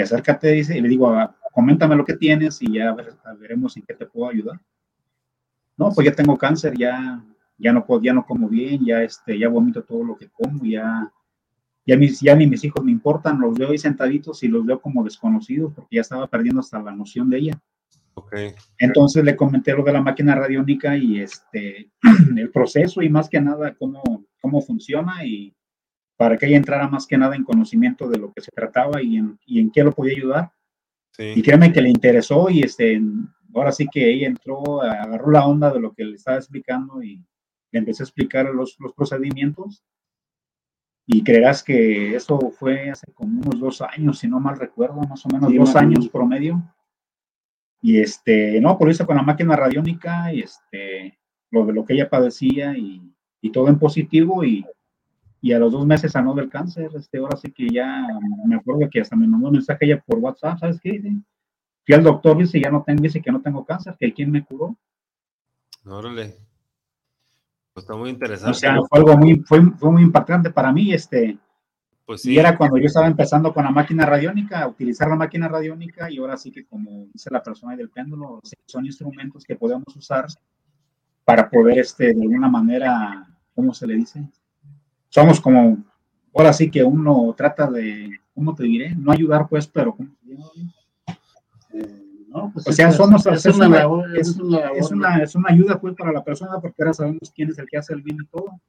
[0.00, 2.96] acércate, dice, y le digo, ah, coméntame lo que tienes y ya
[3.38, 4.58] veremos en qué te puedo ayudar.
[5.76, 7.22] No, pues ya tengo cáncer, ya,
[7.58, 10.64] ya no puedo, ya no como bien, ya este, ya vomito todo lo que como,
[10.64, 11.12] ya
[11.84, 14.80] ya, mis, ya ni mis hijos me importan, los veo ahí sentaditos y los veo
[14.80, 17.62] como desconocidos porque ya estaba perdiendo hasta la noción de ella.
[18.14, 18.52] Okay.
[18.78, 21.90] Entonces le comenté lo de la máquina radiónica y este,
[22.36, 25.54] el proceso y más que nada cómo, cómo funciona y
[26.16, 29.16] para que ella entrara más que nada en conocimiento de lo que se trataba y
[29.16, 30.52] en, y en qué lo podía ayudar.
[31.12, 31.32] Sí.
[31.34, 33.00] Y créeme que le interesó y este,
[33.54, 37.24] ahora sí que ella entró, agarró la onda de lo que le estaba explicando y
[37.72, 39.82] le empecé a explicar los, los procedimientos
[41.06, 45.24] y creerás que eso fue hace como unos dos años, si no mal recuerdo, más
[45.26, 46.62] o menos dos años promedio.
[47.80, 51.18] Y este, no, por eso con la máquina radiónica, y este,
[51.50, 53.02] lo de lo que ella padecía y,
[53.40, 54.64] y todo en positivo y,
[55.40, 56.90] y, a los dos meses sanó del cáncer.
[56.94, 58.06] Este, ahora sí que ya
[58.46, 61.02] me acuerdo que hasta me mandó un mensaje ella por WhatsApp, ¿sabes qué?
[61.84, 64.44] Fui al doctor, dice, ya no tengo, dice que no tengo cáncer, que quien me
[64.44, 64.76] curó.
[65.84, 66.51] Órale.
[67.72, 68.50] Pues está muy interesante.
[68.50, 71.38] O sea, fue algo muy, fue, fue muy impactante para mí, este.
[72.04, 72.32] Pues sí.
[72.32, 76.10] Y era cuando yo estaba empezando con la máquina radiónica, a utilizar la máquina radiónica,
[76.10, 80.26] y ahora sí que, como dice la persona del péndulo, son instrumentos que podemos usar
[81.24, 84.28] para poder, este, de alguna manera, ¿cómo se le dice?
[85.08, 85.78] Somos como,
[86.34, 88.94] ahora sí que uno trata de, ¿cómo te diré?
[88.94, 90.46] No ayudar, pues, pero, ¿cómo se llama?
[91.74, 92.11] Eh,
[92.52, 94.36] pues o sea, somos, es, una, es,
[94.90, 97.78] una, es, una, ayuda pues para la persona porque ahora sabemos quién es el que
[97.78, 98.60] hace el bien y todo.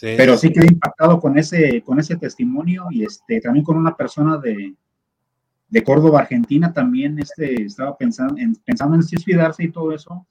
[0.00, 4.36] Pero sí quedé impactado con ese, con ese testimonio y este, también con una persona
[4.36, 4.74] de,
[5.68, 10.26] de Córdoba, Argentina, también este, estaba pensando en, pensando en suicidarse y todo eso.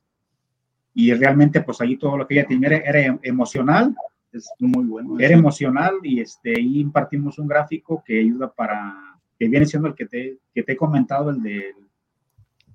[0.93, 3.95] Y realmente, pues ahí todo lo que ella tenía era, emocional.
[4.32, 5.20] Es muy bueno.
[5.20, 9.95] Era emocional y este, ahí impartimos un gráfico que ayuda para, que viene siendo el
[9.95, 11.76] que te, que te he comentado, el de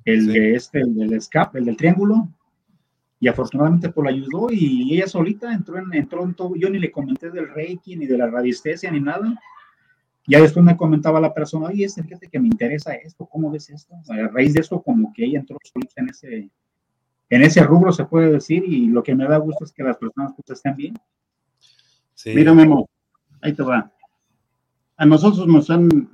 [0.05, 2.29] el de este, el del escape, el del triángulo,
[3.19, 6.79] y afortunadamente pues la ayudó y ella solita entró en, entró en todo, yo ni
[6.79, 9.39] le comenté del reiki, ni de la radiestesia, ni nada,
[10.27, 13.95] ya después me comentaba la persona, oye, fíjate que me interesa esto, ¿cómo ves esto?
[14.09, 16.51] A raíz de eso como que ella entró solita en ese,
[17.29, 19.97] en ese rubro se puede decir, y lo que me da gusto es que las
[19.97, 20.95] personas pues estén bien.
[22.27, 22.89] Mira, Memo,
[23.41, 23.91] ahí te va.
[24.97, 26.11] A nosotros nos han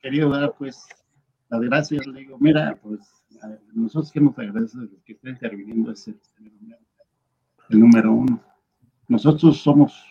[0.00, 0.84] querido dar pues
[1.50, 3.00] gracias, le digo, mira, pues
[3.74, 6.20] nosotros que nos agradecemos que esté interviniendo es el,
[7.68, 8.40] número uno.
[9.08, 10.04] Nosotros somos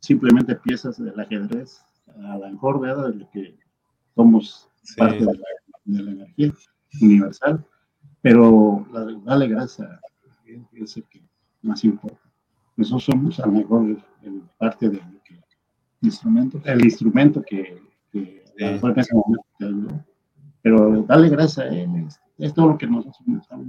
[0.00, 3.08] simplemente piezas del ajedrez, a lo mejor, ¿verdad?
[3.08, 3.58] De lo que
[4.14, 5.24] somos parte
[5.84, 6.52] de la, energía.
[7.00, 7.64] universal,
[8.20, 9.88] pero la, dale gracias,
[10.72, 11.22] es el que
[11.62, 12.20] más importa.
[12.76, 13.96] Nosotros somos a lo mejor
[14.58, 15.40] parte de que,
[16.00, 17.80] instrumento, el instrumento que,
[18.10, 20.04] que a lo mejor en ese momento te ayudó.
[20.64, 22.08] Pero dale gracias a él,
[22.38, 23.66] es, todo lo que nosotros necesitamos,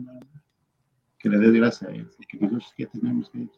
[1.20, 3.50] que le dé gracias a él, que nosotros que tenemos que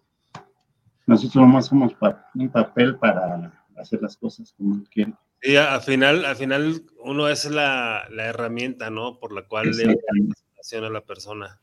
[1.06, 1.94] nosotros nomás somos
[2.34, 5.14] un papel para hacer las cosas como él quiere.
[5.40, 9.20] Sí, al final, al final uno es la, la herramienta, ¿no?
[9.20, 11.62] Por la cual le da a la persona.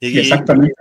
[0.00, 0.74] Y, Exactamente.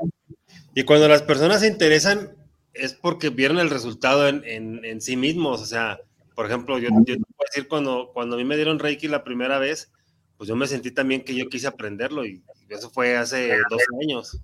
[0.73, 2.31] Y, cuando las personas se interesan
[2.73, 5.61] es porque vieron el resultado en, en, en sí mismos.
[5.61, 5.99] O sea,
[6.33, 9.59] por ejemplo, yo, yo, puedo decir, cuando, cuando a mí me dieron Reiki la primera
[9.59, 9.91] vez,
[10.37, 14.39] pues yo me sentí también que yo quise aprenderlo y eso fue hace 12 años.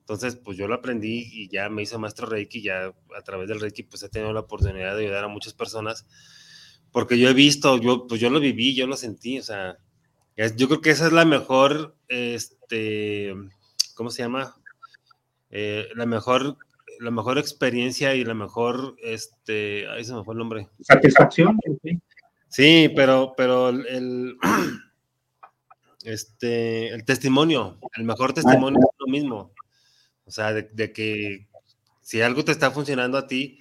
[0.00, 3.60] Entonces, pues yo lo aprendí y ya me hice maestro Reiki, ya a través del
[3.60, 6.06] Reiki, pues he tenido la oportunidad de ayudar a muchas personas,
[6.90, 9.78] porque yo he visto, yo, pues yo lo viví, yo lo sentí, o sea,
[10.56, 13.32] yo creo que esa es la mejor, este,
[13.94, 14.56] ¿cómo se llama?
[15.50, 16.56] Eh, la mejor,
[17.02, 20.68] la mejor experiencia y la mejor, este, ahí se me fue el nombre.
[20.80, 21.58] Satisfacción.
[22.48, 24.36] Sí, pero, pero el,
[26.04, 29.52] este, el testimonio, el mejor testimonio es lo mismo.
[30.24, 31.48] O sea, de, que
[32.00, 33.58] si algo te está funcionando a ti,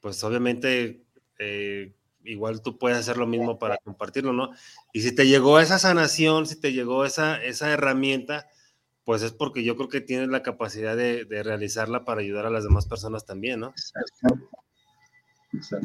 [0.00, 1.04] pues obviamente
[1.38, 4.50] eh, igual tú puedes hacer lo mismo para compartirlo, ¿no?
[4.92, 8.48] Y si te llegó esa sanación, si te llegó esa, esa herramienta,
[9.04, 12.64] pues es porque yo creo que tienes la capacidad de, realizarla para ayudar a las
[12.64, 13.72] demás personas también, ¿no?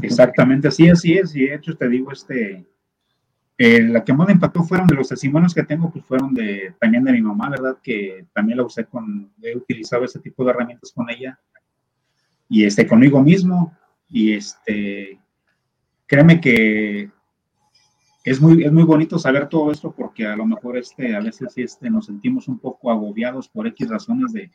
[0.02, 1.36] Exactamente, así, así es.
[1.36, 2.66] Y de hecho te digo, este,
[3.58, 6.76] eh, la que más me impactó fueron de los testimonios que tengo, pues fueron de
[6.80, 7.78] también de mi mamá, ¿verdad?
[7.82, 11.40] Que también la usé con, he utilizado ese tipo de herramientas con ella
[12.50, 13.76] y este, conmigo mismo.
[14.10, 15.20] Y este,
[16.06, 17.10] créeme que
[18.26, 21.54] es muy, es muy bonito saber todo esto porque a lo mejor este, a veces
[21.58, 24.50] este, nos sentimos un poco agobiados por X razones de,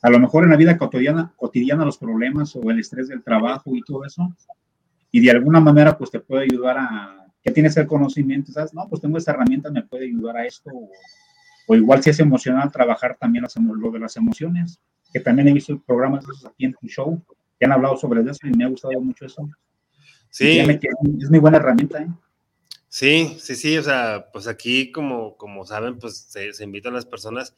[0.00, 3.76] a lo mejor en la vida cotidiana, cotidiana los problemas o el estrés del trabajo
[3.76, 4.34] y todo eso.
[5.12, 8.72] Y de alguna manera pues te puede ayudar a que tienes el conocimiento, ¿sabes?
[8.72, 10.70] No, pues tengo esta herramienta, me puede ayudar a esto.
[11.68, 14.80] O, igual si es emocional, trabajar también lo de las emociones,
[15.12, 17.22] que también he visto programas de esos aquí en tu show,
[17.58, 19.48] que han hablado sobre eso y me ha gustado mucho eso.
[20.30, 20.58] Sí.
[20.58, 22.08] Es muy buena herramienta, ¿eh?
[22.88, 27.06] Sí, sí, sí, o sea, pues aquí como, como saben, pues se, se invitan las
[27.06, 27.54] personas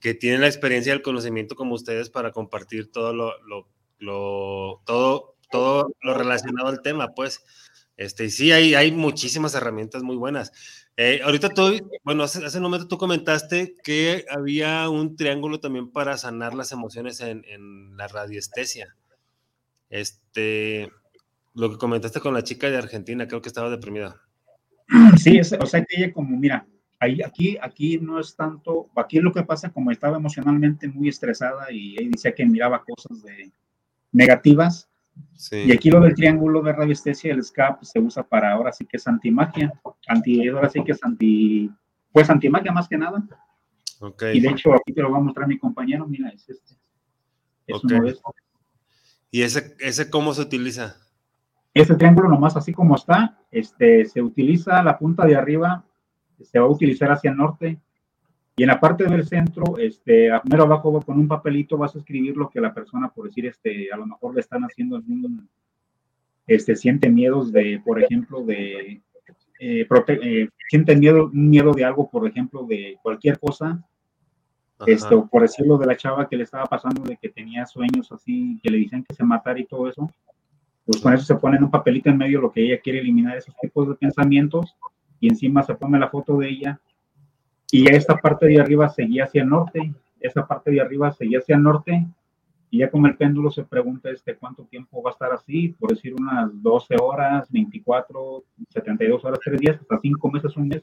[0.00, 3.32] que tienen la experiencia y el conocimiento como ustedes para compartir todo lo,
[3.98, 7.44] lo, todo, todo lo relacionado al tema, pues.
[7.96, 10.52] Este, sí, hay, hay muchísimas herramientas muy buenas.
[10.96, 15.90] Eh, ahorita tú, bueno, hace, hace, un momento tú comentaste que había un triángulo también
[15.90, 18.94] para sanar las emociones en, en, la radiestesia.
[19.90, 20.92] Este,
[21.54, 24.27] lo que comentaste con la chica de Argentina, creo que estaba deprimida.
[25.16, 26.66] Sí, o sea que ella como, mira,
[26.98, 31.70] ahí, aquí, aquí no es tanto, aquí lo que pasa como estaba emocionalmente muy estresada
[31.70, 33.52] y ella decía que miraba cosas de
[34.12, 34.88] negativas,
[35.50, 38.96] y aquí lo del triángulo de radiestesia, el SCAP se usa para ahora sí que
[38.96, 39.72] es antimagia.
[40.06, 41.70] Anti, ahora sí que es anti,
[42.12, 43.24] pues antimagia más que nada.
[44.32, 46.74] Y de hecho, aquí te lo va a mostrar mi compañero, mira, es este.
[47.66, 48.32] Es uno de estos.
[49.30, 50.96] ¿Y ese, ese cómo se utiliza?
[51.74, 55.84] Ese triángulo nomás así como está, este, se utiliza la punta de arriba,
[56.40, 57.78] se va a utilizar hacia el norte,
[58.56, 61.98] y en la parte del centro, este, a primero abajo con un papelito vas a
[62.00, 65.00] escribir lo que la persona, por decir, este, a lo mejor le están haciendo
[66.44, 69.00] este, siente miedos de, por ejemplo, de,
[69.60, 73.80] eh, eh, siente miedo, miedo de algo, por ejemplo, de cualquier cosa,
[74.86, 78.58] esto, por decirlo de la chava que le estaba pasando de que tenía sueños así,
[78.62, 80.10] que le dicen que se matara y todo eso,
[80.88, 83.36] pues con eso se pone en un papelito en medio lo que ella quiere eliminar,
[83.36, 84.74] esos tipos de pensamientos,
[85.20, 86.80] y encima se pone la foto de ella
[87.70, 91.56] y esta parte de arriba seguía hacia el norte, esa parte de arriba seguía hacia
[91.56, 92.06] el norte,
[92.70, 95.90] y ya como el péndulo se pregunta este, cuánto tiempo va a estar así, por
[95.90, 100.82] decir unas 12 horas, 24, 72 horas, 3 días, hasta 5 meses, un mes,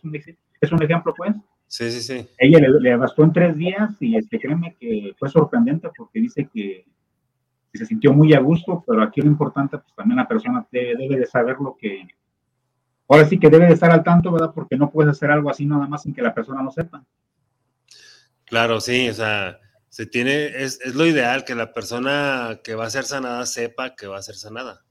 [0.62, 1.36] es un ejemplo pues.
[1.66, 2.28] Sí, sí, sí.
[2.38, 6.48] Ella le, le bastó en 3 días y este, créeme que fue sorprendente porque dice
[6.54, 6.86] que,
[7.78, 11.26] se sintió muy a gusto, pero aquí lo importante, pues también la persona debe de
[11.26, 12.08] saber lo que,
[13.08, 14.52] ahora sí que debe de estar al tanto, ¿verdad?
[14.54, 17.04] Porque no puedes hacer algo así nada más sin que la persona lo sepa.
[18.46, 19.60] Claro, sí, o sea,
[19.90, 23.96] se tiene, es, es, lo ideal que la persona que va a ser sanada sepa
[23.96, 24.84] que va a ser sanada,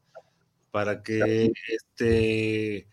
[0.71, 2.89] para que esté,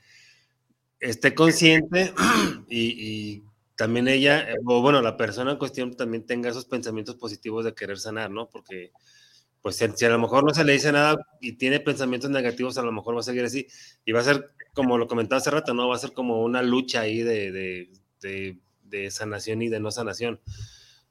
[1.00, 2.14] esté consciente
[2.70, 3.44] y, y,
[3.76, 7.98] también ella, o bueno, la persona en cuestión también tenga esos pensamientos positivos de querer
[7.98, 8.48] sanar, ¿no?
[8.48, 8.92] Porque
[9.62, 12.84] pues si, a lo mejor no se le dice nada y tiene pensamientos negativos, a
[12.84, 13.68] lo mejor va a seguir así
[14.06, 15.88] y va a ser, como lo comentaba hace rato, ¿no?
[15.88, 20.40] Va a ser como una lucha ahí de, este, de sanación y de no sanación.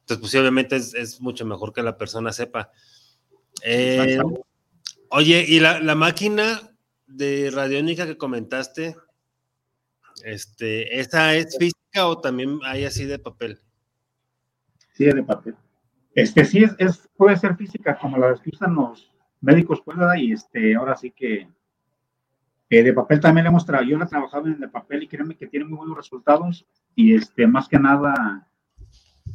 [0.01, 2.73] Entonces, pues obviamente es, mucho mejor que la persona sepa.
[3.65, 4.19] Eh,
[5.11, 6.77] oye, y la, la, máquina
[7.07, 8.97] de radiónica que comentaste,
[10.25, 13.61] este, ¿esa es física o también hay así de papel?
[14.93, 15.55] Sí, de papel.
[16.15, 20.75] Este sí es, es puede ser física, como la que los médicos, pues, y este,
[20.75, 21.49] ahora sí que
[22.69, 25.37] de papel también le hemos trabajado, yo la he trabajado en de papel y créeme
[25.37, 28.49] que tiene muy buenos resultados y este, más que nada,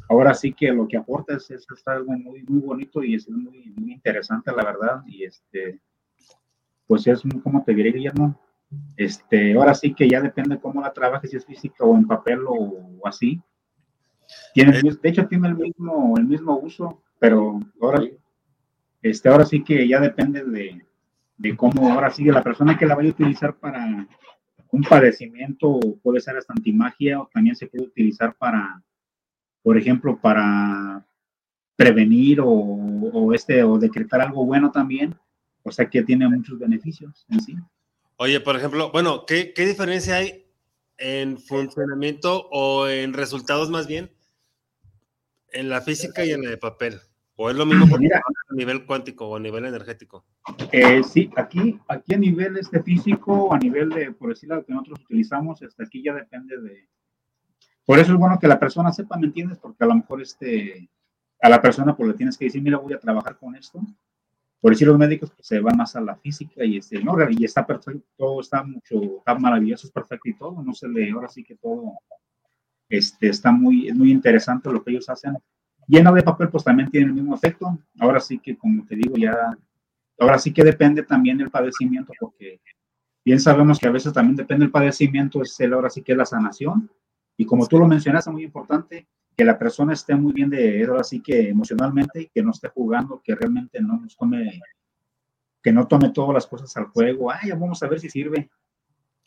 [0.08, 3.74] ahora sí que lo que aporta es, es, algo muy, muy bonito y es muy,
[3.76, 5.82] muy interesante, la verdad, y este,
[6.88, 8.40] pues es como te diré, Guillermo,
[8.96, 12.40] este, ahora sí que ya depende cómo la trabajes, si es física o en papel
[12.48, 13.42] o, así.
[14.54, 14.82] Tiene, eh.
[15.02, 18.04] de hecho, tiene el mismo, el mismo uso, pero ahora,
[19.02, 20.86] este, ahora sí que ya depende de,
[21.38, 24.08] de cómo ahora sigue la persona que la vaya a utilizar para
[24.72, 28.82] un padecimiento, puede ser hasta antimagia, o también se puede utilizar para,
[29.64, 31.06] por ejemplo, para
[31.76, 35.16] prevenir o, o, este, o decretar algo bueno también.
[35.64, 37.56] O sea que tiene muchos beneficios en sí.
[38.18, 40.45] Oye, por ejemplo, bueno, ¿qué, qué diferencia hay
[40.98, 44.12] en funcionamiento o en resultados más bien
[45.52, 47.00] en la física y en la de papel?
[47.38, 50.26] ¿O es lo mismo a nivel cuántico o a nivel energético?
[50.72, 55.02] Eh, sí, aquí, aquí a nivel este físico, a nivel de, por decirlo, que nosotros
[55.04, 56.88] utilizamos, hasta aquí ya depende de...
[57.86, 59.58] Por eso es bueno que la persona sepa, ¿me entiendes?
[59.60, 60.90] Porque a lo mejor este,
[61.42, 63.82] a la persona pues le tienes que decir, mira, voy a trabajar con esto.
[64.62, 67.46] Por decir los médicos pues, se van más a la física y este, no, y
[67.46, 71.28] está perfecto, todo está mucho, está maravilloso, es perfecto y todo, no se le, ahora
[71.28, 71.94] sí que todo,
[72.90, 75.38] este, está muy, es muy interesante lo que ellos hacen
[75.88, 77.78] Lleno de papel, pues también tiene el mismo efecto.
[78.00, 79.56] Ahora sí que, como te digo, ya,
[80.20, 82.60] ahora sí que depende también del padecimiento, porque
[83.24, 86.18] bien sabemos que a veces también depende del padecimiento, es el, ahora sí que es
[86.18, 86.90] la sanación.
[87.38, 91.04] Y como tú lo mencionaste, muy importante, que la persona esté muy bien de ahora
[91.04, 94.62] sí que emocionalmente, que no esté jugando, que realmente no nos tome,
[95.62, 97.32] que no tome todas las cosas al juego.
[97.32, 98.50] Ay, vamos a ver si sirve.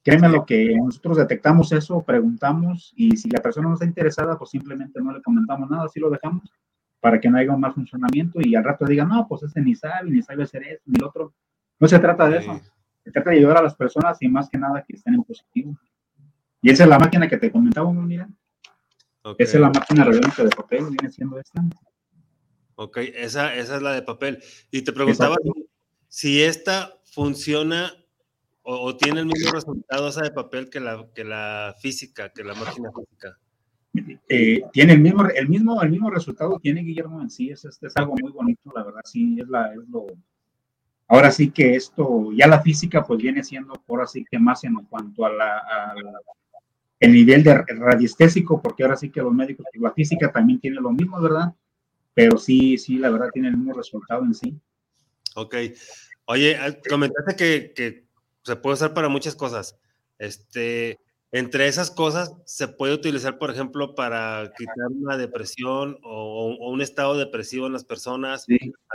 [0.02, 4.50] Créeme lo que nosotros detectamos eso, preguntamos y si la persona no está interesada, pues
[4.50, 6.50] simplemente no le comentamos nada, así lo dejamos
[7.00, 9.74] para que no haya un mal funcionamiento y al rato digan, no, pues ese ni
[9.74, 11.34] sabe, ni sabe hacer eso, ni lo otro.
[11.78, 12.61] No se trata de eso.
[13.04, 15.78] Se trata de ayudar a las personas y más que nada que estén en positivo.
[16.61, 18.28] Y esa es la máquina que te comentaba, mira.
[19.36, 21.62] Esa es la máquina radiónica de papel, viene siendo esta.
[22.76, 24.42] Ok, esa, esa es la de papel.
[24.70, 25.36] Y te preguntaba
[26.08, 27.92] si esta funciona
[28.62, 32.54] o, tiene el mismo resultado esa de papel que la, que la física, que la
[32.54, 33.38] máquina física?
[34.28, 37.96] Eh, tiene el mismo, el mismo, el mismo resultado tiene Guillermo en sí, es, es,
[37.96, 40.06] algo muy bonito, la verdad, sí, es, la, es lo,
[41.08, 44.74] ahora sí que esto, ya la física pues viene siendo, ahora sí que más en
[44.84, 45.62] cuanto a la,
[47.01, 50.90] el nivel de radiestésico, porque ahora sí que los médicos, la física también tiene lo
[50.90, 51.55] mismo, ¿verdad?
[52.14, 54.59] Pero sí, sí, la verdad tiene el mismo resultado en sí.
[55.36, 55.55] Ok.
[56.24, 58.05] Oye, comentaste que, que
[58.42, 59.78] se puede usar para muchas cosas.
[60.18, 60.99] Este,
[61.30, 67.16] entre esas cosas se puede utilizar, por ejemplo, para quitar una depresión o, un estado
[67.18, 68.46] depresivo en las personas,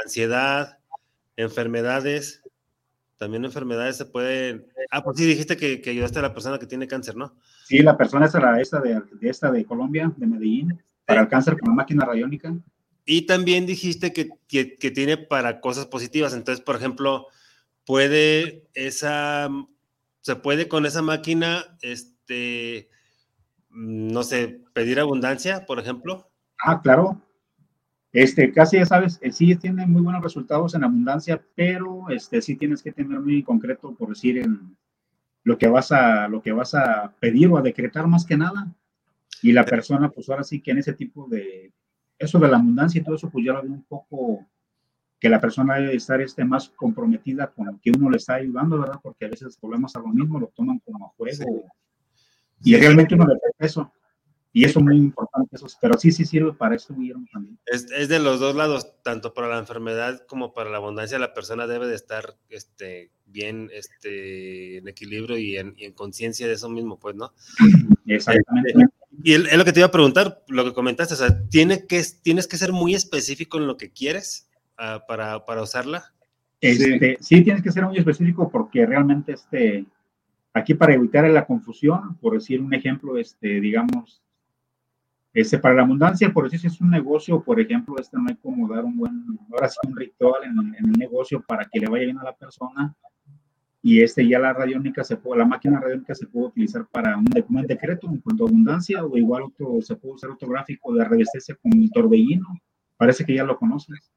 [0.04, 0.80] ansiedad,
[1.38, 2.42] enfermedades.
[3.18, 4.68] También enfermedades se pueden.
[4.90, 7.38] Ah, pues sí, dijiste que, ayudaste a la persona que tiene cáncer, ¿no?
[7.66, 11.58] Sí, la persona esa, esta de, de, esta de Colombia, de Medellín, para el cáncer
[11.58, 12.54] con la máquina radiónica.
[13.06, 16.34] Y también dijiste que, que, que tiene para cosas positivas.
[16.34, 17.28] Entonces, por ejemplo,
[17.86, 19.50] puede esa,
[20.22, 22.90] se puede con esa máquina, este,
[23.70, 26.30] no sé, pedir abundancia, por ejemplo.
[26.60, 27.22] Ah, claro.
[28.14, 32.56] Este, casi ya sabes, eh, sí tiene muy buenos resultados en abundancia, pero este, sí
[32.56, 34.78] tienes que tener muy concreto, por decir, en
[35.44, 38.68] lo que vas a, lo que vas a pedir o a decretar más que nada.
[39.42, 41.72] Y la persona, pues ahora sí que en ese tipo de,
[42.18, 44.46] eso de la abundancia y todo eso, pues ya lo veo un poco
[45.20, 48.80] que la persona debe estar este, más comprometida con lo que uno le está ayudando,
[48.80, 49.00] ¿verdad?
[49.02, 51.64] Porque a veces volvemos a lo mismo, lo toman como juego.
[52.64, 53.92] Y realmente uno le eso.
[54.56, 57.58] Y eso es muy importante, eso, pero sí, sí sirve para eso también.
[57.66, 61.34] Es, es, de los dos lados, tanto para la enfermedad como para la abundancia, la
[61.34, 66.70] persona debe de estar este, bien este, en equilibrio y en, en conciencia de eso
[66.70, 67.34] mismo, pues, ¿no?
[68.06, 68.70] Exactamente.
[68.70, 68.88] Este,
[69.24, 72.04] y es lo que te iba a preguntar, lo que comentaste, o sea, ¿tiene que,
[72.22, 76.04] tienes que ser muy específico en lo que quieres Ah, para, para, usarla?
[76.60, 77.44] Este, sí.
[77.44, 79.86] tienes que ser muy específico porque realmente este,
[80.54, 84.22] aquí para evitar la confusión, por decir un ejemplo, este, digamos,
[85.34, 88.36] este, para la abundancia, por decir si es un negocio, por ejemplo, este no hay
[88.36, 92.06] como dar un buen, ahora sí un ritual en, el negocio para que le vaya
[92.06, 92.96] bien a la persona.
[93.82, 97.26] y este ya la radiónica se puede, la máquina radiónica se puede utilizar para un,
[97.68, 99.44] decreto en cuanto a abundancia o igual
[99.82, 102.48] se puede usar otro gráfico de revestencia con el torbellino.
[102.96, 104.12] Parece que ya lo conoces.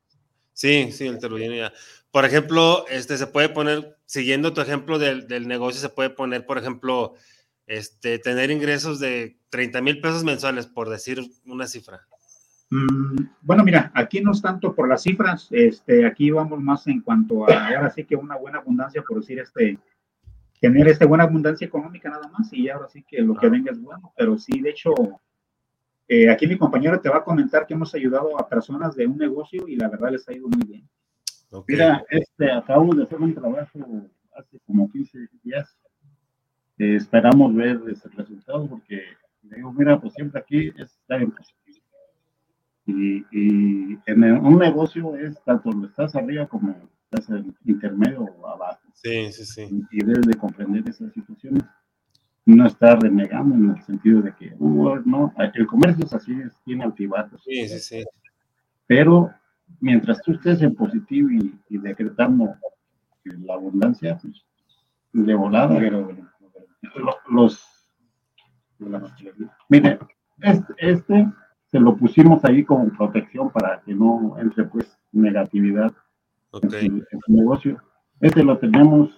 [0.53, 1.73] Sí, sí, el torbellino ya.
[2.11, 6.47] Por ejemplo, este se puede poner, siguiendo tu ejemplo del, del negocio, se puede poner,
[6.47, 7.15] por ejemplo,
[7.67, 12.03] este, tener ingresos de 30 mil pesos mensuales, por decir una cifra.
[12.69, 17.01] Mm, bueno, mira, aquí no es tanto por las cifras, este, aquí vamos más en
[17.01, 19.79] cuanto a, ahora sí que una buena abundancia, por decir, este,
[20.61, 23.81] tener esta buena abundancia económica nada más, y ahora sí que lo que venga es
[23.81, 24.93] bueno, pero sí, de hecho,
[26.07, 29.17] eh, aquí mi compañero te va a comentar que hemos ayudado a personas de un
[29.17, 30.87] negocio y la verdad les ha ido muy bien.
[31.67, 33.79] Mira, este, acabamos de hacer un trabajo
[34.37, 35.75] hace como 15 días,
[36.77, 39.01] eh, esperamos ver ese resultado porque
[39.55, 41.87] digo, mira, pues siempre aquí es estar en positivo
[42.87, 46.75] y, y en un negocio es tanto lo estás arriba como
[47.11, 48.81] estás en intermedio o abajo.
[48.93, 49.85] Sí, sí, sí.
[49.91, 51.65] Y, debes de comprender esas situaciones.
[52.45, 56.53] No estar renegando en el sentido de que, uh, no, el comercio es así, es,
[56.65, 57.43] tiene altibajos.
[57.43, 58.05] Sí, sí, sí.
[58.87, 59.33] Pero
[59.81, 62.55] mientras tú estés en positivo y, y decretando
[63.25, 64.45] la abundancia, pues
[65.13, 65.77] de volada.
[65.77, 66.17] Pero,
[67.29, 67.61] los,
[69.69, 69.99] mire,
[70.41, 71.27] este, este
[71.67, 75.93] se lo pusimos ahí como protección para que no entre pues negatividad
[76.63, 77.83] en, su, negocio.
[78.21, 79.11] Este lo tenemos,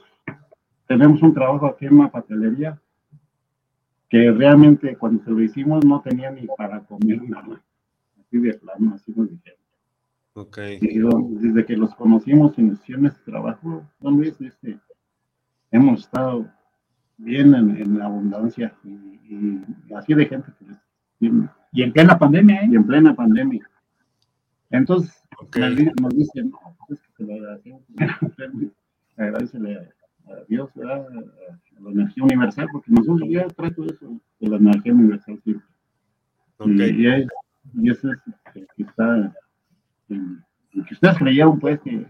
[0.87, 2.81] tenemos un trabajo aquí en la pastelería
[4.09, 7.63] que realmente cuando se lo hicimos no tenía ni para comer nada.
[8.19, 9.59] Así de plano, así nos dijeron.
[10.35, 10.79] Okay.
[10.79, 14.79] desde que los conocimos en este trabajo, don Luis, este,
[15.73, 16.49] hemos estado
[17.19, 19.61] bien en, abundancia y,
[19.95, 20.51] así de gente
[21.73, 22.69] y en plena pandemia, ¿eh?
[22.71, 23.69] Y en plena pandemia.
[24.71, 25.23] Entonces,
[26.01, 27.83] nos dicen, no, pues es que se lo agradecemos.
[29.17, 29.77] Agradecele
[30.27, 31.07] a Dios, ¿verdad?
[31.09, 35.67] a la energía universal, porque nosotros ya trato eso de la energía universal siempre.
[36.59, 36.91] Okay.
[36.91, 37.27] Y, y,
[37.75, 38.19] y, eso es
[38.53, 39.35] que, que está,
[40.09, 42.07] en, que ustedes creyeron, pues, que,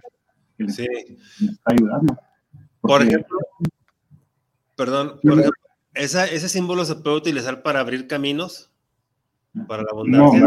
[0.56, 0.86] que sí.
[1.40, 2.18] les está ayudando.
[2.80, 3.38] Por ejemplo,
[4.78, 5.52] perdón, por ejemplo,
[5.92, 8.72] ¿esa, ¿ese símbolo se puede utilizar para abrir caminos?
[9.66, 10.46] para la abundancia.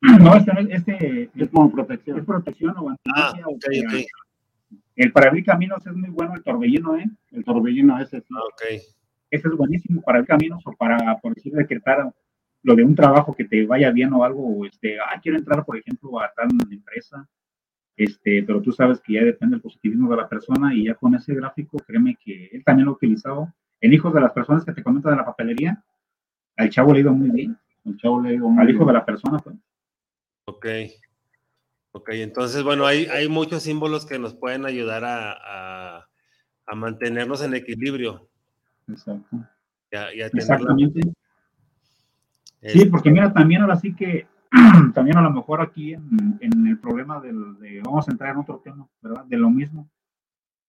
[0.00, 2.18] No, no, este, este, es como protección.
[2.18, 4.04] Es protección o Ah, ok, ok.
[4.96, 7.08] El para abrir caminos es muy bueno, el torbellino, ¿eh?
[7.30, 8.20] El torbellino ese.
[8.20, 8.26] Sí.
[8.30, 8.62] Ah, ok.
[9.30, 12.12] Ese es buenísimo para abrir caminos o para, por decir, decretar
[12.62, 15.64] lo de un trabajo que te vaya bien o algo, o este, ah, quiero entrar,
[15.64, 17.28] por ejemplo, a tal empresa,
[17.96, 21.14] este, pero tú sabes que ya depende del positivismo de la persona y ya con
[21.14, 23.52] ese gráfico, créeme que él también lo ha utilizado.
[23.80, 25.82] En hijos de las personas que te comentan de la papelería,
[26.56, 27.58] al chavo le ha ido muy bien.
[27.84, 29.56] El chavo le digo, al hijo de la persona, pues.
[30.44, 30.66] Ok.
[31.92, 36.08] Ok, entonces, bueno, hay, hay muchos símbolos que nos pueden ayudar a,
[36.66, 38.30] a, mantenernos en equilibrio.
[38.88, 39.36] Exacto.
[39.90, 41.00] Exactamente.
[41.02, 44.26] Sí, este porque mira, también ahora sí que,
[44.94, 48.40] también a lo mejor aquí en, en el problema del, de, vamos a entrar en
[48.40, 49.24] otro tema, ¿verdad?
[49.24, 49.88] De lo mismo.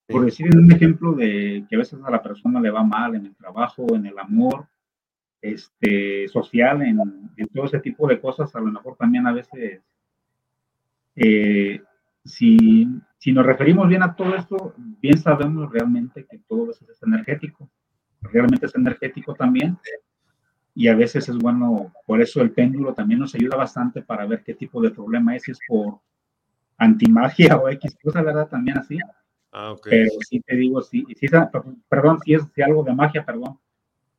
[0.07, 3.25] Por decir un ejemplo de que a veces a la persona le va mal en
[3.25, 4.67] el trabajo, en el amor,
[5.41, 6.97] este, social, en,
[7.53, 9.81] todo ese tipo de cosas, a lo mejor también a veces,
[11.15, 11.81] eh,
[12.23, 17.03] si, si, nos referimos bien a todo esto, bien sabemos realmente que todo eso es
[17.03, 17.69] energético,
[18.21, 19.77] realmente es energético también,
[20.75, 24.43] y a veces es bueno, por eso el péndulo también nos ayuda bastante para ver
[24.43, 25.97] qué tipo de problema es, si es por
[26.77, 28.47] antimagia o X cosa, ¿verdad?
[28.47, 28.99] También así.
[29.51, 31.25] Ah, Pero sí te digo, sí, sí,
[31.89, 33.57] perdón, si es si algo de magia, perdón,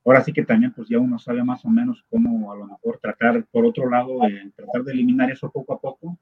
[0.05, 2.99] ahora sí que también pues ya uno sabe más o menos cómo a lo mejor
[3.01, 6.18] tratar, por otro lado, de tratar de eliminar eso poco a poco.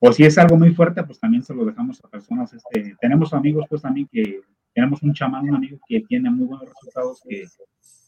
[0.00, 2.52] O si es algo muy fuerte, pues también se lo dejamos a personas.
[2.52, 4.42] Este, tenemos amigos pues también que
[4.74, 7.46] tenemos un chamán, un amigo que tiene muy buenos resultados, que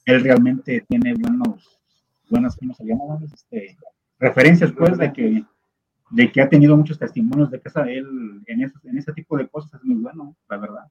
[0.05, 1.80] él realmente tiene buenos,
[2.31, 3.19] buenas, ¿cómo se llama?
[3.25, 3.77] Este,
[4.19, 5.45] referencias pues de que,
[6.11, 9.49] de que ha tenido muchos testimonios de que él en ese, en ese tipo de
[9.49, 10.87] cosas es muy bueno, la verdad.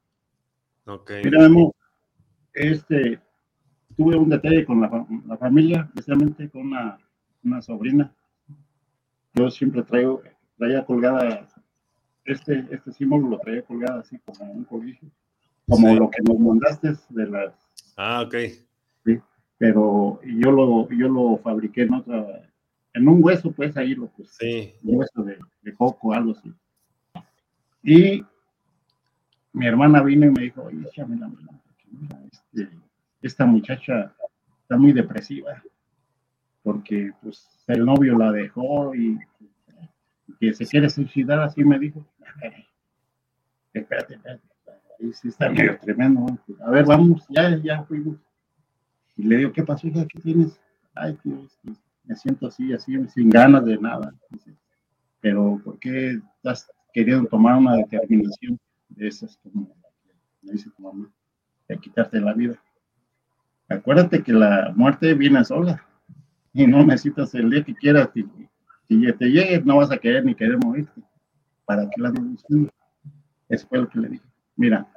[0.85, 1.11] Ok.
[1.23, 1.47] Mira,
[2.53, 3.19] este,
[3.95, 6.97] tuve un detalle con la, familia, especialmente con una,
[7.43, 8.13] una, sobrina.
[9.33, 10.21] Yo siempre traigo,
[10.57, 11.47] traía colgada,
[12.25, 15.05] este, este símbolo lo traía colgada así como un cobijo,
[15.67, 17.53] como lo que nos mandaste de las...
[17.95, 18.35] Ah, ok.
[19.59, 22.49] Pero yo lo, yo lo fabriqué en otra,
[22.93, 24.33] en un hueso, pues ahí lo puse.
[24.39, 24.73] Sí.
[24.83, 26.51] Un hueso de, de coco, algo así.
[27.83, 28.23] Y
[29.53, 31.37] mi hermana vino y me dijo, oye, la mano.
[32.31, 32.69] Este,
[33.21, 34.15] esta muchacha
[34.61, 35.61] está muy depresiva
[36.63, 39.17] porque pues el novio la dejó y
[40.39, 42.05] que se quiere suicidar, así me dijo.
[43.73, 44.43] Espérate, espérate.
[44.99, 46.25] ahí sí está medio tremendo.
[46.61, 48.17] A ver, vamos, ya, ya fuimos.
[49.19, 50.07] Y le digo, ¿qué pasó, hija?
[50.07, 50.57] ¿Qué tienes?
[50.95, 51.45] Ay, tío,
[52.05, 54.13] me siento así, así, sin ganas de nada.
[55.19, 58.57] Pero, ¿por qué estás queriendo tomar una determinación
[58.87, 59.75] de esas, como
[60.41, 61.11] me dice tu mamá,
[61.67, 62.63] de quitarte la vida?
[63.67, 65.85] Acuérdate que la muerte viene sola
[66.53, 68.11] y no necesitas el día que quieras.
[68.13, 68.25] Si,
[68.87, 71.01] si te llegue, no vas a querer ni querer morirte.
[71.65, 72.71] ¿Para qué la buscando?
[73.49, 74.25] Eso fue lo que le dije.
[74.55, 74.87] Mira,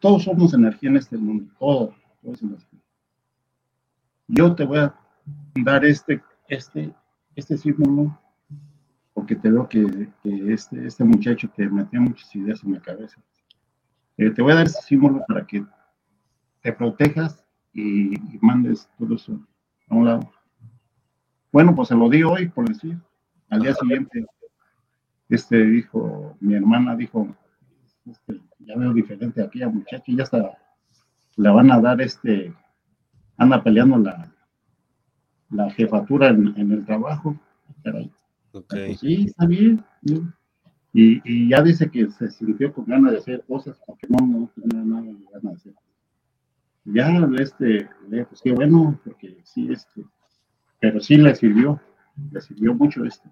[0.00, 2.05] todos somos energía en este mundo, todo, todo es energía.
[4.28, 4.94] Yo te voy a
[5.64, 6.92] dar este, este,
[7.34, 8.18] este símbolo
[9.14, 13.20] porque te veo que, este, este muchacho te metió muchas ideas en la cabeza.
[14.18, 15.64] Eh, te voy a dar ese símbolo para que
[16.60, 19.40] te protejas y, mandes todo eso
[19.88, 20.30] a un lado.
[21.52, 22.98] Bueno, pues se lo di hoy, por decir.
[23.48, 24.26] Al día siguiente,
[25.28, 27.28] este dijo, mi hermana dijo,
[28.04, 30.58] este, ya veo diferente a muchacho, ya está,
[31.36, 32.52] le van a dar este,
[33.36, 34.32] anda peleando la,
[35.50, 37.38] la jefatura en, el trabajo.
[38.52, 39.84] Pues sí, está bien.
[40.92, 44.50] Y, y, ya dice que se sintió con ganas de hacer cosas, porque no, no
[44.54, 45.74] tenía nada de ganas de hacer
[46.86, 47.88] ya este,
[48.28, 50.04] pues qué bueno, porque sí, este,
[50.80, 51.80] pero sí le sirvió,
[52.30, 53.28] le sirvió mucho esto.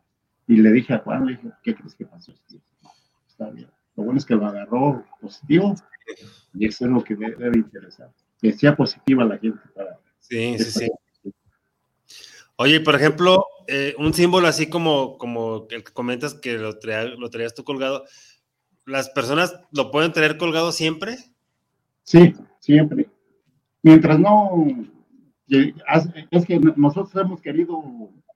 [0.46, 2.34] Y le dije a Juan, le dije, ¿qué crees que pasó?
[3.26, 3.70] Está bien.
[3.97, 5.74] Lo bueno es que lo agarró positivo
[6.55, 8.11] y eso es lo que debe, interesar.
[8.40, 9.99] Que sea positiva la gente para.
[10.20, 10.88] Sí, sí,
[11.22, 11.32] sí.
[12.57, 16.78] Oye, por ejemplo, eh, un símbolo así como, como el que comentas que lo,
[17.18, 18.05] lo traías tú colgado,
[18.86, 21.16] ¿las personas lo pueden tener colgado siempre?
[22.05, 23.09] Sí, siempre
[23.84, 24.66] mientras no,
[25.47, 27.80] es que nosotros hemos querido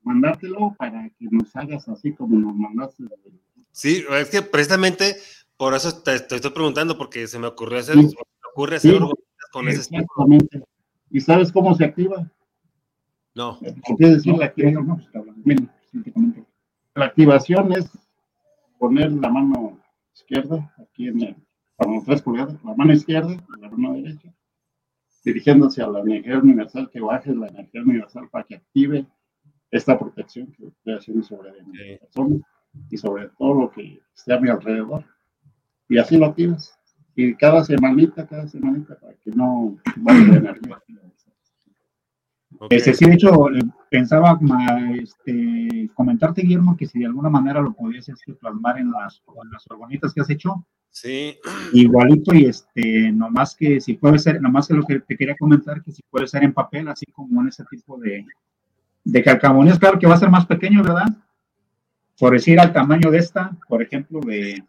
[0.04, 3.04] mandártelo para que nos hagas así como nos mandaste.
[3.72, 5.16] Sí, es que precisamente
[5.58, 8.08] por eso te, estoy preguntando, porque se me ocurrió hacer, me
[8.52, 8.98] ocurre hacer
[9.52, 10.64] con ese Exactamente.
[11.10, 12.30] ¿Y sabes cómo se activa?
[13.34, 13.58] No.
[13.98, 15.06] ¿Qué decir la activación?
[16.94, 17.90] la activación es
[18.78, 19.78] poner la mano
[20.14, 21.36] izquierda aquí en el,
[21.76, 24.32] como tres pulgadas, la mano izquierda y la mano derecha
[25.28, 29.06] dirigiéndose a la energía universal, que baje la energía universal para que active
[29.70, 32.36] esta protección que estoy haciendo sobre mi persona
[32.90, 35.04] y sobre todo lo que esté a mi alrededor.
[35.88, 36.78] Y así lo activas.
[37.14, 40.78] Y cada semanita, cada semanita, para que no vaya la energía.
[42.70, 43.46] Este, sí, de hecho,
[43.90, 44.38] pensaba
[45.00, 49.64] este, comentarte, Guillermo, que si de alguna manera lo pudiese plasmar en las, en las
[49.70, 51.38] orgonitas que has hecho, Sí.
[51.72, 55.82] Igualito y este, nomás que si puede ser, nomás que lo que te quería comentar,
[55.82, 58.26] que si puede ser en papel, así como en ese tipo de,
[59.04, 61.06] de calcamonías, claro que va a ser más pequeño, ¿verdad?
[62.18, 64.64] Por decir al tamaño de esta, por ejemplo, de,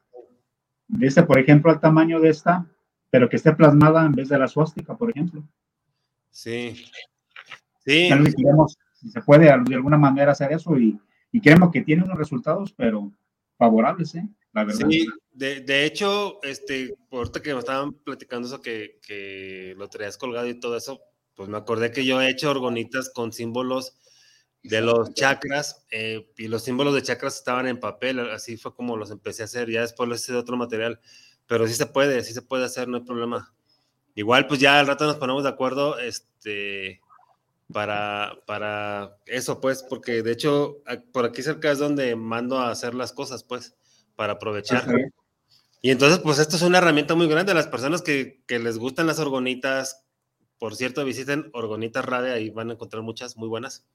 [1.02, 2.66] este, por ejemplo, al tamaño de esta,
[3.10, 5.44] pero que esté plasmada en vez de la suástica, por ejemplo.
[6.32, 6.86] Sí.
[7.86, 8.10] Sí.
[8.94, 11.00] si se puede de alguna manera hacer eso y,
[11.32, 13.12] y creemos que tiene unos resultados, pero
[13.58, 14.28] favorables, ¿eh?
[14.54, 14.88] La verdad.
[14.90, 20.18] Sí, de, de, hecho, este, ahorita que me estaban platicando eso que, que, lo traías
[20.18, 21.02] colgado y todo eso,
[21.36, 23.94] pues me acordé que yo he hecho orgonitas con símbolos
[24.64, 28.98] de los chakras eh, y los símbolos de chakras estaban en papel, así fue como
[28.98, 31.00] los empecé a hacer, ya después los hice de otro material,
[31.48, 33.54] pero sí se puede, sí se puede hacer, no hay problema.
[34.16, 37.02] Igual, pues ya al rato nos ponemos de acuerdo, este,
[37.72, 40.78] para, para eso, pues, porque de hecho,
[41.14, 43.76] por aquí cerca es donde mando a hacer las cosas, pues
[44.16, 44.86] para aprovechar.
[45.82, 47.54] Y entonces, pues esto es una herramienta muy grande.
[47.54, 50.04] Las personas que, que les gustan las orgonitas,
[50.58, 53.86] por cierto, visiten Orgonitas Radio, ahí van a encontrar muchas muy buenas.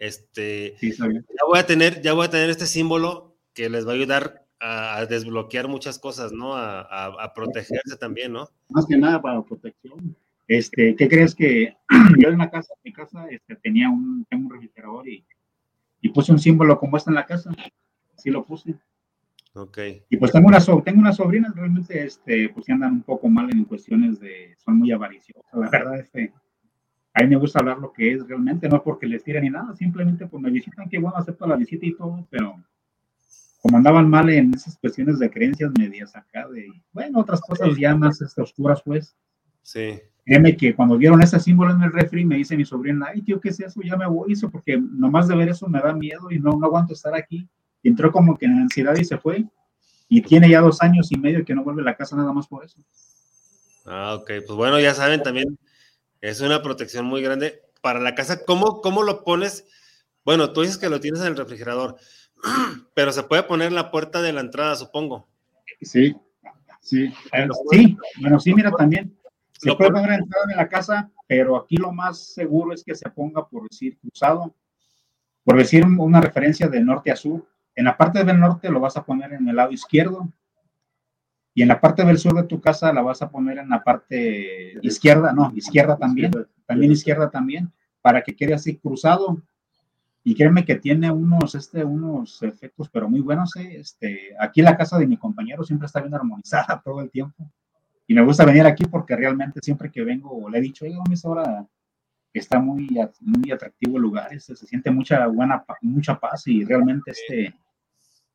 [0.00, 3.94] Este, ya voy a tener, ya voy a tener este símbolo que les va a
[3.96, 6.56] ayudar a, desbloquear muchas cosas, ¿no?
[6.56, 8.48] A, a, protegerse también, ¿no?
[8.70, 10.16] Más que nada para protección.
[10.48, 11.76] Este, ¿qué crees que
[12.18, 15.22] yo en la casa, mi casa, este, tenía un, tengo un refrigerador y,
[16.00, 17.50] y puse un símbolo como está en la casa?
[18.16, 18.76] Así lo puse.
[19.52, 19.78] Ok.
[20.08, 23.28] Y pues tengo una, so tengo una sobrina, realmente, este, pues sí andan un poco
[23.28, 26.32] mal en cuestiones de, son muy avariciosas, la verdad, este,
[27.20, 29.74] a mí me gusta hablar lo que es realmente, no porque les tiren ni nada,
[29.76, 32.56] simplemente pues me visitan, que bueno, acepto la visita y todo, pero
[33.60, 37.94] como andaban mal en esas cuestiones de creencias medias acá, de, bueno, otras cosas ya
[37.94, 39.14] más este, oscuras, pues.
[39.62, 40.00] Sí.
[40.24, 43.40] Créeme que cuando vieron ese símbolo en el refri, me dice mi sobrina, ay, tío,
[43.40, 43.80] ¿qué es eso?
[43.82, 46.66] Ya me voy, eso, porque nomás de ver eso me da miedo y no, no
[46.66, 47.48] aguanto estar aquí
[47.82, 49.44] entró como que en ansiedad y se fue.
[50.08, 52.46] Y tiene ya dos años y medio que no vuelve a la casa nada más
[52.48, 52.80] por eso.
[53.86, 54.30] Ah, ok.
[54.46, 55.58] Pues bueno, ya saben, también
[56.20, 58.44] es una protección muy grande para la casa.
[58.44, 59.66] ¿Cómo, cómo lo pones?
[60.24, 61.96] Bueno, tú dices que lo tienes en el refrigerador,
[62.94, 65.28] pero se puede poner en la puerta de la entrada, supongo.
[65.82, 66.14] Sí,
[66.80, 67.12] Sí,
[67.70, 69.16] sí, bueno, sí, mira también.
[69.52, 73.08] Se puede poner entrada en la casa, pero aquí lo más seguro es que se
[73.10, 74.54] ponga, por decir, cruzado,
[75.44, 77.46] por decir una referencia de norte a sur.
[77.74, 80.32] En la parte del norte lo vas a poner en el lado izquierdo
[81.54, 83.82] y en la parte del sur de tu casa la vas a poner en la
[83.82, 86.30] parte izquierda, no, izquierda también,
[86.66, 89.42] también izquierda también, para que quede así cruzado.
[90.22, 93.56] Y créeme que tiene unos, este, unos efectos, pero muy buenos.
[93.56, 93.78] ¿eh?
[93.80, 97.50] Este, aquí la casa de mi compañero siempre está bien armonizada todo el tiempo.
[98.06, 101.24] Y me gusta venir aquí porque realmente siempre que vengo le he dicho, oiga, es
[101.24, 101.66] hora
[102.32, 102.88] está muy,
[103.20, 107.54] muy atractivo el lugar, este, se siente mucha buena, mucha paz y realmente este,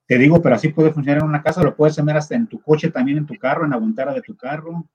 [0.07, 2.61] te digo, pero así puede funcionar en una casa, lo puedes tener hasta en tu
[2.61, 4.87] coche, también en tu carro, en la guantera de tu carro,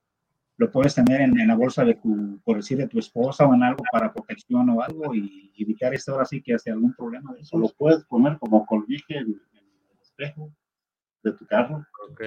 [0.60, 3.62] lo puedes tener en, la bolsa de tu, por decir, de tu esposa o en
[3.62, 7.40] algo para protección o algo y, evitar esto ahora sí que hace algún problema de
[7.40, 7.58] eso.
[7.58, 10.52] Lo puedes poner como colguije en, el espejo
[11.22, 11.86] de tu carro.
[12.10, 12.20] Ok.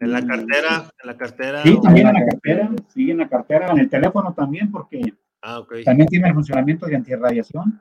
[0.00, 1.62] En la cartera, en la cartera.
[1.62, 5.00] Sí, también en la cartera, sí, en la cartera, en el teléfono también, porque
[5.42, 7.80] ah, también tiene el funcionamiento de antirradiación.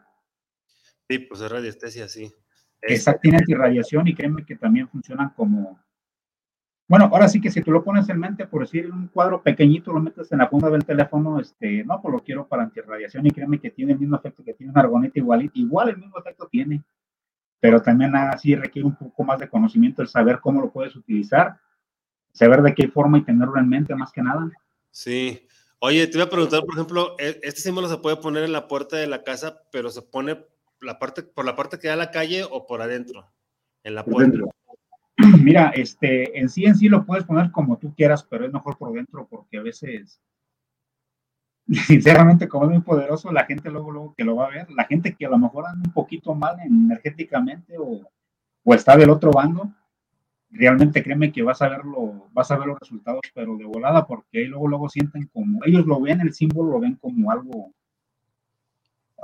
[1.09, 2.31] Sí, pues es radiestesia, sí.
[2.81, 5.79] Exacto, tiene antirradiación y créeme que también funcionan como,
[6.87, 9.91] bueno, ahora sí que si tú lo pones en mente, por decir un cuadro pequeñito,
[9.91, 13.31] lo metes en la punta del teléfono, este, no, pues lo quiero para antirradiación y
[13.31, 16.47] créeme que tiene el mismo efecto que tiene un argonita igual, igual el mismo efecto
[16.47, 16.83] tiene,
[17.59, 21.57] pero también así requiere un poco más de conocimiento el saber cómo lo puedes utilizar,
[22.31, 24.51] saber de qué forma y tenerlo en mente más que nada.
[24.91, 25.47] Sí.
[25.79, 28.67] Oye, te voy a preguntar, por ejemplo, e, este símbolo se puede poner en la
[28.67, 30.45] puerta de la casa, pero se pone
[30.81, 33.31] la parte, por la parte que da a la calle o por adentro,
[33.83, 34.39] en la puerta.
[35.43, 38.77] Mira, este, en sí en sí lo puedes poner como tú quieras, pero es mejor
[38.77, 40.21] por dentro porque a veces,
[41.87, 44.85] sinceramente, como es muy poderoso, la gente luego, luego que lo va a ver, la
[44.85, 48.01] gente que a lo mejor anda un poquito mal energéticamente o,
[48.63, 49.71] o está del otro bando,
[50.49, 54.45] realmente créeme que vas a verlo, vas a ver los resultados, pero de volada, porque
[54.45, 57.73] luego, luego sienten como, ellos lo ven, el símbolo lo ven como algo,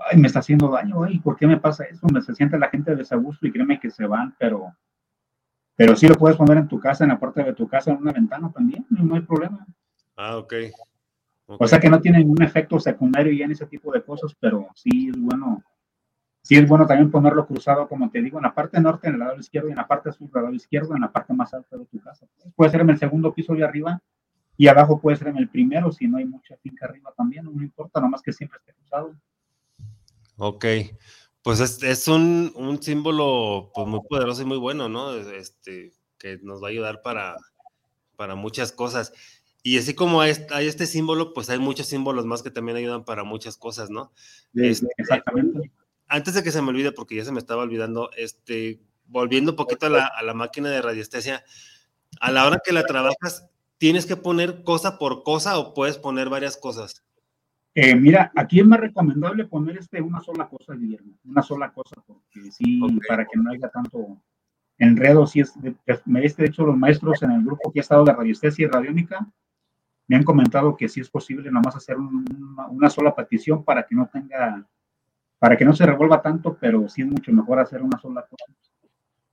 [0.10, 2.08] ay, me está haciendo daño, ay, ¿por qué me pasa eso?
[2.14, 4.74] Me se siente la gente desagusto y créeme que se van, pero
[5.76, 7.98] pero sí lo puedes poner en tu casa, en la puerta de tu casa, en
[7.98, 9.66] una ventana también, no hay problema.
[10.16, 10.54] Ah, ok.
[11.48, 14.68] O sea que no tiene ningún efecto secundario ya en ese tipo de cosas, pero
[14.76, 15.64] sí es bueno.
[16.44, 19.20] Sí es bueno también ponerlo cruzado, como te digo, en la parte norte, en el
[19.20, 21.78] lado izquierdo, y en la parte sur, del lado izquierdo, en la parte más alta
[21.78, 22.26] de tu casa.
[22.56, 24.02] Puede ser en el segundo piso de arriba,
[24.58, 27.62] y abajo puede ser en el primero, si no hay mucha finca arriba también, no
[27.62, 29.16] importa, nomás que siempre esté cruzado.
[30.44, 30.66] Ok.
[31.44, 35.14] Pues es, un, símbolo pues, muy poderoso y muy bueno, ¿no?
[35.16, 37.36] Este, que nos va a ayudar para,
[38.16, 39.14] para muchas cosas.
[39.62, 43.24] Y así como hay, este símbolo, pues hay muchos símbolos más que también ayudan para
[43.24, 44.14] muchas cosas, ¿no?
[44.56, 45.72] Este, exactamente.
[46.08, 49.58] Antes de que se me olvide, porque ya se me estaba olvidando, este, volviendo un
[49.58, 51.44] poquito a la, a la máquina de radiestesia,
[52.20, 53.48] a la hora que la trabajas,
[53.78, 57.04] ¿tienes que poner cosa por cosa o puedes poner varias cosas?
[57.74, 61.96] Eh, mira, aquí es más recomendable poner este una sola cosa, Guillermo, una sola cosa,
[62.06, 64.18] porque sí, para que no haya tanto
[64.78, 65.54] enredo, si es,
[66.06, 68.70] me este, de hecho, los maestros en el grupo que ha estado de radiestesia y
[68.70, 69.26] radiónica
[70.08, 74.10] me han comentado que sí es posible nomás hacer una, sola petición para que no
[74.12, 74.68] tenga,
[75.40, 78.46] para que no se revuelva tanto, pero sí es mucho mejor hacer una sola cosa.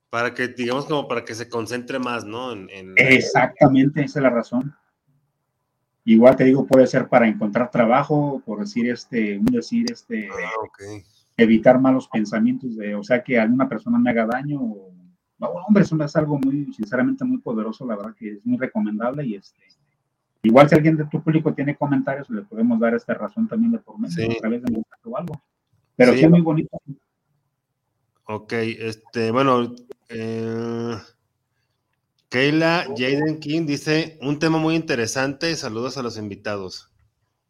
[0.09, 2.53] Para que, digamos, como para que se concentre más, ¿no?
[2.95, 4.73] Exactamente, esa es la razón.
[6.09, 11.03] Igual te digo, puede ser para encontrar trabajo, por decir este, decir este, ah,
[11.37, 14.57] evitar malos pensamientos de, o sea, que alguna persona me haga daño.
[14.57, 19.23] no, hombre, eso es algo muy, sinceramente, muy poderoso, la verdad que es muy recomendable
[19.23, 19.61] y este,
[20.41, 23.77] igual si alguien de tu público tiene comentarios, le podemos dar esta razón también de
[23.77, 25.39] por medio, a través de un o algo.
[25.95, 26.75] Pero sí, es muy bonito.
[28.23, 29.75] Ok, este, bueno,
[30.09, 30.95] eh,
[32.29, 36.91] Keila Jaden King dice, un tema muy interesante, saludos a los invitados.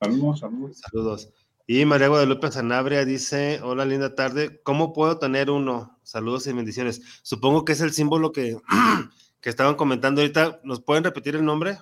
[0.01, 0.77] Saludos, saludos.
[0.80, 1.34] Saludos.
[1.68, 5.99] Y María Guadalupe Sanabria dice, hola, linda tarde, ¿cómo puedo tener uno?
[6.03, 7.19] Saludos y bendiciones.
[7.23, 8.56] Supongo que es el símbolo que,
[9.41, 10.61] que estaban comentando ahorita.
[10.64, 11.77] ¿Nos pueden repetir el nombre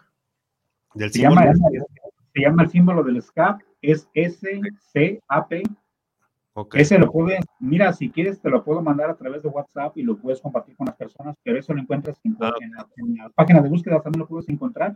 [0.95, 1.41] del símbolo?
[2.33, 5.63] se llama el símbolo del SCAP, es S-C-A-P
[6.73, 10.03] ese lo puedes, mira, si quieres te lo puedo mandar a través de WhatsApp y
[10.03, 12.51] lo puedes compartir con las personas, pero eso lo encuentras en, ah.
[13.17, 14.95] la, página de búsqueda, también lo puedes encontrar.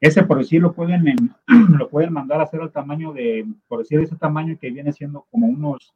[0.00, 1.04] Ese, por decir, lo pueden,
[1.78, 5.26] lo pueden mandar a hacer al tamaño de, por decir, ese tamaño que viene siendo
[5.30, 5.94] como unos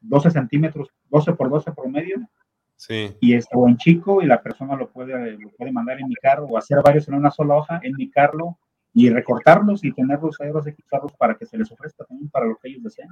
[0.00, 2.28] 12 centímetros, 12 por 12 promedio.
[2.76, 3.16] Sí.
[3.20, 6.16] Y es o en chico y la persona lo puede, lo puede mandar en mi
[6.16, 8.58] carro o hacer varios en una sola hoja, en mi carro
[8.92, 12.68] y recortarlos y tenerlos ahí, usarlos para que se les ofrezca también para lo que
[12.68, 13.08] ellos deseen.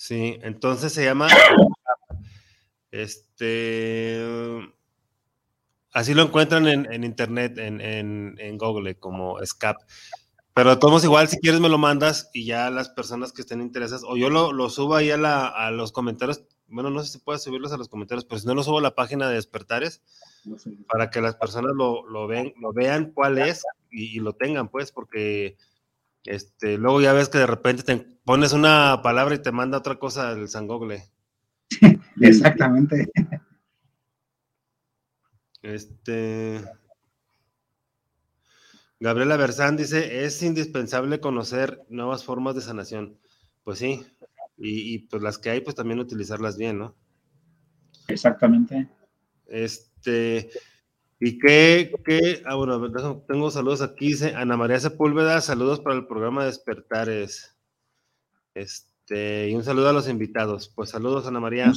[0.00, 1.28] Sí, entonces se llama
[2.90, 4.18] este
[5.92, 7.82] Así lo encuentran en, internet, en,
[8.38, 9.76] en, Google, como SCAP.
[10.54, 14.02] Pero todos igual, si quieres me lo mandas y ya las personas que estén interesadas,
[14.08, 17.42] o yo lo, subo ahí a, la, a, los comentarios, bueno, no sé si puedes
[17.42, 20.00] subirlos a los comentarios, pero si no lo subo a la página de Despertares,
[20.88, 24.92] para que las personas lo, lo, ven, lo vean cuál es y, lo tengan, pues,
[24.92, 25.58] porque
[26.24, 29.98] este, luego ya ves que de repente te pones una palabra y te manda otra
[29.98, 31.02] cosa el San Google.
[32.20, 33.10] Exactamente.
[35.62, 36.60] Este.
[38.98, 43.18] Gabriela Bersán dice: es indispensable conocer nuevas formas de sanación.
[43.64, 44.06] Pues sí,
[44.58, 46.96] y, pues las que hay, pues también utilizarlas bien, ¿no?
[48.08, 48.88] Exactamente.
[49.46, 50.50] Este.
[51.22, 52.42] ¿Y qué, qué?
[52.46, 52.90] Ah, bueno,
[53.28, 57.54] tengo saludos aquí, dice Ana María Sepúlveda, saludos para el programa Despertares.
[58.54, 60.72] Este, y un saludo a los invitados.
[60.74, 61.72] Pues saludos, Ana María.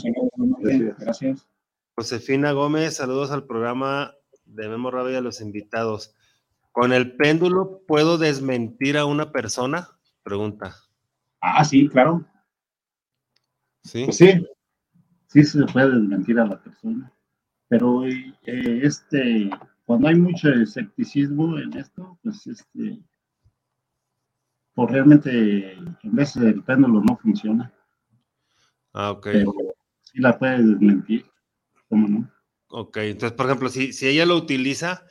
[0.97, 1.45] Gracias.
[1.95, 4.13] Josefina Gómez, saludos al programa
[4.45, 6.15] de Memo Rabia y a los invitados.
[6.71, 9.89] ¿Con el péndulo puedo desmentir a una persona?
[10.23, 10.75] Pregunta.
[11.41, 12.25] Ah, sí, claro.
[13.83, 14.05] Sí.
[14.05, 14.47] Pues sí,
[15.27, 17.12] sí se puede desmentir a la persona.
[17.73, 18.35] Pero eh,
[18.83, 19.49] este,
[19.83, 22.99] cuando hay mucho escepticismo en esto, pues este,
[24.75, 27.73] pues realmente en vez el péndulo no funciona.
[28.93, 29.23] Ah, ok.
[29.23, 29.53] Pero
[30.03, 31.25] sí la puede desmentir.
[31.89, 32.31] ¿Cómo no?
[32.67, 35.07] Ok, entonces, por ejemplo, si, si ella lo utiliza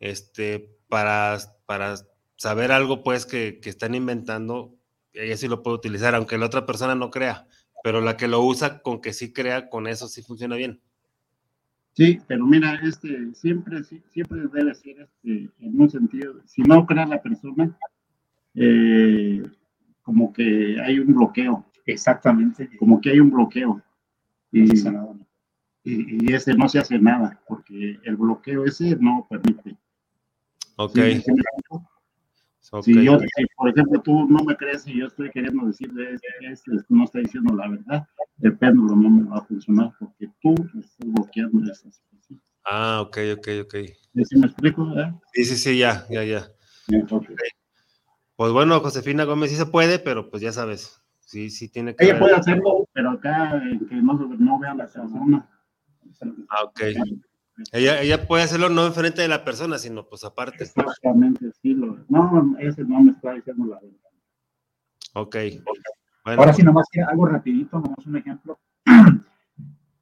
[0.00, 1.36] este, para,
[1.66, 1.96] para
[2.36, 4.78] saber algo, pues, que, que están inventando,
[5.12, 7.46] ella sí lo puede utilizar, aunque la otra persona no crea,
[7.84, 10.80] pero la que lo usa con que sí crea, con eso sí funciona bien.
[11.98, 17.04] Sí, pero mira, este, siempre, siempre debe ser este, en un sentido, si no crea
[17.06, 17.76] la persona,
[18.54, 19.42] eh,
[20.02, 21.66] como que hay un bloqueo.
[21.86, 22.70] Exactamente.
[22.78, 23.82] Como que hay un bloqueo.
[24.52, 24.74] Y,
[25.82, 29.76] y, ese no se hace nada, porque el bloqueo ese no permite.
[30.76, 31.00] Ok.
[32.82, 33.18] Si yo,
[33.56, 36.18] por ejemplo, tú no me crees y yo estoy queriendo decir de
[36.50, 38.06] este, no está diciendo la verdad,
[38.42, 42.42] el péndulo no me va a funcionar porque tú estás bloqueando esa situación.
[42.64, 43.74] Ah, ok, ok, ok.
[44.22, 44.92] ¿Sí me explico?
[45.32, 46.46] Sí, sí, sí, ya, ya, ya.
[48.36, 52.04] Pues bueno, Josefina Gómez sí se puede, pero pues ya sabes, sí, sí tiene que.
[52.04, 55.48] Ella puede hacerlo, pero acá que no, no vean la persona.
[56.50, 56.80] Ah, ok.
[57.72, 60.64] Ella, ella puede hacerlo no enfrente de la persona, sino pues aparte.
[60.64, 61.74] Exactamente, sí.
[61.74, 63.96] Lo, no, ese no me está diciendo la verdad.
[65.14, 65.36] Ok.
[66.24, 68.58] Ahora sí, nomás algo rapidito, nomás un ejemplo.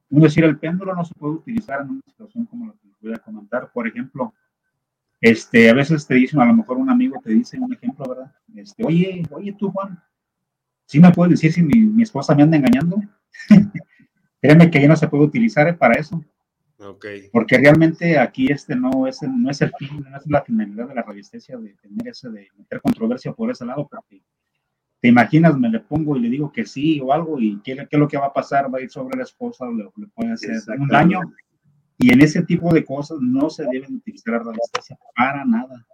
[0.08, 3.00] Un decir, el péndulo no se puede utilizar en una situación como la que les
[3.00, 3.72] voy a comentar.
[3.72, 4.32] Por ejemplo,
[5.20, 8.32] este, a veces te dicen, a lo mejor un amigo te dice un ejemplo, ¿verdad?
[8.54, 10.00] Este, oye, oye tú, Juan,
[10.86, 13.02] ¿sí me puedes decir si mi, mi esposa me anda engañando?
[14.40, 16.24] Créeme que ya no se puede utilizar para eso.
[16.86, 17.28] Okay.
[17.32, 20.94] Porque realmente aquí este no es, no es el fin, no es la finalidad de
[20.94, 24.22] la radiestesia de tener ese, de meter controversia por ese lado, porque
[25.00, 27.88] te imaginas, me le pongo y le digo que sí o algo, y qué, qué
[27.90, 30.32] es lo que va a pasar, va a ir sobre la esposa, o le, puede
[30.32, 31.20] hacer un daño.
[31.98, 35.86] Y en ese tipo de cosas no se deben utilizar la radiestesia para nada.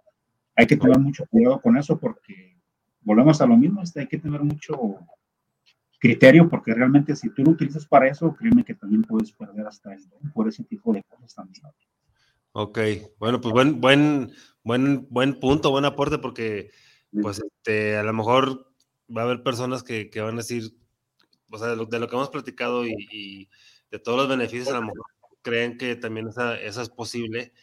[0.55, 2.57] Hay que tener mucho cuidado con eso porque
[3.01, 4.99] volvemos a lo mismo, este, hay que tener mucho
[6.03, 9.93] criterio, porque realmente si tú lo utilizas para eso, créeme que también puedes perder hasta
[9.93, 10.01] el
[10.33, 11.63] por ese tipo de cosas también.
[12.51, 12.77] Ok,
[13.19, 14.33] bueno, pues buen, buen,
[14.65, 16.71] buen, buen punto, buen aporte, porque
[17.21, 18.69] pues este, a lo mejor
[19.15, 20.75] va a haber personas que, que van a decir,
[21.49, 23.49] o sea, de lo, que hemos platicado y,
[23.89, 25.05] de todos los beneficios, a lo mejor
[25.41, 27.53] creen que también esa, eso es posible,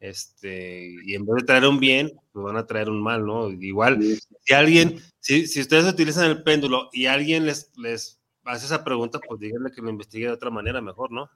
[0.00, 3.50] este, y en vez de traer un bien, pues van a traer un mal, ¿no?
[3.50, 4.00] Igual,
[4.40, 9.18] si alguien, si, si ustedes utilizan el péndulo y alguien les, les hace esa pregunta,
[9.26, 11.28] pues díganle que lo investigue de otra manera mejor, ¿no?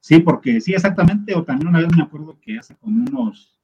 [0.00, 3.58] Sí, porque sí, exactamente, o también una vez me acuerdo que hace como unos,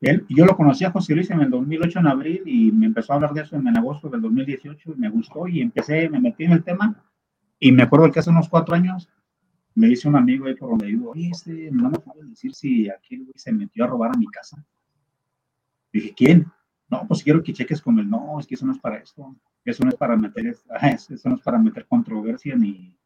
[0.00, 3.12] él, yo lo conocí a José Luis en el 2008 en abril y me empezó
[3.12, 6.44] a hablar de eso en agosto del 2018 y me gustó y empecé, me metí
[6.44, 7.04] en el tema
[7.60, 9.08] y me acuerdo que hace unos cuatro años
[9.74, 12.88] me dice un amigo ahí por donde vivo, oye, este, no me puedes decir si
[12.90, 14.64] aquel güey se metió a robar a mi casa.
[15.92, 16.46] Dije, ¿quién?
[16.88, 18.08] No, pues quiero que cheques con él.
[18.08, 19.34] No, es que eso no es para esto.
[19.64, 20.46] Eso no es para meter,
[20.82, 22.96] eso no es para meter controversia ni.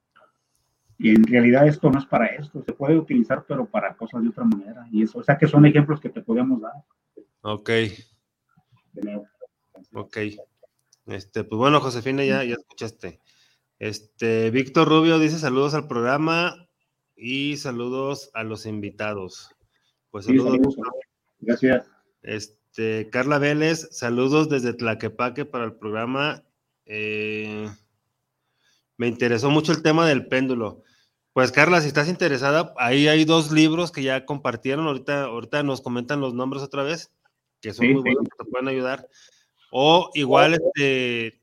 [0.98, 2.62] Y en realidad esto no es para esto.
[2.62, 4.88] Se puede utilizar, pero para cosas de otra manera.
[4.90, 6.72] Y eso, o sea que son ejemplos que te podemos dar.
[7.42, 7.70] Ok.
[9.92, 10.16] Ok.
[11.06, 13.20] Este, pues bueno, Josefina, ya, ya escuchaste.
[13.78, 16.68] Este, Víctor Rubio dice saludos al programa
[17.14, 19.50] y saludos a los invitados.
[20.10, 20.76] Pues saludos.
[21.40, 21.86] Gracias.
[22.22, 26.44] Este, Carla Vélez, saludos desde Tlaquepaque para el programa.
[26.86, 27.68] Eh,
[28.96, 30.82] me interesó mucho el tema del péndulo.
[31.32, 35.82] Pues Carla, si estás interesada, ahí hay dos libros que ya compartieron, ahorita, ahorita nos
[35.82, 37.12] comentan los nombres otra vez,
[37.60, 39.06] que son muy buenos, que te pueden ayudar.
[39.70, 41.38] O igual, este,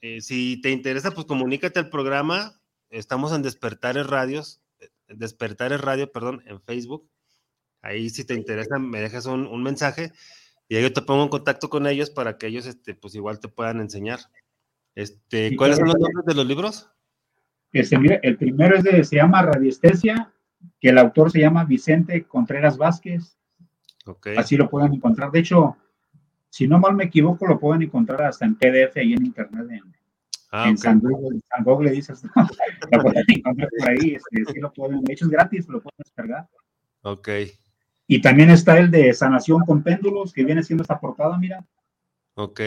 [0.00, 2.60] eh, si te interesa, pues comunícate al programa,
[2.90, 4.60] estamos en Despertares Radios,
[5.08, 7.08] Despertares Radio, perdón, en Facebook.
[7.80, 10.12] Ahí si te interesa, me dejas un, un mensaje
[10.68, 13.48] y yo te pongo en contacto con ellos para que ellos, este, pues igual te
[13.48, 14.20] puedan enseñar.
[14.94, 16.90] Este, ¿Cuáles son los nombres de los libros?
[17.72, 20.32] Este, el primero es de, se llama Radiestesia,
[20.80, 23.38] que el autor se llama Vicente Contreras Vázquez.
[24.04, 24.36] Okay.
[24.36, 25.30] Así lo pueden encontrar.
[25.30, 25.76] De hecho,
[26.48, 29.66] si no mal me equivoco, lo pueden encontrar hasta en PDF ahí en internet.
[29.70, 29.94] En,
[30.52, 32.22] ah, en San, Google, San Google dices,
[32.92, 34.14] lo pueden encontrar por ahí.
[34.14, 36.48] Este, sí lo pueden, de hecho es gratis, lo pueden descargar.
[37.02, 37.28] Ok.
[38.06, 41.64] Y también está el de Sanación con Péndulos, que viene siendo esta portada, mira.
[42.34, 42.60] Ok.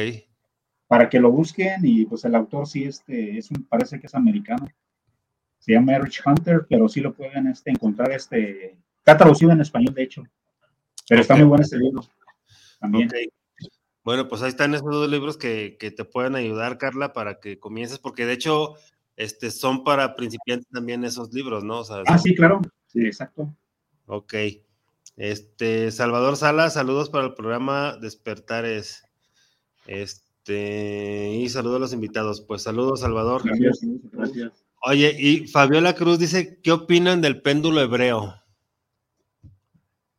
[0.87, 4.15] Para que lo busquen y pues el autor sí este, es un, parece que es
[4.15, 4.67] americano
[5.61, 9.93] se llama Erich Hunter, pero sí lo pueden este, encontrar, este, está traducido en español,
[9.93, 10.23] de hecho,
[11.07, 12.01] pero está muy bueno este libro
[12.79, 13.09] también.
[14.03, 17.59] Bueno, pues ahí están esos dos libros que, que, te pueden ayudar, Carla, para que
[17.59, 18.75] comiences, porque de hecho
[19.15, 21.81] este, son para principiantes también esos libros, ¿no?
[22.07, 23.53] ah, sí, claro, sí, exacto.
[24.07, 24.33] Ok.
[25.17, 29.03] Este, Salvador Sala, saludos para el programa Despertares.
[29.85, 32.41] Este, y saludos a los invitados.
[32.41, 33.43] Pues saludos, Salvador.
[33.45, 33.79] Gracias,
[34.11, 34.65] gracias.
[34.83, 38.33] Oye, y Fabiola Cruz dice, ¿qué opinan del péndulo hebreo?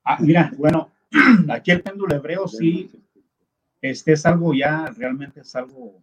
[0.05, 0.93] Ah, mira, bueno,
[1.51, 2.89] aquí el péndulo hebreo sí,
[3.83, 6.01] este es algo ya, realmente es algo,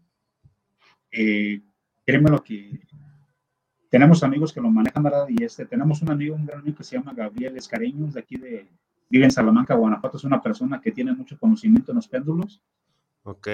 [1.11, 1.61] eh,
[2.05, 2.79] créeme lo que
[3.89, 5.25] tenemos amigos que lo manejan, ¿verdad?
[5.29, 8.37] Y este, tenemos un amigo, un gran amigo que se llama Gabriel Escareños, de aquí
[8.37, 8.67] de,
[9.09, 12.61] vive en Salamanca, Guanajuato, es una persona que tiene mucho conocimiento en los péndulos.
[13.23, 13.47] Ok.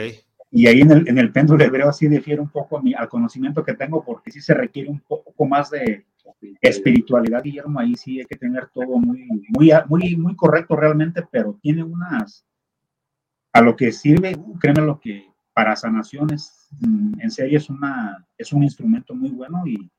[0.51, 3.63] Y ahí en el, en el péndulo hebreo sí difiere un poco mi, al conocimiento
[3.63, 6.05] que tengo, porque sí se requiere un poco más de
[6.61, 7.79] espiritualidad, Guillermo.
[7.79, 12.45] Ahí sí hay que tener todo muy, muy, muy, muy correcto realmente, pero tiene unas.
[13.55, 18.51] A lo que sirve, créeme lo que para sanaciones, mm, en serio es, una, es
[18.51, 19.89] un instrumento muy bueno y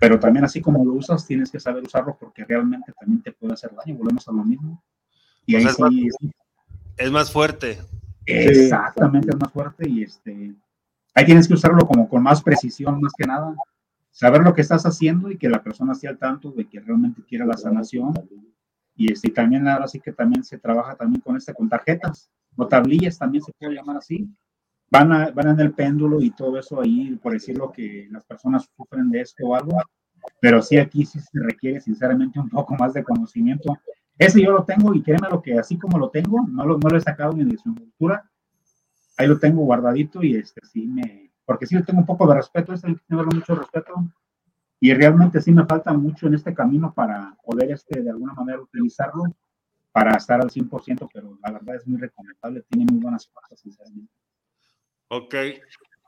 [0.00, 3.52] pero también así como lo usas tienes que saber usarlo porque realmente también te puede
[3.52, 3.98] hacer daño.
[3.98, 4.82] Volvemos a lo mismo.
[5.44, 6.32] Y ahí sí,
[6.96, 7.78] es más fuerte.
[8.24, 10.54] Exactamente, es más fuerte y este,
[11.14, 13.54] ahí tienes que usarlo como con más precisión, más que nada.
[14.10, 17.22] Saber lo que estás haciendo y que la persona esté al tanto de que realmente
[17.28, 18.14] quiere la sanación.
[19.00, 22.68] Y este, también ahora sí que también se trabaja también con este, con tarjetas o
[22.68, 24.28] tablillas, también se puede llamar así.
[24.90, 28.68] Van, a, van en el péndulo y todo eso ahí, por decirlo que las personas
[28.76, 29.80] sufren de esto o algo,
[30.38, 33.72] pero sí aquí sí se requiere sinceramente un poco más de conocimiento
[34.20, 36.90] ese yo lo tengo y créeme lo que así como lo tengo, no lo, no
[36.90, 38.30] lo he sacado ni de su cultura,
[39.16, 42.34] ahí lo tengo guardadito y este sí me, porque sí le tengo un poco de
[42.34, 43.94] respeto, este tengo mucho respeto
[44.80, 48.60] y realmente sí me falta mucho en este camino para poder este de alguna manera
[48.60, 49.24] utilizarlo
[49.92, 54.12] para estar al 100%, pero la verdad es muy recomendable, tiene muy buenas cosas, sinceramente.
[55.08, 55.34] Ok.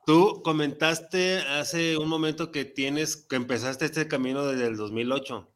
[0.07, 5.49] Tú comentaste hace un momento que tienes, que empezaste este camino desde el 2008.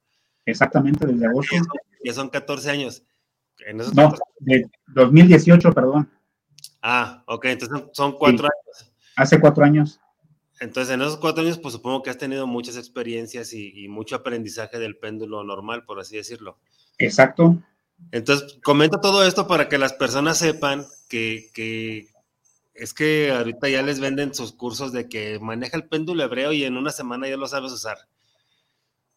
[0.44, 1.56] Exactamente, desde agosto
[2.04, 3.02] ya son 14 años.
[3.94, 6.10] no, de 2018, perdón.
[6.82, 8.92] Ah, ok, entonces son cuatro años.
[9.16, 10.00] Hace cuatro años.
[10.60, 14.78] Entonces, en esos cuatro años, pues supongo que has tenido muchas experiencias y, mucho aprendizaje
[14.78, 16.58] del péndulo normal, por así decirlo.
[16.98, 17.58] Exacto.
[18.10, 22.08] Entonces, comenta todo esto para que las personas sepan que, que,
[22.74, 26.64] es que ahorita ya les venden sus cursos de que maneja el péndulo hebreo y
[26.64, 27.98] en una semana ya lo sabes usar.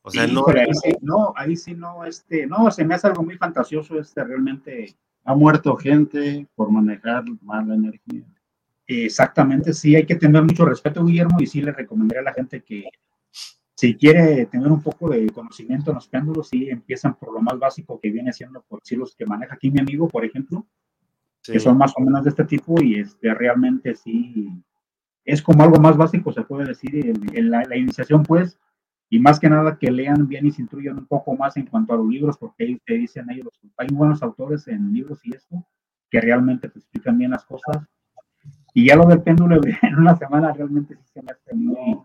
[0.01, 3.23] O sea, no, ahí sí, no, ahí sí no, este, no, se me hace algo
[3.23, 4.95] muy fantasioso, este, realmente.
[5.25, 8.25] Ha muerto gente por manejar mala energía.
[8.91, 12.63] Exactamente, sí, hay que tener mucho respeto, Guillermo, y sí le recomendaría a la gente
[12.63, 12.85] que
[13.75, 17.59] si quiere tener un poco de conocimiento en los péndulos, sí empiezan por lo más
[17.59, 20.65] básico que viene siendo, por decir, los que maneja aquí mi amigo, por ejemplo,
[21.43, 24.49] que son más o menos de este tipo, y este, realmente sí,
[25.23, 28.59] es como algo más básico, se puede decir, en la, la iniciación, pues,
[29.07, 31.93] y más que nada que lean bien y se instruyan un poco más en cuanto
[31.93, 35.63] a los libros, porque ahí te dicen ellos, hay buenos autores en libros y esto,
[36.09, 37.85] que realmente te explican bien las cosas.
[38.79, 41.99] Y ya lo del péndulo en una semana realmente sí se me hace muy...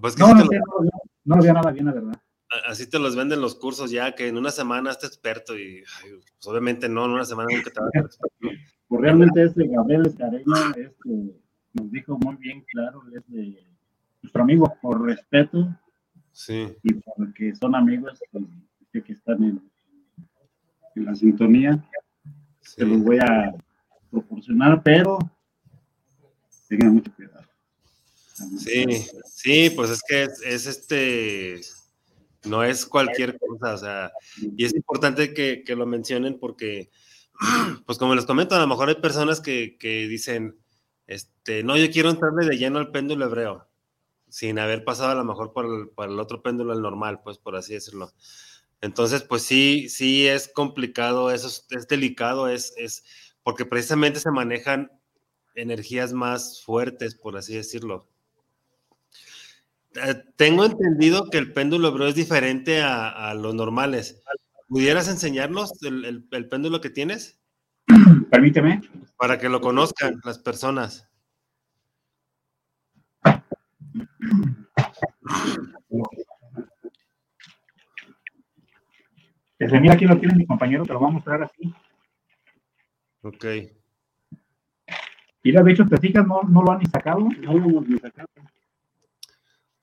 [0.00, 0.44] Pues no, no,
[1.24, 2.20] no, lo veo nada bien, la verdad.
[2.66, 6.46] Así te los venden los cursos ya, que en una semana estás experto y pues
[6.46, 8.38] obviamente no, en una semana nunca te vas a experto.
[8.86, 11.40] Pues realmente este Gabriel Escareña este,
[11.72, 13.64] nos dijo muy bien claro, es de
[14.20, 15.74] nuestro amigo, por respeto,
[16.32, 16.66] Sí.
[16.82, 18.20] Y porque son amigos
[18.92, 19.70] que, están en,
[20.96, 21.82] la sintonía,
[22.60, 23.54] se los voy a
[24.10, 25.18] proporcionar, pero
[28.58, 28.84] Sí,
[29.26, 31.60] sí, pues es que es, este,
[32.44, 34.12] no es cualquier cosa, o sea,
[34.56, 36.90] y es importante que, que lo mencionen porque,
[37.86, 40.58] pues como les comento, a lo mejor hay personas que, que dicen,
[41.06, 43.68] este, no, yo quiero entrarle de lleno al péndulo hebreo,
[44.28, 47.38] sin haber pasado a lo mejor por el, por el otro péndulo, el normal, pues
[47.38, 48.12] por así decirlo.
[48.80, 53.04] Entonces, pues sí, sí es complicado, eso es, es delicado, es, es
[53.44, 54.90] porque precisamente se manejan
[55.54, 58.08] energías más fuertes, por así decirlo.
[59.94, 64.22] Eh, tengo entendido que el péndulo hebreo es diferente a, a los normales.
[64.68, 67.38] ¿Pudieras enseñarnos el, el, el, péndulo que tienes?
[68.30, 68.80] Permíteme.
[69.16, 71.08] Para que lo conozcan las personas.
[79.58, 81.72] Desde mira, aquí lo tiene mi compañero, te lo voy a mostrar así.
[83.22, 83.44] Ok.
[85.44, 87.20] Mira, de hecho, te fijas, no, no lo han ni sacado.
[87.20, 88.28] No lo hemos ni sacado.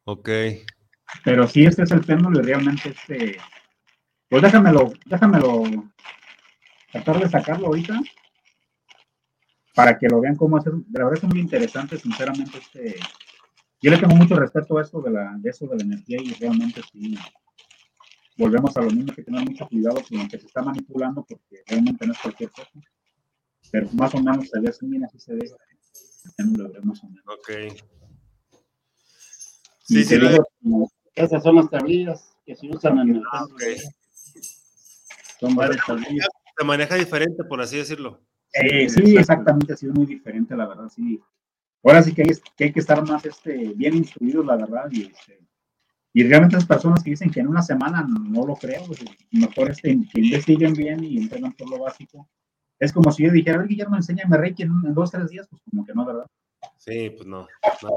[0.05, 0.29] Ok.
[1.23, 3.37] Pero sí, este es el péndulo y realmente este.
[4.27, 5.63] Pues déjamelo, déjamelo
[6.91, 7.99] tratar de sacarlo ahorita
[9.75, 10.73] para que lo vean cómo hacer.
[10.73, 12.95] De la verdad es muy interesante, sinceramente, este.
[13.81, 16.33] Yo le tengo mucho respeto a esto de la, de eso de la energía y
[16.33, 17.15] realmente sí.
[18.37, 21.61] Volvemos a lo mismo que tener mucho cuidado con lo que se está manipulando porque
[21.67, 22.71] realmente no es cualquier cosa.
[23.69, 25.51] Pero más o menos se ve así, mira, así se ve.
[26.83, 27.23] Más o menos.
[27.27, 27.49] Ok.
[29.83, 33.61] Sí, sí, digo, esas son las tablillas que se usan en el ah, ok.
[35.39, 36.27] Son varias tablillas.
[36.57, 38.21] Se maneja diferente, por así decirlo.
[38.53, 41.19] Eh, sí, exactamente, ha sido muy diferente, la verdad, sí.
[41.83, 45.03] Ahora sí que hay que, hay que estar más este, bien instruidos, la verdad, y,
[45.03, 45.39] este,
[46.13, 48.99] y realmente las personas que dicen que en una semana no lo creo, pues,
[49.31, 52.29] mejor este, que investiguen bien y entiendan por lo básico.
[52.81, 55.47] Es como si yo dijera, a ver, Guillermo, enséñame Reiki en, en dos, tres días,
[55.47, 56.25] pues como que no, ¿verdad?
[56.77, 57.47] Sí, pues no,
[57.83, 57.89] no.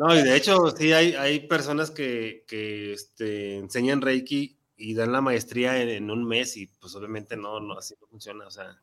[0.00, 5.12] No, y de hecho, sí hay, hay personas que, que este, enseñan Reiki y dan
[5.12, 8.44] la maestría en, en, un mes y pues obviamente no, no, así no funciona.
[8.44, 8.76] O sea,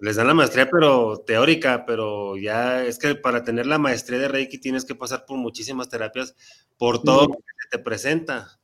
[0.00, 4.26] les dan la maestría, pero teórica, pero ya es que para tener la maestría de
[4.26, 6.34] Reiki tienes que pasar por muchísimas terapias,
[6.76, 8.58] por todo lo que te presenta,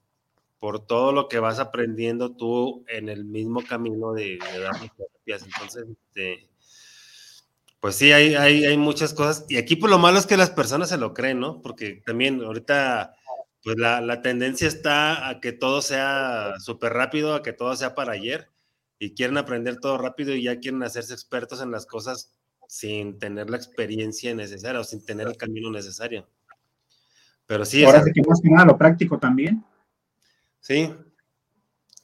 [0.59, 5.45] por todo lo que vas aprendiendo tú en el mismo camino de, de dar terapias.
[5.45, 6.49] Entonces, este,
[7.81, 9.47] pues sí, hay, hay, hay muchas cosas.
[9.49, 11.63] Y aquí, pues lo malo es que las personas se lo creen, ¿no?
[11.63, 13.15] Porque también ahorita,
[13.63, 17.95] pues la, la tendencia está a que todo sea súper rápido, a que todo sea
[17.95, 18.49] para ayer.
[18.99, 22.35] Y quieren aprender todo rápido y ya quieren hacerse expertos en las cosas
[22.67, 26.29] sin tener la experiencia necesaria o sin tener el camino necesario.
[27.47, 27.85] Pero sí.
[27.85, 29.65] Ahora sí que más que nada lo práctico también.
[30.69, 30.95] Sí.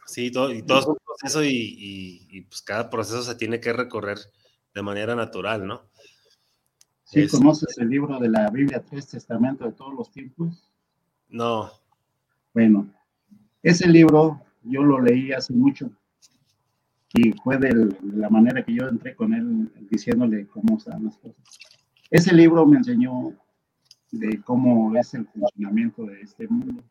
[0.06, 3.60] Sí, todo, y todo es un proceso y, y, y pues cada proceso se tiene
[3.60, 4.16] que recorrer
[4.74, 5.82] de manera natural, ¿no?
[7.04, 7.32] ¿Sí es...
[7.32, 10.72] conoces el libro de la Biblia Tres Testamentos de todos los tiempos?
[11.28, 11.70] No.
[12.54, 12.90] Bueno,
[13.62, 15.90] ese libro yo lo leí hace mucho
[17.12, 21.36] y fue de la manera que yo entré con él diciéndole cómo están las cosas.
[22.10, 23.34] Ese libro me enseñó
[24.10, 26.82] de cómo es el funcionamiento de este mundo,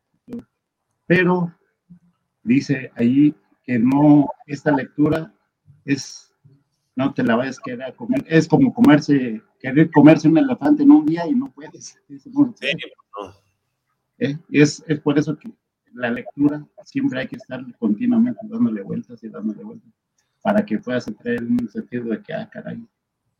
[1.06, 1.52] pero
[2.44, 3.34] dice ahí
[3.64, 5.34] que no, esta lectura
[5.84, 6.24] es
[6.96, 8.24] no te la vayas a quedar a comer.
[8.28, 11.98] Es como comerse, querer comerse un elefante en un día y no puedes.
[12.08, 12.54] Es, no.
[14.18, 14.38] ¿Eh?
[14.50, 15.50] es, es por eso que
[15.92, 19.92] la lectura siempre hay que estar continuamente dándole vueltas y dándole vueltas
[20.42, 22.86] para que puedas entrar en un sentido de que, ah, caray,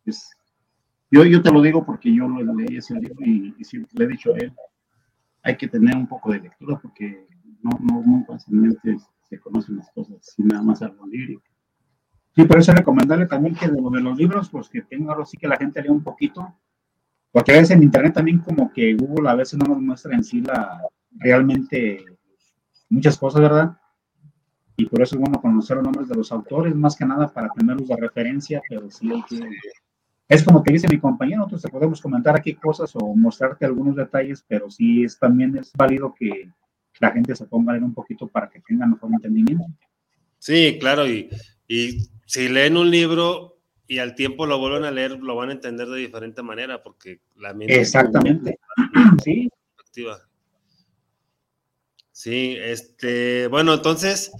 [0.05, 0.31] es,
[1.11, 4.05] yo, yo te lo digo porque yo lo leí ese libro y, y siempre le
[4.05, 4.53] he dicho a él,
[5.43, 7.27] hay que tener un poco de lectura porque
[7.65, 11.43] no, no muy fácilmente se conocen las cosas sin nada más algo lírico.
[12.37, 15.23] Sí, por eso es recomendable también que de, de los libros, pues que tenga algo
[15.23, 16.55] así que la gente lea un poquito,
[17.33, 20.25] porque a veces en internet también como que Google a veces no nos muestra en
[20.25, 20.81] sí la
[21.13, 22.05] realmente
[22.91, 23.77] muchas cosas, ¿verdad?
[24.77, 27.49] Y por eso es bueno conocer los nombres de los autores, más que nada para
[27.51, 29.49] tenerlos de referencia, pero sí hay que...
[30.29, 33.95] Es como te dice mi compañero, nosotros te podemos comentar aquí cosas o mostrarte algunos
[33.95, 36.51] detalles, pero sí es, también es válido que
[37.01, 39.65] la gente se ponga a leer un poquito para que tengan mejor entendimiento.
[40.39, 41.29] Sí, claro, y,
[41.69, 43.55] y si leen un libro
[43.87, 47.21] y al tiempo lo vuelven a leer, lo van a entender de diferente manera, porque
[47.37, 48.59] la mente Exactamente.
[49.25, 49.49] Sí.
[49.79, 50.19] Activa.
[52.13, 54.33] Sí, este, bueno, entonces,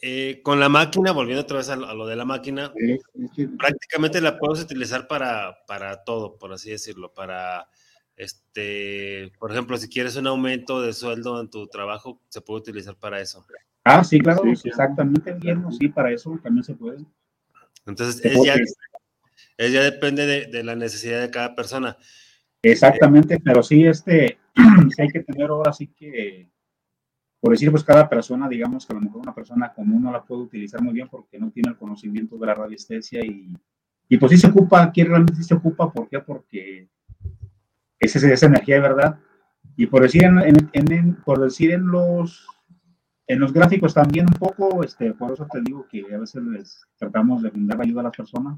[0.00, 2.98] eh, con la máquina, volviendo otra vez a lo, a lo de la máquina, Sí,
[3.34, 7.68] sí, prácticamente la puedes utilizar para, para todo, por así decirlo, para,
[8.16, 12.96] este, por ejemplo, si quieres un aumento de sueldo en tu trabajo, se puede utilizar
[12.96, 13.44] para eso.
[13.84, 14.68] Ah, sí, claro, Sí, sí.
[14.70, 16.98] exactamente, Guillermo, sí, para eso también se puede.
[17.86, 18.54] Entonces, es ya,
[19.58, 21.96] es ya depende de, de la necesidad de cada persona.
[22.62, 24.38] Exactamente, pero sí, este,
[24.96, 26.50] sí hay que tener ahora sí que,
[27.38, 30.24] por decir, pues cada persona, digamos que a lo mejor una persona común no la
[30.24, 33.54] puede utilizar muy bien porque no tiene el conocimiento de la radiestesia y,
[34.08, 36.18] y pues sí se ocupa, aquí realmente sí se ocupa, ¿por qué?
[36.20, 36.88] Porque
[38.06, 39.18] es esa energía de verdad.
[39.76, 40.38] Y por decir en,
[40.72, 42.46] en, por decir en los
[43.28, 46.86] en los gráficos también un poco, este, por eso te digo que a veces les
[46.96, 48.56] tratamos de brindar ayuda a las personas,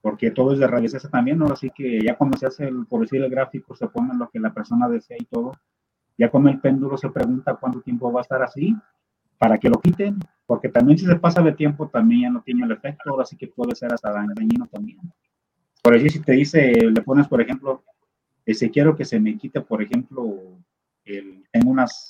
[0.00, 1.52] porque todo es de radiestesia también, ¿no?
[1.52, 4.40] Así que ya cuando se hace, el, por decir el gráfico, se pone lo que
[4.40, 5.52] la persona desea y todo,
[6.16, 8.74] ya con el péndulo se pregunta cuánto tiempo va a estar así
[9.38, 12.64] para que lo quiten, porque también si se pasa de tiempo también ya no tiene
[12.64, 14.98] el efecto, ahora sí que puede ser hasta dañino también.
[15.82, 17.82] Por decir, si te dice, le pones, por ejemplo,
[18.46, 20.60] si quiero que se me quite, por ejemplo,
[21.04, 22.08] el, tengo unas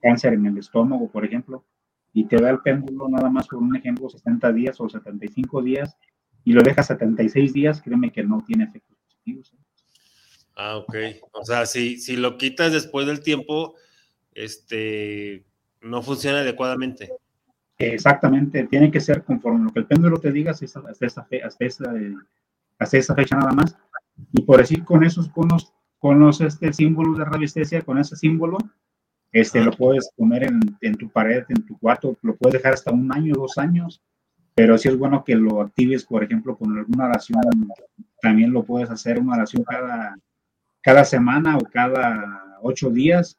[0.00, 1.64] cáncer en el estómago, por ejemplo,
[2.12, 5.96] y te da el péndulo nada más por un ejemplo 70 días o 75 días
[6.44, 9.52] y lo dejas 76 días, créeme que no tiene efectos positivos.
[9.54, 9.56] ¿eh?
[10.56, 10.94] Ah, ok.
[11.32, 13.74] O sea, si, si lo quitas después del tiempo,
[14.34, 15.44] este,
[15.80, 17.10] no funciona adecuadamente.
[17.78, 21.26] Exactamente, tiene que ser conforme lo que el péndulo te diga hasta, esa, hasta, esa,
[22.78, 23.76] hasta esa fecha nada más.
[24.32, 28.16] Y por decir con esos, con los, con los este, símbolos de radiestesia, con ese
[28.16, 28.58] símbolo,
[29.32, 32.92] este, lo puedes poner en, en, tu pared, en tu cuarto, lo puedes dejar hasta
[32.92, 34.02] un año, dos años,
[34.54, 37.40] pero sí es bueno que lo actives, por ejemplo, con alguna oración,
[38.20, 40.18] también lo puedes hacer una oración cada,
[40.82, 43.38] cada semana o cada ocho días,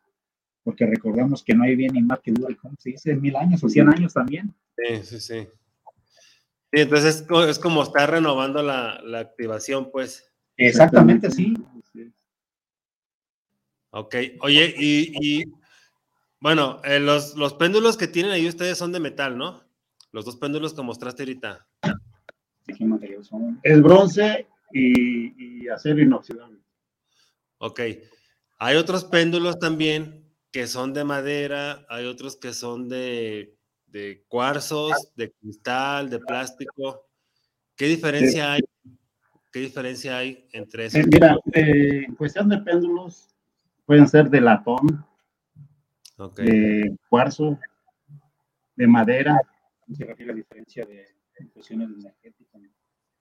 [0.64, 3.15] porque recordamos que no hay bien ni mal que dure, ¿cómo se dice?
[3.15, 4.53] Mil años o cien años también.
[4.77, 5.47] Sí, sí, sí.
[6.72, 10.32] Sí, entonces es, como estar renovando la, la, activación, pues.
[10.68, 11.53] Exactamente, sí.
[13.91, 15.44] Ok, oye, y, y
[16.40, 19.64] bueno, eh, los, los péndulos que tienen ahí ustedes son de metal, ¿no?
[20.11, 21.68] Los dos péndulos que mostraste ahorita.
[23.61, 26.60] Es bronce y, y acero inoxidable.
[27.60, 27.81] Ok.
[28.57, 33.57] Hay otros péndulos también que son de madera, hay otros que son de,
[33.88, 37.10] de cuarzos, de cristal, de plástico.
[37.76, 38.61] ¿Qué diferencia hay?
[39.53, 41.01] ¿Qué diferencia hay entre esos?
[41.01, 43.30] Eh, mira, eh, en cuestión de péndulos,
[43.85, 45.05] pueden ser de latón,
[46.38, 47.59] de cuarzo,
[48.75, 49.39] de madera.
[49.95, 51.05] Se refiere a la diferencia de
[51.53, 52.61] cuestiones energéticas.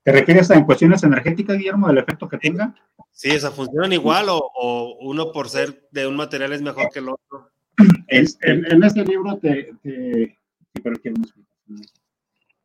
[0.02, 2.74] ¿Te refieres a en cuestiones energéticas, Guillermo, del efecto que tenga?
[3.10, 7.10] Sí, esas funcionan igual o, uno por ser de un material es mejor que el
[7.10, 7.50] otro.
[8.08, 10.38] En, este libro te, te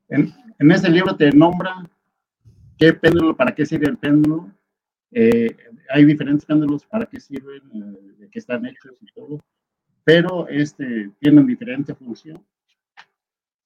[0.07, 1.85] en, en este libro te nombra
[2.77, 4.51] qué péndulo, para qué sirve el péndulo.
[5.11, 5.55] Eh,
[5.89, 9.43] hay diferentes péndulos para qué sirven, eh, de qué están hechos y todo,
[10.03, 12.45] pero este, tienen diferente función.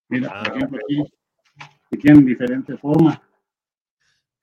[0.08, 0.80] Mira, por ah, ejemplo,
[1.86, 3.22] aquí tienen diferente forma.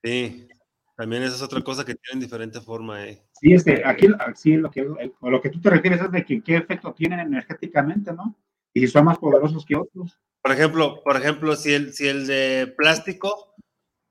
[0.02, 0.48] Sí,
[0.96, 3.06] también esa es otra cosa que tienen diferente forma.
[3.06, 3.22] Eh.
[3.32, 4.84] Sí, este, aquí sí, lo que,
[5.20, 8.36] lo que tú te refieres es de que qué efecto tienen energéticamente, ¿no?
[8.74, 10.18] Y si son más poderosos que otros.
[10.42, 13.47] Por ejemplo, por ejemplo, si el, si el de plástico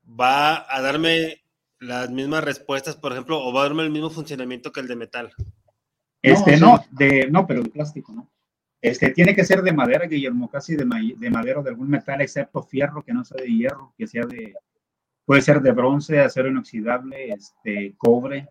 [0.08, 1.42] va a darme
[1.80, 4.96] las mismas respuestas, por ejemplo, o va a darme el mismo funcionamiento que el de
[4.96, 5.32] metal.
[6.22, 8.30] Este, no, de, no, pero de plástico, ¿no?
[8.80, 10.84] Este, tiene que ser de madera, Guillermo, casi de,
[11.16, 14.24] de madera o de algún metal, excepto fierro, que no sea de hierro, que sea
[14.24, 14.54] de,
[15.28, 18.48] Puede ser de bronce, acero inoxidable, este, cobre,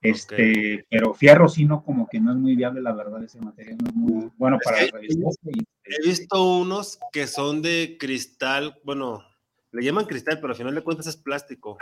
[0.00, 3.78] este, pero fierro sí no, como que no es muy viable, la verdad, ese material
[3.80, 9.22] no es muy bueno para la He visto unos que son de cristal, bueno,
[9.72, 11.78] le llaman cristal, pero al final de cuentas es plástico,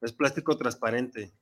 [0.00, 1.32] es plástico transparente.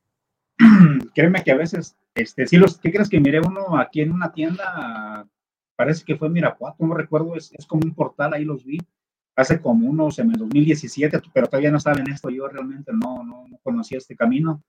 [1.13, 4.31] Créeme que a veces, este, sí los, ¿qué crees que miré uno aquí en una
[4.31, 5.27] tienda?
[5.75, 8.77] Parece que fue Mirapuato, no recuerdo, es, como un portal, ahí los vi
[9.35, 13.23] hace como unos, en el 2017, pero todavía no estaba en esto, yo realmente no,
[13.23, 14.61] no, conocía este camino.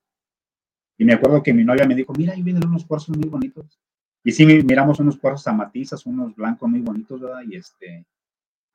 [0.97, 3.81] Y me acuerdo que mi novia me dijo, mira, ahí vienen unos cuarzos muy bonitos.
[4.23, 7.43] Y sí, miramos unos cuarzos amatizas, unos blancos muy bonitos, ¿verdad?
[7.49, 8.07] Y este,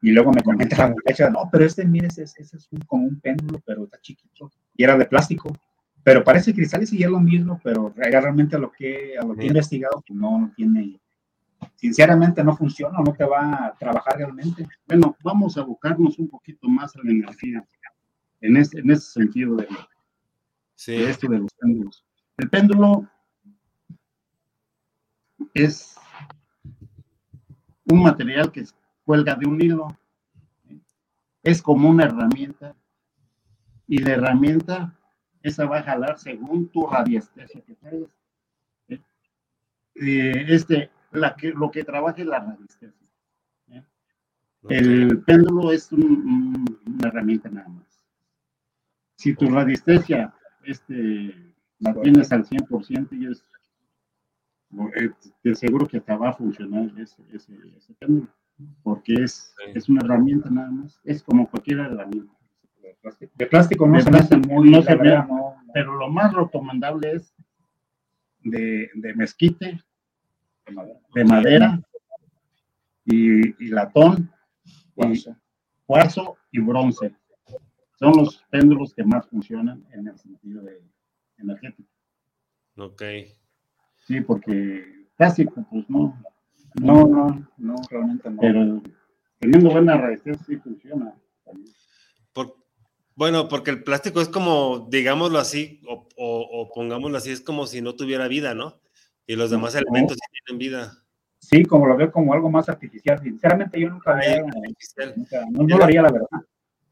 [0.06, 3.20] y luego me comenta la muchacha, no, pero este, mire, ese, ese es como un
[3.20, 4.52] péndulo, pero está chiquito.
[4.76, 5.52] Y era de plástico.
[6.04, 9.42] Pero parece cristales y es lo mismo, pero realmente a lo que, a lo que
[9.42, 11.02] he investigado, pues no, no tiene,
[11.74, 14.68] sinceramente no funciona, no te va a trabajar realmente.
[14.86, 17.68] Bueno, vamos a abocarnos un poquito más a la energía
[18.42, 19.68] en ese, en ese sentido de,
[20.76, 22.06] esto de los péndulos.
[22.38, 23.10] El péndulo
[25.56, 25.96] es
[27.86, 28.66] un material que
[29.06, 29.88] cuelga de un hilo,
[31.44, 32.76] es como una herramienta
[33.88, 34.98] y la herramienta
[35.44, 38.10] esa va a jalar según tu radiestesia que traigas.
[38.90, 43.08] Eh, este, la que, lo que trabaja es la radiestesia.
[43.70, 43.84] ¿eh?
[44.70, 48.04] El péndulo es una herramienta nada más.
[49.18, 50.34] Si tu radiestesia
[50.64, 53.46] este, la tienes al 100% y es
[55.44, 57.54] eh, seguro que hasta va a funcionar ese, ese,
[58.00, 58.28] péndulo,
[58.84, 62.34] porque es, es una herramienta nada más, es como cualquier herramienta.
[63.36, 67.36] De plástico no se me hace muy, no se no, pero lo más recomendable es
[68.44, 69.80] de, de mezquite,
[71.14, 71.80] de madera,
[73.06, 74.32] y, y, latón,
[74.96, 75.36] cuarzo.
[75.86, 77.14] cuarzo y bronce.
[78.00, 80.82] Son los péndulos que más funcionan en el sentido de
[81.38, 81.90] energético.
[82.78, 83.04] Ok.
[83.98, 86.20] Sí, porque plástico, pues no.
[86.82, 88.42] No, no, no, realmente no.
[88.42, 88.82] Pero
[89.40, 91.16] teniendo buena resistencia sí funciona.
[93.16, 97.82] bueno, porque el plástico es como, digámoslo así, o, o, pongámoslo así, es como si
[97.82, 98.82] no tuviera vida, ¿no?
[99.26, 101.06] Y los demás elementos sí tienen vida.
[101.40, 103.22] Sí, como lo veo como algo más artificial.
[103.22, 106.28] Sinceramente, yo nunca, había, no, lo haría, la verdad.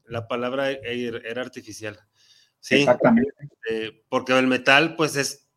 [0.06, 1.98] La palabra era artificial.
[2.60, 3.32] Sí, Exactamente.
[3.70, 5.50] Eh, porque el metal, pues es,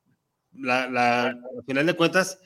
[0.51, 2.39] la, la, al final de cuentas,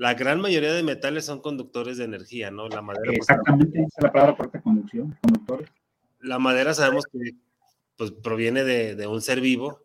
[0.00, 2.70] la gran mayoría de metales son conductores de energía, ¿no?
[2.70, 3.04] La madera.
[3.04, 5.68] Pues, Exactamente, esa es la palabra correcta, conducción, conductores.
[6.20, 7.34] La madera sabemos que
[7.96, 9.82] pues, proviene de, de, un ser vivo,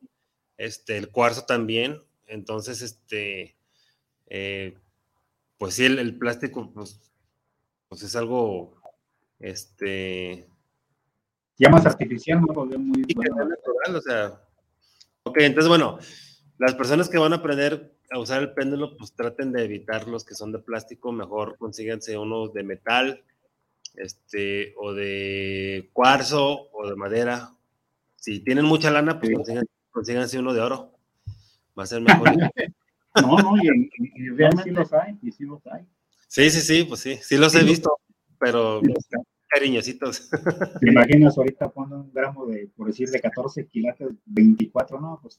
[0.56, 3.58] este, el cuarzo también, entonces, este,
[4.28, 4.78] eh,
[5.58, 7.12] pues sí, el, el plástico, pues,
[7.90, 8.78] pues, es algo,
[9.40, 10.48] este...
[11.58, 12.66] Ya más artificial, ¿no?
[12.66, 14.42] Muy natural, o sea...
[15.24, 16.00] Ok, entonces, bueno,
[16.58, 20.23] las personas que van a aprender a usar el péndulo, pues traten de evitar los
[20.23, 23.23] que son de plástico, mejor consíganse uno de metal,
[23.95, 27.52] este, o de cuarzo, o de madera.
[28.15, 29.32] Si tienen mucha lana, pues
[29.91, 30.91] consíganse uno de oro.
[31.77, 32.30] Va a ser mejor.
[33.22, 35.86] No, no, y, realmente los hay, y sí los hay.
[36.27, 37.98] Sí, sí, sí, pues sí, sí los he visto,
[38.38, 38.82] pero
[39.48, 40.30] cariñositos.
[40.82, 45.20] ¿Te imaginas ahorita cuando un gramo de, por decir, de 14 quilates, 24, no?
[45.22, 45.38] Pues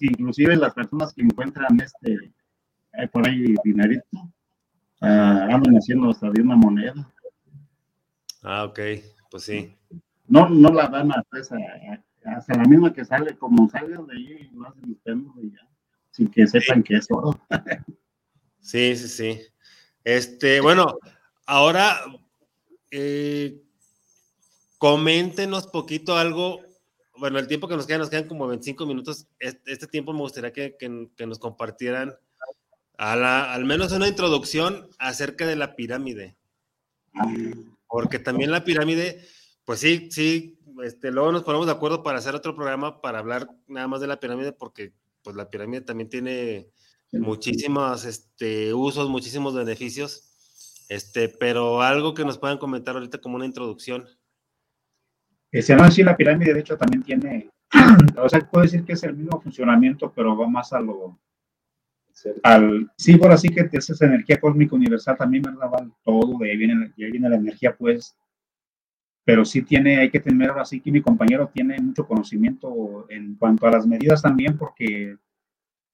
[0.00, 2.32] inclusive las personas que encuentran este,
[3.12, 4.04] por ahí dinerito,
[5.02, 7.12] uh, andan haciendo hasta de una moneda.
[8.42, 8.80] Ah, ok,
[9.30, 9.74] pues sí.
[10.28, 11.56] No, no la dan hasta esa,
[12.24, 15.68] hasta la misma que sale, como salga de ahí, lo hacen ustedes y ya
[16.16, 17.38] sin que sepan que es oro.
[18.60, 19.40] sí, sí, sí.
[20.02, 20.98] Este, bueno,
[21.46, 21.98] ahora
[22.98, 23.62] eh,
[24.78, 26.62] coméntenos poquito algo.
[27.18, 29.26] Bueno, el tiempo que nos queda, nos quedan como 25 minutos.
[29.38, 32.16] Este, tiempo me gustaría que, que, nos compartieran
[32.96, 36.36] a la, al menos una introducción acerca de la pirámide.
[37.86, 39.26] Porque también la pirámide,
[39.66, 43.48] pues sí, sí, este, luego nos ponemos de acuerdo para hacer otro programa para hablar
[43.66, 44.92] nada más de la pirámide, porque
[45.22, 46.68] pues la pirámide también tiene
[47.12, 50.25] muchísimos este, usos, muchísimos beneficios,
[50.88, 54.06] este, pero algo que nos puedan comentar ahorita como una introducción.
[55.50, 57.50] Este, no, sí, la pirámide de hecho también tiene,
[58.18, 61.18] o sea, puedo decir que es el mismo funcionamiento, pero va más a lo,
[62.42, 65.70] al, sí, por así que esa energía cósmica universal también, ¿verdad?
[65.72, 68.16] Va todo, de ahí viene, de ahí viene la energía, pues,
[69.24, 73.66] pero sí tiene, hay que tener, así que mi compañero tiene mucho conocimiento en cuanto
[73.66, 75.16] a las medidas también, porque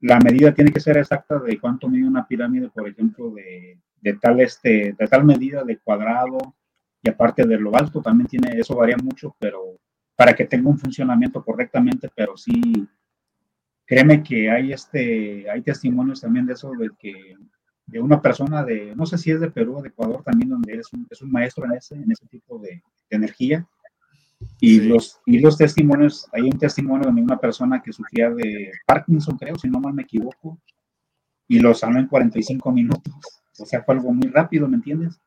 [0.00, 4.14] la medida tiene que ser exacta de cuánto mide una pirámide, por ejemplo, de, de
[4.14, 6.54] tal, este, de tal medida de cuadrado,
[7.02, 9.78] y aparte de lo alto también tiene, eso varía mucho, pero
[10.14, 12.86] para que tenga un funcionamiento correctamente, pero sí,
[13.86, 17.36] créeme que hay, este, hay testimonios también de eso, de que
[17.86, 20.74] de una persona de, no sé si es de Perú o de Ecuador también, donde
[20.74, 23.66] es un, es un maestro en ese, en ese tipo de, energía.
[24.58, 29.36] Y, los, y los testimonios, hay un testimonio de una persona que sufría de Parkinson,
[29.36, 30.58] creo, si no mal me equivoco,
[31.52, 33.12] y lo sanó en 45 minutos.
[33.58, 35.20] O sea, fue algo muy rápido, ¿me entiendes?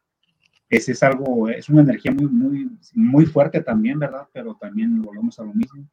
[0.67, 4.27] Ese es algo, es una energía muy, muy, muy fuerte también, ¿verdad?
[4.33, 5.87] Pero también volvemos a lo mismo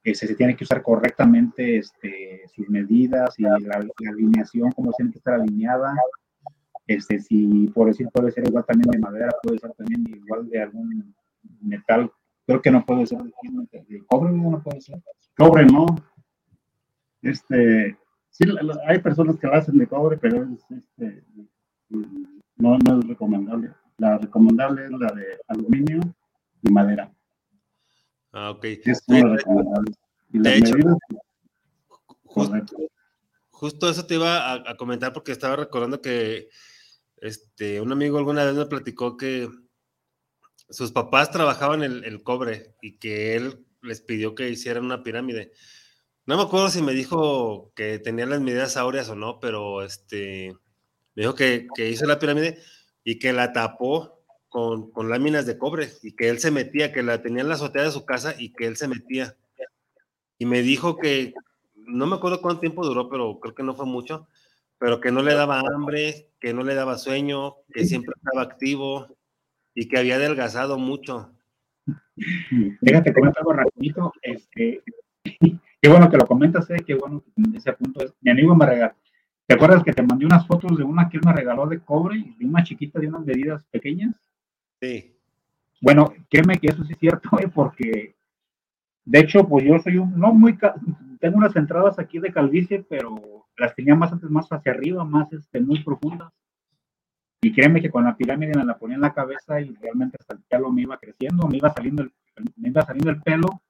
[0.00, 5.18] que se, tiene que usar correctamente este, sus medidas y la, alineación, cómo tiene que
[5.18, 5.92] estar alineada.
[6.86, 10.62] Este, si por decir puede ser igual también de madera, puede ser también igual de
[10.62, 11.12] algún
[11.62, 12.12] metal.
[12.46, 15.02] Creo que no puede ser de, cobre, no puede ser.
[15.36, 15.86] Cobre, no.
[17.22, 17.98] Este,
[18.38, 18.48] sí,
[18.86, 21.24] hay personas que lo hacen de cobre, pero es, este,
[21.88, 23.72] no, no es recomendable.
[23.98, 26.00] La recomendable es la de aluminio
[26.62, 27.12] y madera.
[28.32, 28.62] Ah, ok.
[28.62, 30.74] de, hecho,
[33.50, 36.48] justo, eso te iba a, comentar porque estaba recordando que
[37.16, 39.48] este, un amigo alguna vez me platicó que
[40.68, 45.52] sus papás trabajaban el, el cobre y que él les pidió que hicieran una pirámide.
[46.28, 50.54] No me acuerdo si me dijo que tenía las medidas áureas o no, pero este,
[51.14, 52.58] me dijo que, hizo la pirámide
[53.02, 57.02] y que la tapó con, con, láminas de cobre y que él se metía, que
[57.02, 59.36] la tenía en la azotea de su casa y que él se metía.
[60.36, 61.32] Y me dijo que,
[61.74, 64.28] no me acuerdo cuánto tiempo duró, pero creo que no fue mucho,
[64.76, 69.16] pero que no le daba hambre, que no le daba sueño, que siempre estaba activo
[69.74, 71.32] y que había adelgazado mucho.
[72.82, 74.12] Déjate comentar algo rapidito.
[74.20, 74.82] Este,
[75.80, 78.14] qué bueno que lo comentas, eh, qué bueno que ese punto es.
[78.20, 78.94] Mi amigo me regaló.
[79.46, 82.34] ¿Te acuerdas que te mandé unas fotos de una que él me regaló de cobre,
[82.38, 84.14] de una chiquita de unas medidas pequeñas?
[84.80, 85.14] Sí.
[85.80, 88.14] Bueno, créeme que eso sí es cierto, eh, porque
[89.08, 90.58] de hecho, pues yo soy un, no muy,
[91.18, 95.32] tengo unas entradas aquí de calvicie, pero las tenía más antes, más hacia arriba, más
[95.32, 96.30] este, muy profundas.
[97.40, 100.34] Y créeme que con la pirámide me la ponía en la cabeza y realmente hasta
[100.34, 102.12] el pelo me iba creciendo, me iba saliendo el,
[102.56, 103.62] me iba saliendo el pelo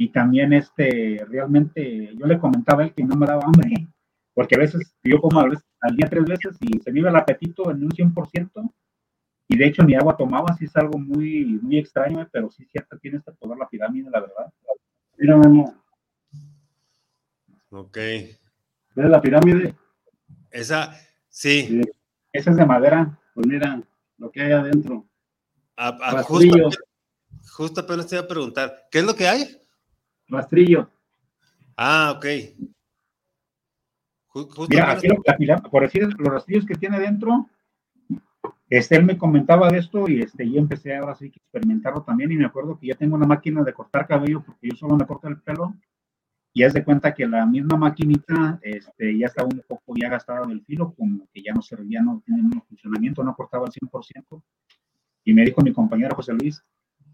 [0.00, 3.86] y también este, realmente yo le comentaba a él que no me daba hambre,
[4.32, 7.70] porque a veces yo como al día tres veces y se me iba el apetito
[7.70, 8.72] en un 100%,
[9.46, 12.96] y de hecho ni agua tomaba, sí es algo muy, muy extraño, pero sí cierto,
[12.96, 14.50] tiene este poder la pirámide, la verdad.
[15.18, 15.74] Mira, Memo.
[17.68, 17.98] Ok.
[17.98, 18.38] ¿Ves
[18.94, 19.74] la pirámide?
[20.50, 20.94] Esa,
[21.28, 21.66] sí.
[21.68, 21.82] Sí.
[22.32, 23.18] Esa es de madera.
[23.34, 23.82] Pues mira
[24.16, 25.06] lo que hay adentro.
[25.76, 26.70] A- justo,
[27.52, 29.59] justo apenas te iba a preguntar, ¿qué es lo que hay?
[30.30, 30.90] Rastrillo.
[31.76, 32.24] Ah, ok.
[34.28, 37.48] Ju- Justo Mira, aquí lo- por decir los rastrillos que tiene dentro,
[38.68, 42.30] este, él me comentaba de esto y este, yo empecé ahora sí que experimentarlo también
[42.30, 45.06] y me acuerdo que ya tengo una máquina de cortar cabello porque yo solo me
[45.06, 45.74] corto el pelo
[46.52, 50.46] y haz de cuenta que la misma maquinita este, ya estaba un poco ya gastada
[50.46, 54.42] del filo, como que ya no servía, no el mismo funcionamiento, no cortaba al 100%.
[55.24, 56.60] Y me dijo mi compañero José Luis,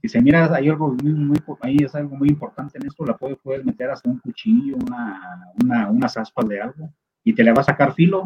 [0.02, 5.52] dice, mira, hay algo muy, importante en esto, la puedes, meter hasta un cuchillo, una,
[5.62, 6.90] una, unas aspas de algo,
[7.24, 8.22] y te le va a sacar filo.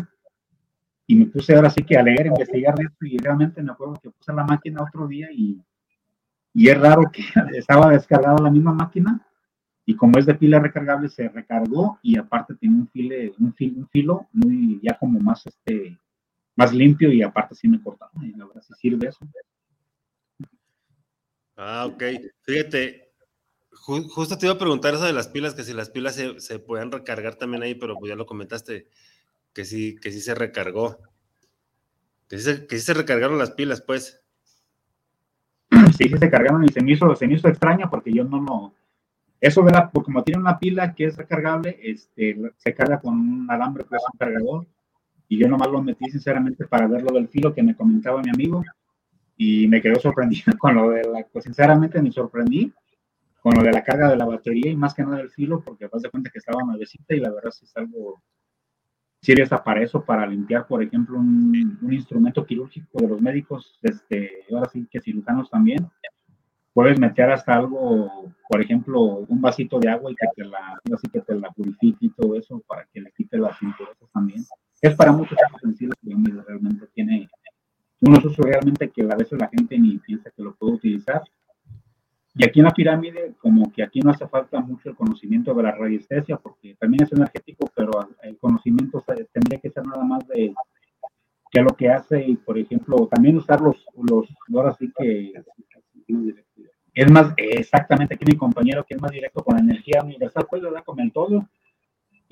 [1.06, 4.32] Y me puse ahora sí que a investigar esto, y realmente me acuerdo que puse
[4.32, 5.60] la máquina otro día y,
[6.54, 7.22] y es raro que
[7.56, 9.20] estaba descargada la misma máquina,
[9.86, 13.76] y como es de pila recargable, se recargó, y aparte tiene un, file, un, fil-
[13.78, 15.98] un filo muy, ya como más, este,
[16.56, 19.26] más limpio, y aparte sí me cortaba, y la verdad sí sirve eso.
[21.64, 22.02] Ah, ok.
[22.42, 23.12] Fíjate,
[23.72, 26.40] ju- justo te iba a preguntar eso de las pilas, que si las pilas se,
[26.40, 28.88] se pueden recargar también ahí, pero pues ya lo comentaste,
[29.54, 30.98] que sí, que sí se recargó.
[32.28, 34.22] Que sí se, que sí se recargaron las pilas, pues.
[35.98, 38.40] sí, sí se cargaron y se me hizo, se me hizo extraño porque yo no
[38.40, 38.74] lo...
[39.40, 43.50] Eso de pues, como tiene una pila que es recargable, este, se carga con un
[43.50, 44.66] alambre que es un cargador
[45.28, 48.30] y yo nomás lo metí sinceramente para ver lo del filo que me comentaba mi
[48.30, 48.64] amigo
[49.42, 52.70] y me quedó sorprendido con lo de la, pues sinceramente me sorprendí
[53.40, 55.86] con lo de la carga de la batería y más que nada del filo porque
[55.86, 58.22] vas de cuenta que estaba nuevecita y la verdad sí es algo
[59.22, 63.78] sirve hasta para eso, para limpiar, por ejemplo, un, un instrumento quirúrgico de los médicos,
[63.82, 65.86] este, ahora sí que cirujanos también.
[66.72, 71.08] Puedes meter hasta algo, por ejemplo, un vasito de agua y que te la, así
[71.12, 74.42] que te la purifique y todo eso para que le quite las impurezas también.
[74.80, 77.28] Es para muchos utensilios que realmente tiene
[78.00, 81.22] unos usos realmente que a veces la gente ni piensa que lo puede utilizar.
[82.34, 85.62] Y aquí en la pirámide, como que aquí no hace falta mucho el conocimiento de
[85.62, 87.90] la radiestesia, porque también es energético, pero
[88.22, 90.54] el conocimiento tendría que ser nada más de
[91.50, 95.32] qué lo que hace y, por ejemplo, también usar los, los ahora sí que
[96.94, 100.62] es más, exactamente aquí mi compañero que es más directo con la energía universal, pues,
[100.62, 100.84] ¿verdad?
[100.84, 101.48] Con el todo.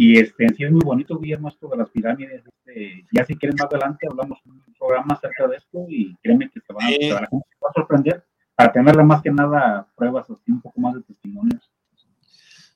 [0.01, 2.45] Y este, en sí es muy bonito, Guillermo, esto de las pirámides.
[2.47, 6.61] Este, ya si quieren más adelante, hablamos un programa acerca de esto y créeme que
[6.73, 6.99] van a, Sí.
[7.01, 11.03] se va a sorprender para tenerle más que nada pruebas, así un poco más de
[11.03, 11.69] testimonios.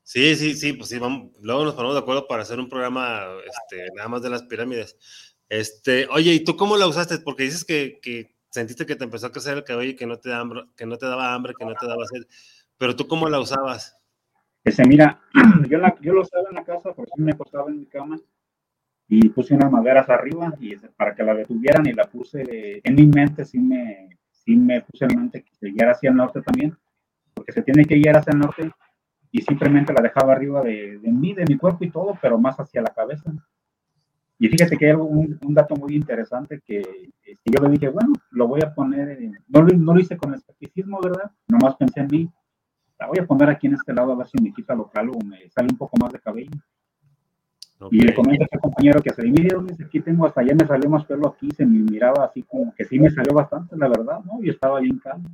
[0.03, 3.23] Sí, sí, sí, pues sí, vamos, luego nos ponemos de acuerdo para hacer un programa,
[3.47, 4.97] este, nada más de las pirámides.
[5.49, 7.19] Este, oye, ¿y tú cómo la usaste?
[7.19, 10.19] Porque dices que, que sentiste que te empezó a crecer el cabello y que no
[10.19, 12.24] te da hambre, que no te daba hambre, que no te daba sed.
[12.78, 13.97] Pero tú cómo la usabas?
[14.64, 15.20] Ese, mira,
[15.68, 18.18] yo, la, yo lo usaba en la casa porque sí me acostaba en mi cama
[19.09, 23.06] y puse unas maderas arriba y para que la detuvieran y la puse en mi
[23.06, 26.76] mente, sí me, sí me puse en mente que se hacia el norte también,
[27.34, 28.70] porque se tiene que guiar hacia el norte
[29.32, 32.59] y simplemente la dejaba arriba de, de mí, de mi cuerpo y todo, pero más
[32.60, 33.32] hacia la cabeza.
[34.39, 36.82] Y fíjate que hay un, un dato muy interesante que,
[37.22, 40.16] que yo le dije, bueno, lo voy a poner, en- no, lo- no lo hice
[40.16, 41.30] con escepticismo, ¿verdad?
[41.48, 42.30] Nomás pensé en mí,
[43.03, 45.24] la voy a poner aquí en este lado a ver si me quita local o
[45.24, 46.53] me sale un poco más de cabello.
[47.81, 47.93] Ok.
[47.93, 50.65] Y le comento a este compañero que se mire, dice, aquí tengo hasta allá me
[50.65, 53.89] salió más pelo aquí, se me miraba así como que sí me salió bastante, la
[53.89, 54.39] verdad, ¿no?
[54.41, 55.29] Y estaba bien calmo.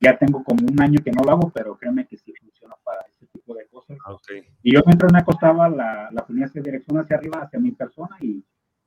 [0.00, 3.00] Ya tengo como un año que no lo hago, pero créeme que sí funciona para
[3.08, 3.98] ese tipo de cosas.
[4.06, 4.30] Ok.
[4.62, 8.16] Y yo mientras me acostaba, la, la ponía hacia dirección hacia arriba, hacia mi persona,
[8.20, 8.44] y,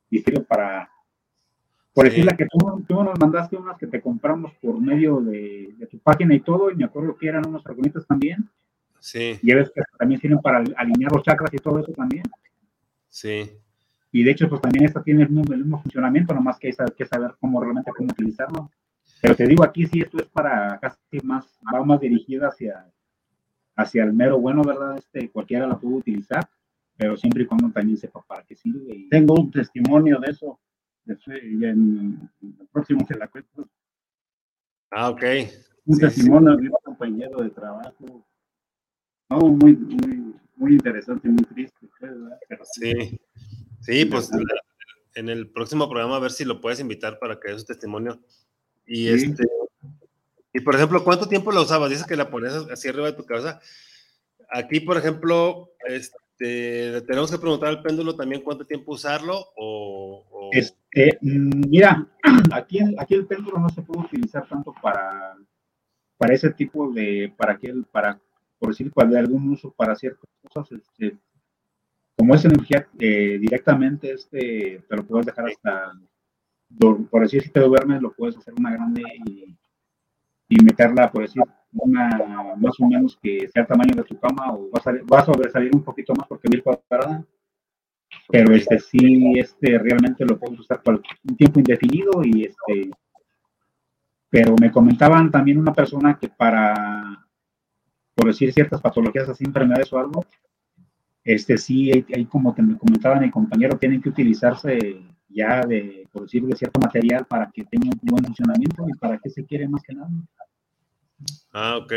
[0.10, 0.90] y sirve para,
[1.94, 2.11] por Sí.
[2.11, 5.99] decirle que tú, tú nos mandaste unas que te compramos por medio de, de tu
[5.99, 8.49] página y todo, y me acuerdo que eran unos argumentos también,
[8.99, 12.24] Sí, y ves que también sirven para alinear los chakras y todo eso también.
[13.10, 13.52] sí.
[14.15, 17.34] Y de hecho, pues también esta tiene el mismo, funcionamiento, nomás que hay que saber
[17.40, 18.70] cómo realmente cómo utilizarlo.
[19.20, 22.86] Pero te digo, aquí sí esto es para casi más, va más dirigida hacia,
[23.76, 24.99] hacia el mero bueno, ¿verdad?
[24.99, 26.48] Este, cualquiera la puede utilizar,
[26.95, 29.07] pero siempre y cuando también sepa para qué sirve.
[29.10, 30.60] Tengo un testimonio de eso,
[31.06, 31.18] de
[31.70, 33.68] en, el próximo se la cuento.
[34.92, 35.24] Ah, ok.
[35.86, 38.26] Un testimonio de un compañero de trabajo.
[39.30, 41.90] No, muy, muy, muy interesante, muy triste.
[42.00, 43.20] Pero sí,
[43.82, 44.30] sí, pues
[45.16, 48.20] en el próximo programa a ver si lo puedes invitar para que dé su testimonio.
[48.86, 49.44] Y este,
[50.54, 51.90] y por ejemplo, ¿cuánto tiempo la usabas?
[51.90, 53.60] Dices que la ponías así arriba de tu cabeza.
[54.50, 56.18] Aquí, por ejemplo, este,
[57.07, 60.49] tenemos que preguntar al péndulo también cuánto tiempo usarlo o...
[60.52, 62.07] Este, mm, mira,
[62.53, 65.36] aquí, aquí el péndulo no se puede utilizar tanto para,
[66.18, 68.20] para ese tipo de, para que para,
[68.60, 71.18] por decir, para de algún uso para ciertas cosas, este,
[72.18, 75.94] como es energía eh, directamente, este, te lo puedes dejar hasta,
[76.80, 79.57] por decir, si te duermes, lo puedes hacer una grande y
[80.53, 81.44] y meterla, por decir,
[81.74, 85.04] una más o menos que sea el tamaño de tu cama o va a, salir,
[85.12, 87.26] va a sobresalir un poquito más porque mil cuadrada.
[88.30, 92.91] Pero este sí, este realmente lo puedo usar por un tiempo indefinido y este.
[94.30, 97.28] Pero me comentaban también una persona que para,
[98.16, 100.26] por decir ciertas patologías así, enfermedades o algo,
[101.24, 106.24] este sí, hay, como que me comentaban mi compañero, tienen que utilizarse ya de, por
[106.24, 109.68] decir, de cierto material para que tenga un buen funcionamiento y para qué se quiere
[109.68, 110.10] más que nada.
[111.52, 111.94] Ah, ok.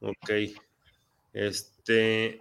[0.00, 0.30] Ok.
[1.32, 2.38] Este.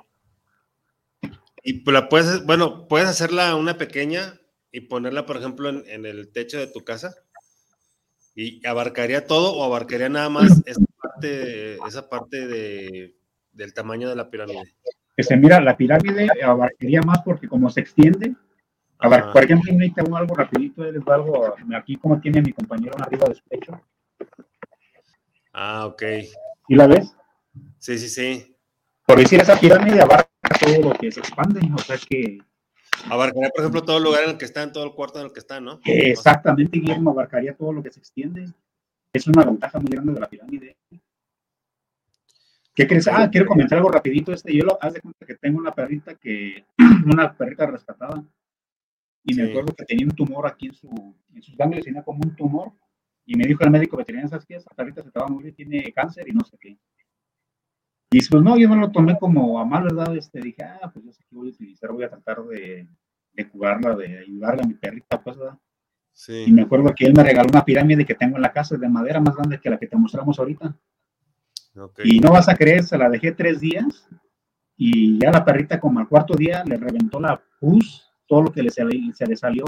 [1.64, 4.40] Y la puedes, bueno, puedes hacerla una pequeña
[4.72, 7.14] y ponerla, por ejemplo, en, el techo de tu casa.
[8.34, 13.16] ¿Y abarcaría todo o abarcaría nada más esa parte, esa parte de,
[13.52, 14.74] del tamaño de la pirámide?
[15.18, 18.34] se mira, la pirámide abarcaría más porque como se extiende,
[19.00, 23.82] por ejemplo, tengo algo rapidito, algo aquí como tiene mi compañero arriba del pecho.
[25.54, 26.04] Ah, ok.
[26.68, 27.16] ¿Y la ves?
[27.80, 28.56] Sí, sí, sí.
[29.06, 30.30] Por decir, esa pirámide abarca
[30.60, 32.40] todo lo que se expande, o sea que...
[33.10, 35.26] Abarcaría, por ejemplo, todo el lugar en el que está, en todo el cuarto en
[35.26, 35.80] el que está, ¿no?
[35.86, 38.54] Exactamente, Guillermo, abarcaría todo lo que se extiende.
[39.12, 40.78] Es una ventaja muy grande de la pirámide.
[42.74, 43.08] ¿Qué crees?
[43.08, 44.32] Ah, quiero comentar algo rapidito.
[44.32, 46.64] Este, yo lo haz de cuenta que tengo una perrita que,
[47.06, 48.24] una perrita rescatada,
[49.24, 52.22] y me acuerdo que tenía un tumor aquí en, su, en sus ganglios, tenía como
[52.24, 52.72] un tumor,
[53.32, 54.56] y me dijo el médico veterinario, ¿sabes qué?
[54.56, 56.78] Esa perrita se estaba muy tiene cáncer y no sé qué.
[58.12, 60.14] Y pues no, yo no lo tomé como a mal, ¿verdad?
[60.18, 62.90] Este, dije, ah, pues yo sé que voy a utilizar, voy a tratar de,
[63.32, 65.58] de curarla, de ayudarla a mi perrita, pues, ¿verdad?
[66.12, 66.44] Sí.
[66.46, 68.90] Y me acuerdo que él me regaló una pirámide que tengo en la casa de
[68.90, 70.76] madera más grande que la que te mostramos ahorita.
[72.04, 74.10] Y no vas a creer, se la dejé tres días
[74.76, 78.62] y ya la perrita como al cuarto día le reventó la pus, todo lo que
[78.62, 79.64] le, se, le salió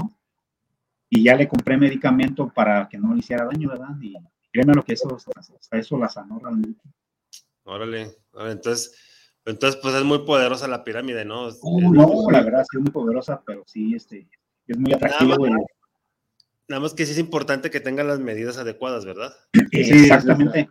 [1.08, 3.88] y ya le compré medicamento para que no le hiciera daño, ¿verdad?
[4.00, 4.14] Y
[4.52, 6.82] créeme lo que eso, hasta eso la sanó realmente.
[7.64, 8.94] Órale, entonces,
[9.44, 11.48] entonces pues es muy poderosa la pirámide, ¿no?
[11.62, 14.28] Uh, no, la verdad sí es muy poderosa, pero sí, este,
[14.66, 15.36] es muy atractivo.
[16.66, 19.34] Nada más que sí es importante que tengan las medidas adecuadas, ¿verdad?
[19.70, 20.66] exactamente.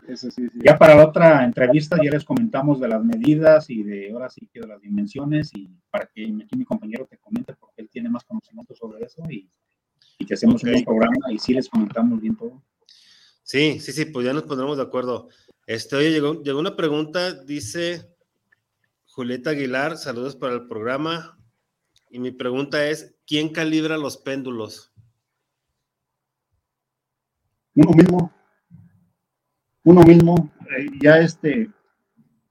[0.55, 4.49] ya para la otra entrevista ya les comentamos de las medidas y de ahora sí
[4.51, 8.09] que de las dimensiones y para que aquí mi compañero te comente porque él tiene
[8.09, 9.47] más conocimiento sobre eso y,
[10.23, 12.63] y que hacemos un programa y sí les comentamos bien todo.
[13.43, 15.27] Sí, sí, sí, pues ya nos pondremos de acuerdo.
[15.67, 18.09] Este, oye, llegó, llegó una pregunta, dice
[19.05, 21.37] Julieta Aguilar, saludos para el programa.
[22.09, 24.93] Y mi pregunta es, ¿quién calibra los péndulos?
[27.75, 28.31] uno mismo,
[29.83, 31.71] uno mismo, eh, ya este,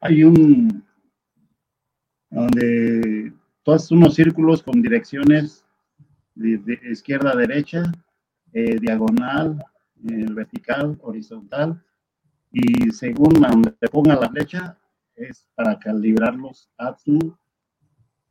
[0.00, 0.84] hay un,
[2.28, 3.32] donde
[3.62, 5.64] todos unos círculos con direcciones
[6.34, 7.82] de, izquierda a derecha,
[8.52, 9.62] eh, diagonal,
[10.08, 11.82] eh, vertical, horizontal,
[12.50, 14.78] y según donde te ponga la flecha,
[15.14, 17.36] es para calibrarlos a tu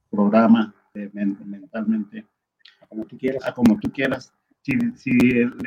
[0.09, 2.27] programa mentalmente,
[2.81, 3.45] a como tú quieras.
[3.45, 4.33] A como tú quieras.
[4.61, 5.11] Si, si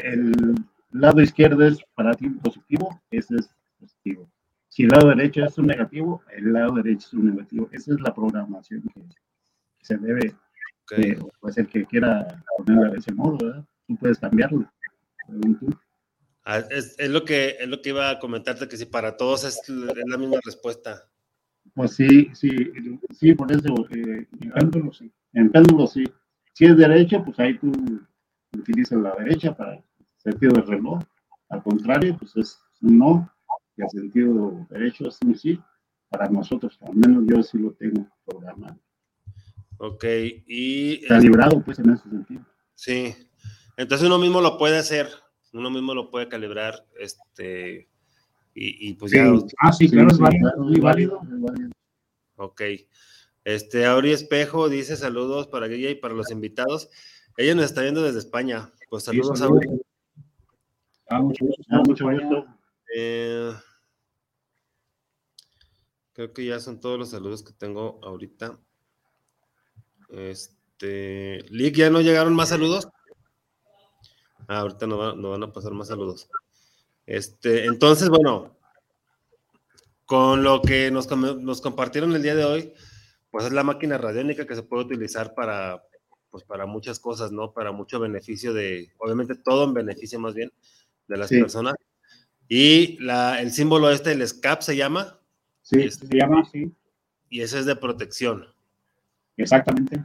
[0.02, 0.54] el
[0.94, 4.30] lado izquierdo es para ti positivo, ese es positivo.
[4.68, 7.68] Si el lado derecho es un negativo, el lado derecho es un negativo.
[7.72, 9.02] Esa es la programación que,
[9.82, 10.34] se debe,
[11.40, 13.64] pues el que quiera ponerla de ese modo, ¿verdad?
[13.86, 14.70] Tú puedes cambiarlo.
[16.44, 19.44] Ah, es, es, lo que, es lo que iba a comentarte, que si para todos
[19.44, 21.08] es, la misma respuesta.
[21.74, 22.50] Pues sí, sí,
[23.12, 25.10] sí, por eso, eh, en péndulo sí.
[25.32, 26.04] En péndulo sí.
[26.52, 27.72] Si es derecho, pues ahí tú
[28.56, 29.82] utilizas la derecha para
[30.18, 31.02] sentido del reloj.
[31.48, 33.30] Al contrario, pues es un no,
[33.76, 35.58] y al sentido derecho es un sí.
[36.10, 38.78] Para nosotros, al menos yo sí lo tengo programado.
[39.78, 40.04] Ok,
[40.46, 41.02] y...
[41.02, 42.46] Está librado, pues, en ese sentido.
[42.74, 43.14] Sí,
[43.76, 45.08] entonces uno mismo lo puede hacer,
[45.52, 47.88] uno mismo lo puede calibrar, este,
[48.54, 49.30] y, y pues ya...
[49.58, 51.20] Ah, sí, claro, es válido, muy válido.
[52.36, 52.62] Ok.
[53.44, 56.88] Este, Auri Espejo dice saludos para ella y para los invitados.
[57.36, 58.72] Ella nos está viendo desde España.
[58.88, 59.68] Pues saludos, sí, Auri.
[61.08, 61.62] Ah, mucho gusto.
[61.68, 62.46] Ah, mucho gusto.
[62.96, 63.52] Eh,
[66.12, 68.58] creo que ya son todos los saludos que tengo ahorita.
[70.08, 72.88] Este, Lick, ¿ya no llegaron más saludos?
[74.48, 76.28] Ah, ahorita no, va, no, van a pasar más saludos.
[77.06, 78.56] Este, entonces, bueno,
[80.04, 82.74] con lo que nos, nos, compartieron el día de hoy,
[83.30, 85.82] pues es la máquina radiónica que se puede utilizar para,
[86.30, 87.52] pues para muchas cosas, ¿no?
[87.52, 90.52] Para mucho beneficio de, obviamente todo en beneficio más bien
[91.08, 91.40] de las sí.
[91.40, 91.74] personas.
[92.48, 95.18] Y la, el símbolo este, el SCAP se llama.
[95.62, 96.72] Sí, este, se llama, sí.
[97.30, 98.53] Y ese es de protección.
[99.36, 100.04] Exactamente.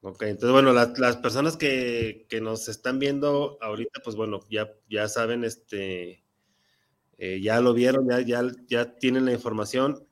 [0.00, 4.70] Ok, entonces bueno, la, las personas que, que, nos están viendo ahorita, pues bueno, ya,
[4.88, 6.24] ya saben, este,
[7.16, 10.06] eh, ya lo vieron, ya, ya, ya tienen la información.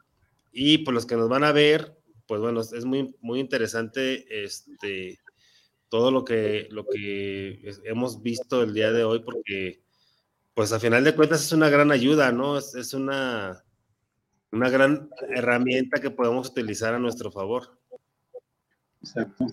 [0.50, 5.18] Y pues los que nos van a ver, pues bueno, es muy, muy interesante este,
[5.88, 9.82] todo lo que, lo que hemos visto el día de hoy, porque
[10.54, 12.56] pues a final de cuentas es una gran ayuda, ¿no?
[12.56, 13.62] Es, es una,
[14.52, 17.78] una gran herramienta que podemos utilizar a nuestro favor.
[19.02, 19.46] Exacto.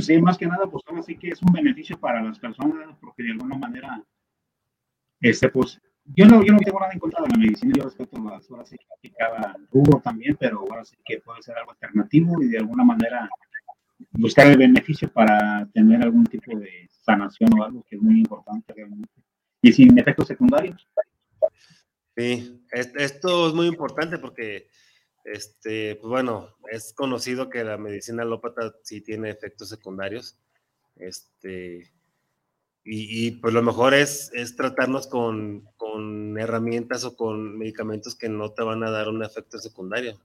[0.00, 3.22] Sí, más que nada, pues ahora sí que es un beneficio para las personas, porque
[3.22, 4.02] de alguna manera,
[5.20, 5.78] este, pues,
[6.14, 8.70] yo no, yo no tengo nada en contra de la medicina, yo respeto las horas
[9.02, 12.84] que cada rubro también, pero ahora sí que puede ser algo alternativo y de alguna
[12.84, 13.28] manera
[14.12, 18.72] buscar el beneficio para tener algún tipo de sanación o algo que es muy importante
[18.72, 19.12] realmente.
[19.60, 20.86] Y sin efectos secundarios.
[22.16, 24.68] Sí, esto es muy importante porque
[25.26, 30.38] este, pues bueno, es conocido que la medicina alópata sí tiene efectos secundarios.
[30.94, 31.92] Este,
[32.84, 38.28] y, y pues lo mejor es, es tratarnos con, con, herramientas o con medicamentos que
[38.28, 40.16] no te van a dar un efecto secundario.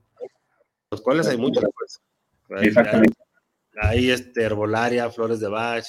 [0.92, 2.00] Los cuales hay muchos, pues.
[2.50, 3.18] Hay, Exactamente.
[3.80, 5.84] Hay, hay, este, herbolaria, flores de Bach,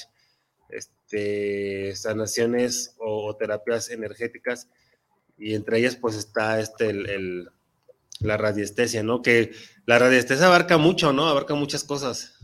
[0.70, 4.68] este, sanaciones o, o, terapias energéticas.
[5.36, 7.48] Y entre ellas, pues está este, el, el
[8.20, 9.22] la radiestesia, ¿no?
[9.22, 9.52] Que
[9.86, 11.26] la radiestesia abarca mucho, ¿no?
[11.26, 12.38] Abarca muchas cosas.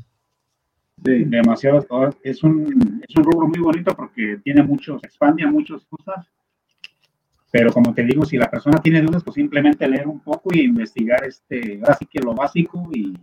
[1.05, 1.87] Sí, demasiado.
[2.23, 6.27] Es un, es un rubro muy bonito porque tiene muchos, expande a muchas cosas.
[7.53, 10.61] Pero como te digo, si la persona tiene dudas, pues simplemente leer un poco y
[10.61, 13.15] investigar este, así que lo básico y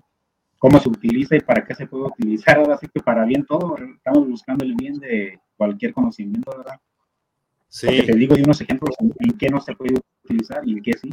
[0.58, 2.58] cómo se utiliza y para qué se puede utilizar.
[2.58, 6.80] Ahora sí que para bien todo, estamos buscando el bien de cualquier conocimiento, ¿verdad?
[7.70, 7.88] Sí.
[7.88, 9.94] Porque te digo de unos ejemplos en, en qué no se puede
[10.24, 11.10] utilizar y en qué sí.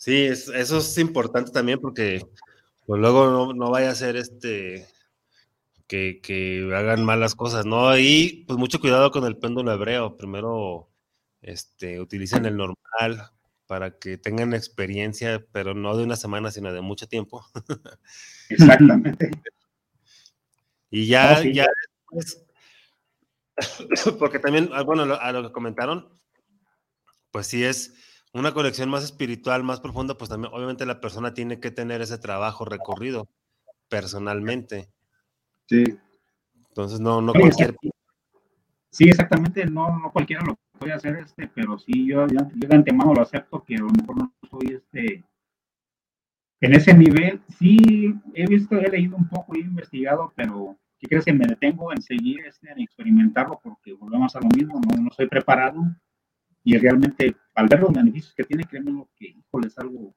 [0.00, 2.26] Sí, es, eso es importante también porque
[2.86, 4.88] pues luego no, no vaya a ser este
[5.86, 7.98] que, que, hagan malas cosas, ¿no?
[7.98, 10.16] Y pues mucho cuidado con el péndulo hebreo.
[10.16, 10.88] Primero
[11.42, 13.30] este, utilicen el normal
[13.66, 17.44] para que tengan experiencia, pero no de una semana, sino de mucho tiempo.
[18.48, 19.30] Exactamente.
[20.90, 21.52] y ya, sí.
[21.52, 21.66] ya
[22.10, 22.46] después,
[24.18, 26.08] porque también, ah, bueno, a lo que comentaron,
[27.30, 27.92] pues sí es
[28.32, 32.18] una conexión más espiritual, más profunda, pues también obviamente la persona tiene que tener ese
[32.18, 33.28] trabajo recorrido
[33.88, 34.88] personalmente.
[35.66, 35.84] Sí.
[36.68, 37.76] Entonces no, no cualquier...
[38.90, 42.74] Sí, exactamente, no, no cualquiera lo puede hacer, este, pero sí, yo, yo, yo de
[42.74, 45.24] antemano lo acepto, que a lo mejor no soy este,
[46.60, 51.24] en ese nivel, sí he visto, he leído un poco, he investigado, pero ¿qué crees
[51.24, 53.60] que me detengo en seguir, este, en experimentarlo?
[53.62, 55.84] Porque volvemos a lo mismo, no, no estoy preparado,
[56.64, 60.14] y realmente al ver los beneficios que tiene, créeme que híjole, es algo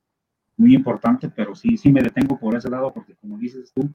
[0.55, 3.93] muy importante, pero sí, sí me detengo por ese lado porque como dices tú,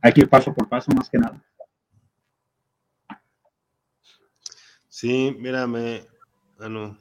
[0.00, 1.40] hay que ir paso por paso más que nada.
[4.88, 6.04] Sí, mírame,
[6.58, 6.98] ah, no.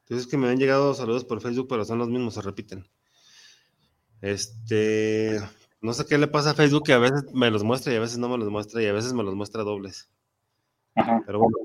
[0.00, 2.86] Entonces que me han llegado saludos por Facebook, pero son los mismos, se repiten.
[4.20, 5.40] Este,
[5.80, 8.00] no sé qué le pasa a Facebook, que a veces me los muestra y a
[8.00, 10.10] veces no me los muestra y a veces me los muestra dobles.
[10.94, 11.22] Ajá.
[11.24, 11.56] Pero bueno,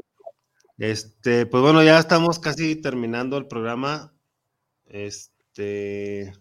[0.78, 4.14] este, pues bueno, ya estamos casi terminando el programa.
[4.86, 6.34] Este,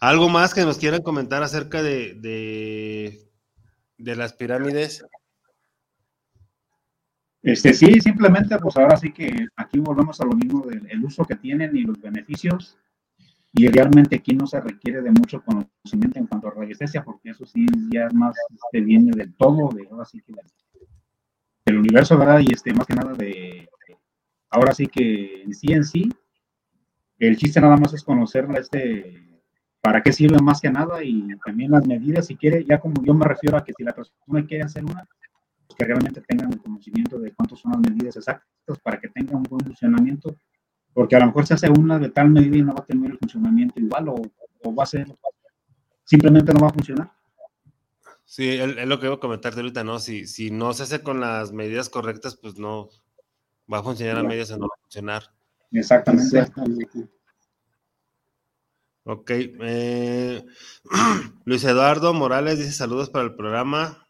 [0.00, 3.30] algo más que nos quieran comentar acerca de, de,
[3.98, 5.04] de las pirámides.
[7.42, 11.24] Este, sí, simplemente, pues ahora sí que aquí volvemos a lo mismo del el uso
[11.24, 12.78] que tienen y los beneficios.
[13.52, 17.44] Y realmente aquí no se requiere de mucho conocimiento en cuanto a radiestesia, porque eso
[17.46, 20.32] sí ya más, este, viene del todo, de ahora sí que
[21.64, 22.40] del universo, ¿verdad?
[22.40, 23.68] Y este, más que nada de,
[24.50, 26.08] ahora sí que en sí en sí,
[27.18, 29.24] el chiste nada más es conocer este,
[29.80, 33.14] para qué sirve más que nada y también las medidas, si quiere, ya como yo
[33.14, 35.06] me refiero a que si la persona quiere hacer una,
[35.66, 39.36] pues que realmente tengan el conocimiento de cuántas son las medidas exactas para que tenga
[39.36, 40.36] un buen funcionamiento,
[40.92, 43.10] porque a lo mejor se hace una de tal medida y no va a tener
[43.10, 44.22] el funcionamiento igual o,
[44.72, 45.06] va a ser,
[46.04, 47.12] simplemente no va a funcionar.
[48.24, 49.98] Sí, es lo que iba a comentarte ahorita, ¿no?
[49.98, 52.88] Si, si no se hace con las medidas correctas, pues no
[53.72, 55.30] va a funcionar a medias o no va a funcionar.
[55.70, 56.46] Exactamente.
[59.04, 59.30] Ok.
[59.30, 60.44] Eh,
[61.44, 64.08] Luis Eduardo Morales dice saludos para el programa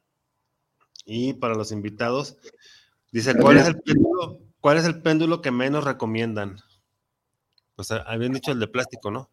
[1.04, 2.36] y para los invitados.
[3.10, 6.56] Dice, ¿cuál es el péndulo, cuál es el péndulo que menos recomiendan?
[7.76, 9.30] O sea, habían dicho el de plástico, ¿no?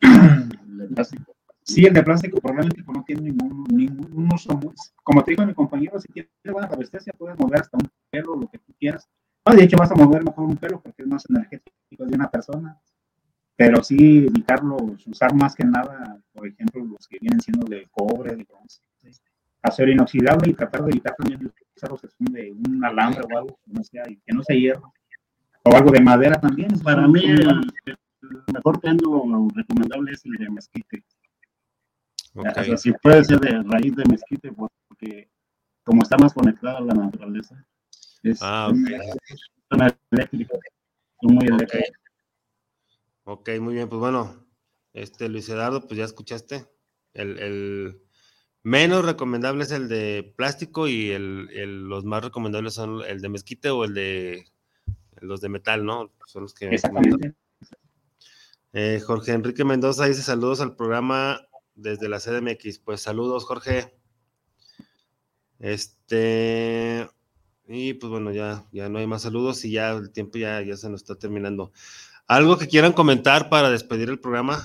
[0.00, 1.33] El de plástico.
[1.64, 4.60] Sí, el de plástico probablemente no tiene ningún, ningún uso.
[5.02, 8.48] Como te digo mi compañero, si tienes buena resistencia, puedes mover hasta un pelo, lo
[8.50, 9.08] que tú quieras.
[9.46, 12.30] No, de hecho, vas a mover mejor un pelo porque es más energético de una
[12.30, 12.78] persona.
[13.56, 18.36] Pero sí, evitarlos, usar más que nada, por ejemplo, los que vienen siendo de cobre,
[18.36, 18.82] de bronce,
[19.62, 23.38] acero inoxidable y tratar de evitar también usar los que son de un alambre o
[23.38, 24.92] algo que no sea, que no sea hierro.
[25.62, 26.78] O algo de madera también.
[26.80, 27.60] Para mí, el,
[28.52, 31.04] mejor péndulo recomendable es el de mezquite
[32.34, 32.76] Okay.
[32.76, 35.30] si puede ser de raíz de mezquite, porque
[35.84, 37.64] como está más conectada a la naturaleza,
[38.22, 38.98] es ah, okay.
[40.10, 40.58] eléctrica,
[41.22, 41.98] muy eléctrica.
[43.24, 44.46] ok, muy bien, pues bueno,
[44.92, 46.66] este Luis Eduardo, pues ya escuchaste,
[47.12, 48.02] el, el
[48.64, 53.28] menos recomendable es el de plástico y el, el, los más recomendables son el de
[53.28, 54.46] mezquite o el de
[55.20, 56.10] los de metal, ¿no?
[56.26, 56.76] Son los que...
[58.76, 61.40] Eh, Jorge Enrique Mendoza dice saludos al programa
[61.74, 62.78] desde la CDMX.
[62.78, 63.94] Pues saludos, Jorge.
[65.58, 67.08] Este,
[67.66, 70.76] y pues bueno, ya, ya no hay más saludos y ya el tiempo ya, ya
[70.76, 71.72] se nos está terminando.
[72.26, 74.62] ¿Algo que quieran comentar para despedir el programa?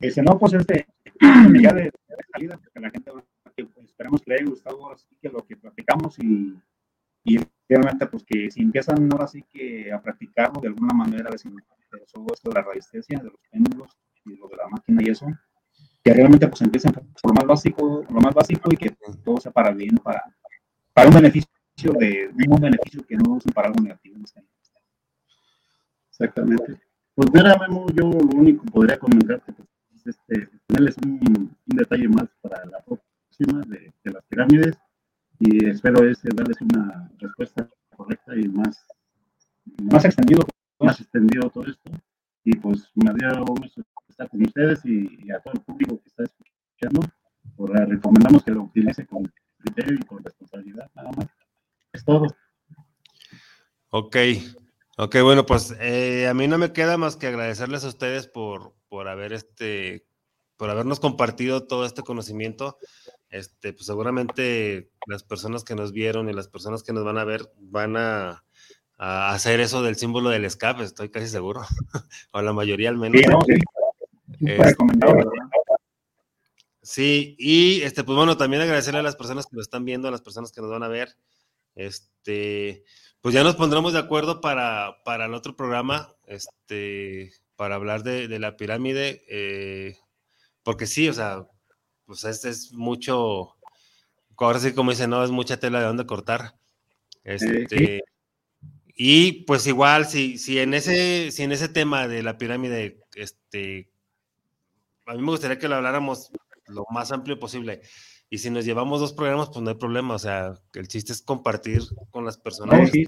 [0.00, 0.86] Ese no, pues este,
[1.62, 1.90] ya de,
[2.32, 6.18] salida, porque la gente, pues, esperemos que le haya gustado así que lo que platicamos
[6.18, 6.54] y,
[7.24, 11.36] y realmente pues que si empiezan ahora sí que a practicarlo de alguna manera, de
[11.36, 13.96] esto de la resistencia, de los péndulos,
[14.26, 15.26] y lo de la máquina y eso,
[16.02, 19.52] que realmente pues empiecen por lo más básico, lo más básico y que todo sea
[19.52, 20.22] para bien, para,
[20.92, 21.50] para un beneficio
[21.98, 24.16] de un beneficio que no usen para algo negativo.
[26.10, 26.80] Exactamente.
[27.14, 31.76] Pues mira, Memo, yo lo único que podría comentarte pues, es este, tenerles un, un,
[31.76, 34.76] detalle más para la próxima de, de las pirámides
[35.38, 38.86] y espero ese darles una respuesta correcta y más,
[39.82, 40.46] más extendido,
[40.78, 41.90] más extendido todo esto.
[42.46, 47.00] Y pues dio gusto estar con ustedes y, a todo el público que está escuchando.
[47.56, 49.24] Pues, recomendamos que lo utilice con
[49.58, 51.26] criterio y con responsabilidad, nada más.
[51.92, 52.28] Es todo.
[53.90, 54.16] Ok,
[54.96, 58.76] ok, bueno, pues eh, a mí no me queda más que agradecerles a ustedes por,
[58.88, 60.06] por haber este,
[60.56, 62.78] por habernos compartido todo este conocimiento.
[63.28, 67.24] Este, pues seguramente las personas que nos vieron y las personas que nos van a
[67.24, 68.45] ver van a,
[68.98, 71.62] a hacer eso del símbolo del escape, estoy casi seguro,
[72.32, 73.20] o la mayoría al menos.
[74.40, 74.76] Este,
[76.82, 80.10] sí, y este, pues bueno, también agradecerle a las personas que nos están viendo, a
[80.10, 81.16] las personas que nos van a ver.
[81.74, 82.84] Este,
[83.20, 88.28] pues ya nos pondremos de acuerdo para, para el otro programa, este, para hablar de,
[88.28, 89.98] de la pirámide, eh,
[90.62, 91.46] porque sí, o sea,
[92.06, 93.56] pues este es mucho,
[94.36, 96.54] ahora sí como dicen, no, es mucha tela de dónde cortar.
[97.24, 98.02] Este,
[98.96, 103.90] y pues igual, si, si, en ese, si en ese tema de la pirámide, este,
[105.04, 106.30] a mí me gustaría que lo habláramos
[106.66, 107.82] lo más amplio posible.
[108.30, 110.14] Y si nos llevamos dos programas, pues no hay problema.
[110.14, 112.90] O sea, el chiste es compartir con las personas.
[112.90, 113.06] sí,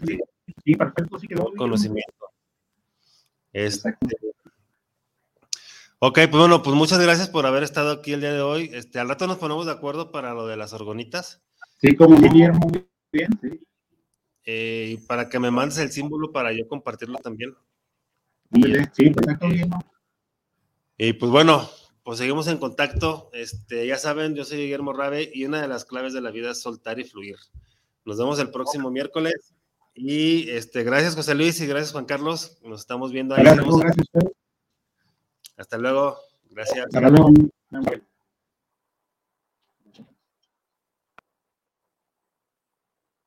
[0.65, 2.27] sí, perfecto, sí conocimiento.
[3.55, 3.97] Este,
[6.01, 8.71] ok, pues bueno, pues muchas gracias por haber estado aquí el día de hoy.
[8.75, 11.43] Este, al rato nos ponemos de acuerdo para lo de las orgonitas.
[11.81, 13.68] Sí, como Guillermo, muy bien, sí.
[14.45, 17.55] Eh, para que me mandes el símbolo para yo compartirlo también.
[18.93, 19.47] Sí, perfecto.
[20.97, 21.69] Y pues bueno,
[22.03, 23.31] pues seguimos en contacto.
[23.33, 26.53] Este, ya saben, yo soy Guillermo Rabe y una de las claves de la vida
[26.53, 27.37] es soltar y fluir.
[28.05, 29.55] Nos vemos el próximo miércoles.
[29.95, 32.59] Y este, gracias José Luis y gracias Juan Carlos.
[32.63, 33.43] Nos estamos viendo ahí.
[33.43, 34.07] Gracias, gracias.
[35.57, 36.17] Hasta luego.
[36.51, 36.87] Gracias.
[36.87, 37.31] Hasta luego.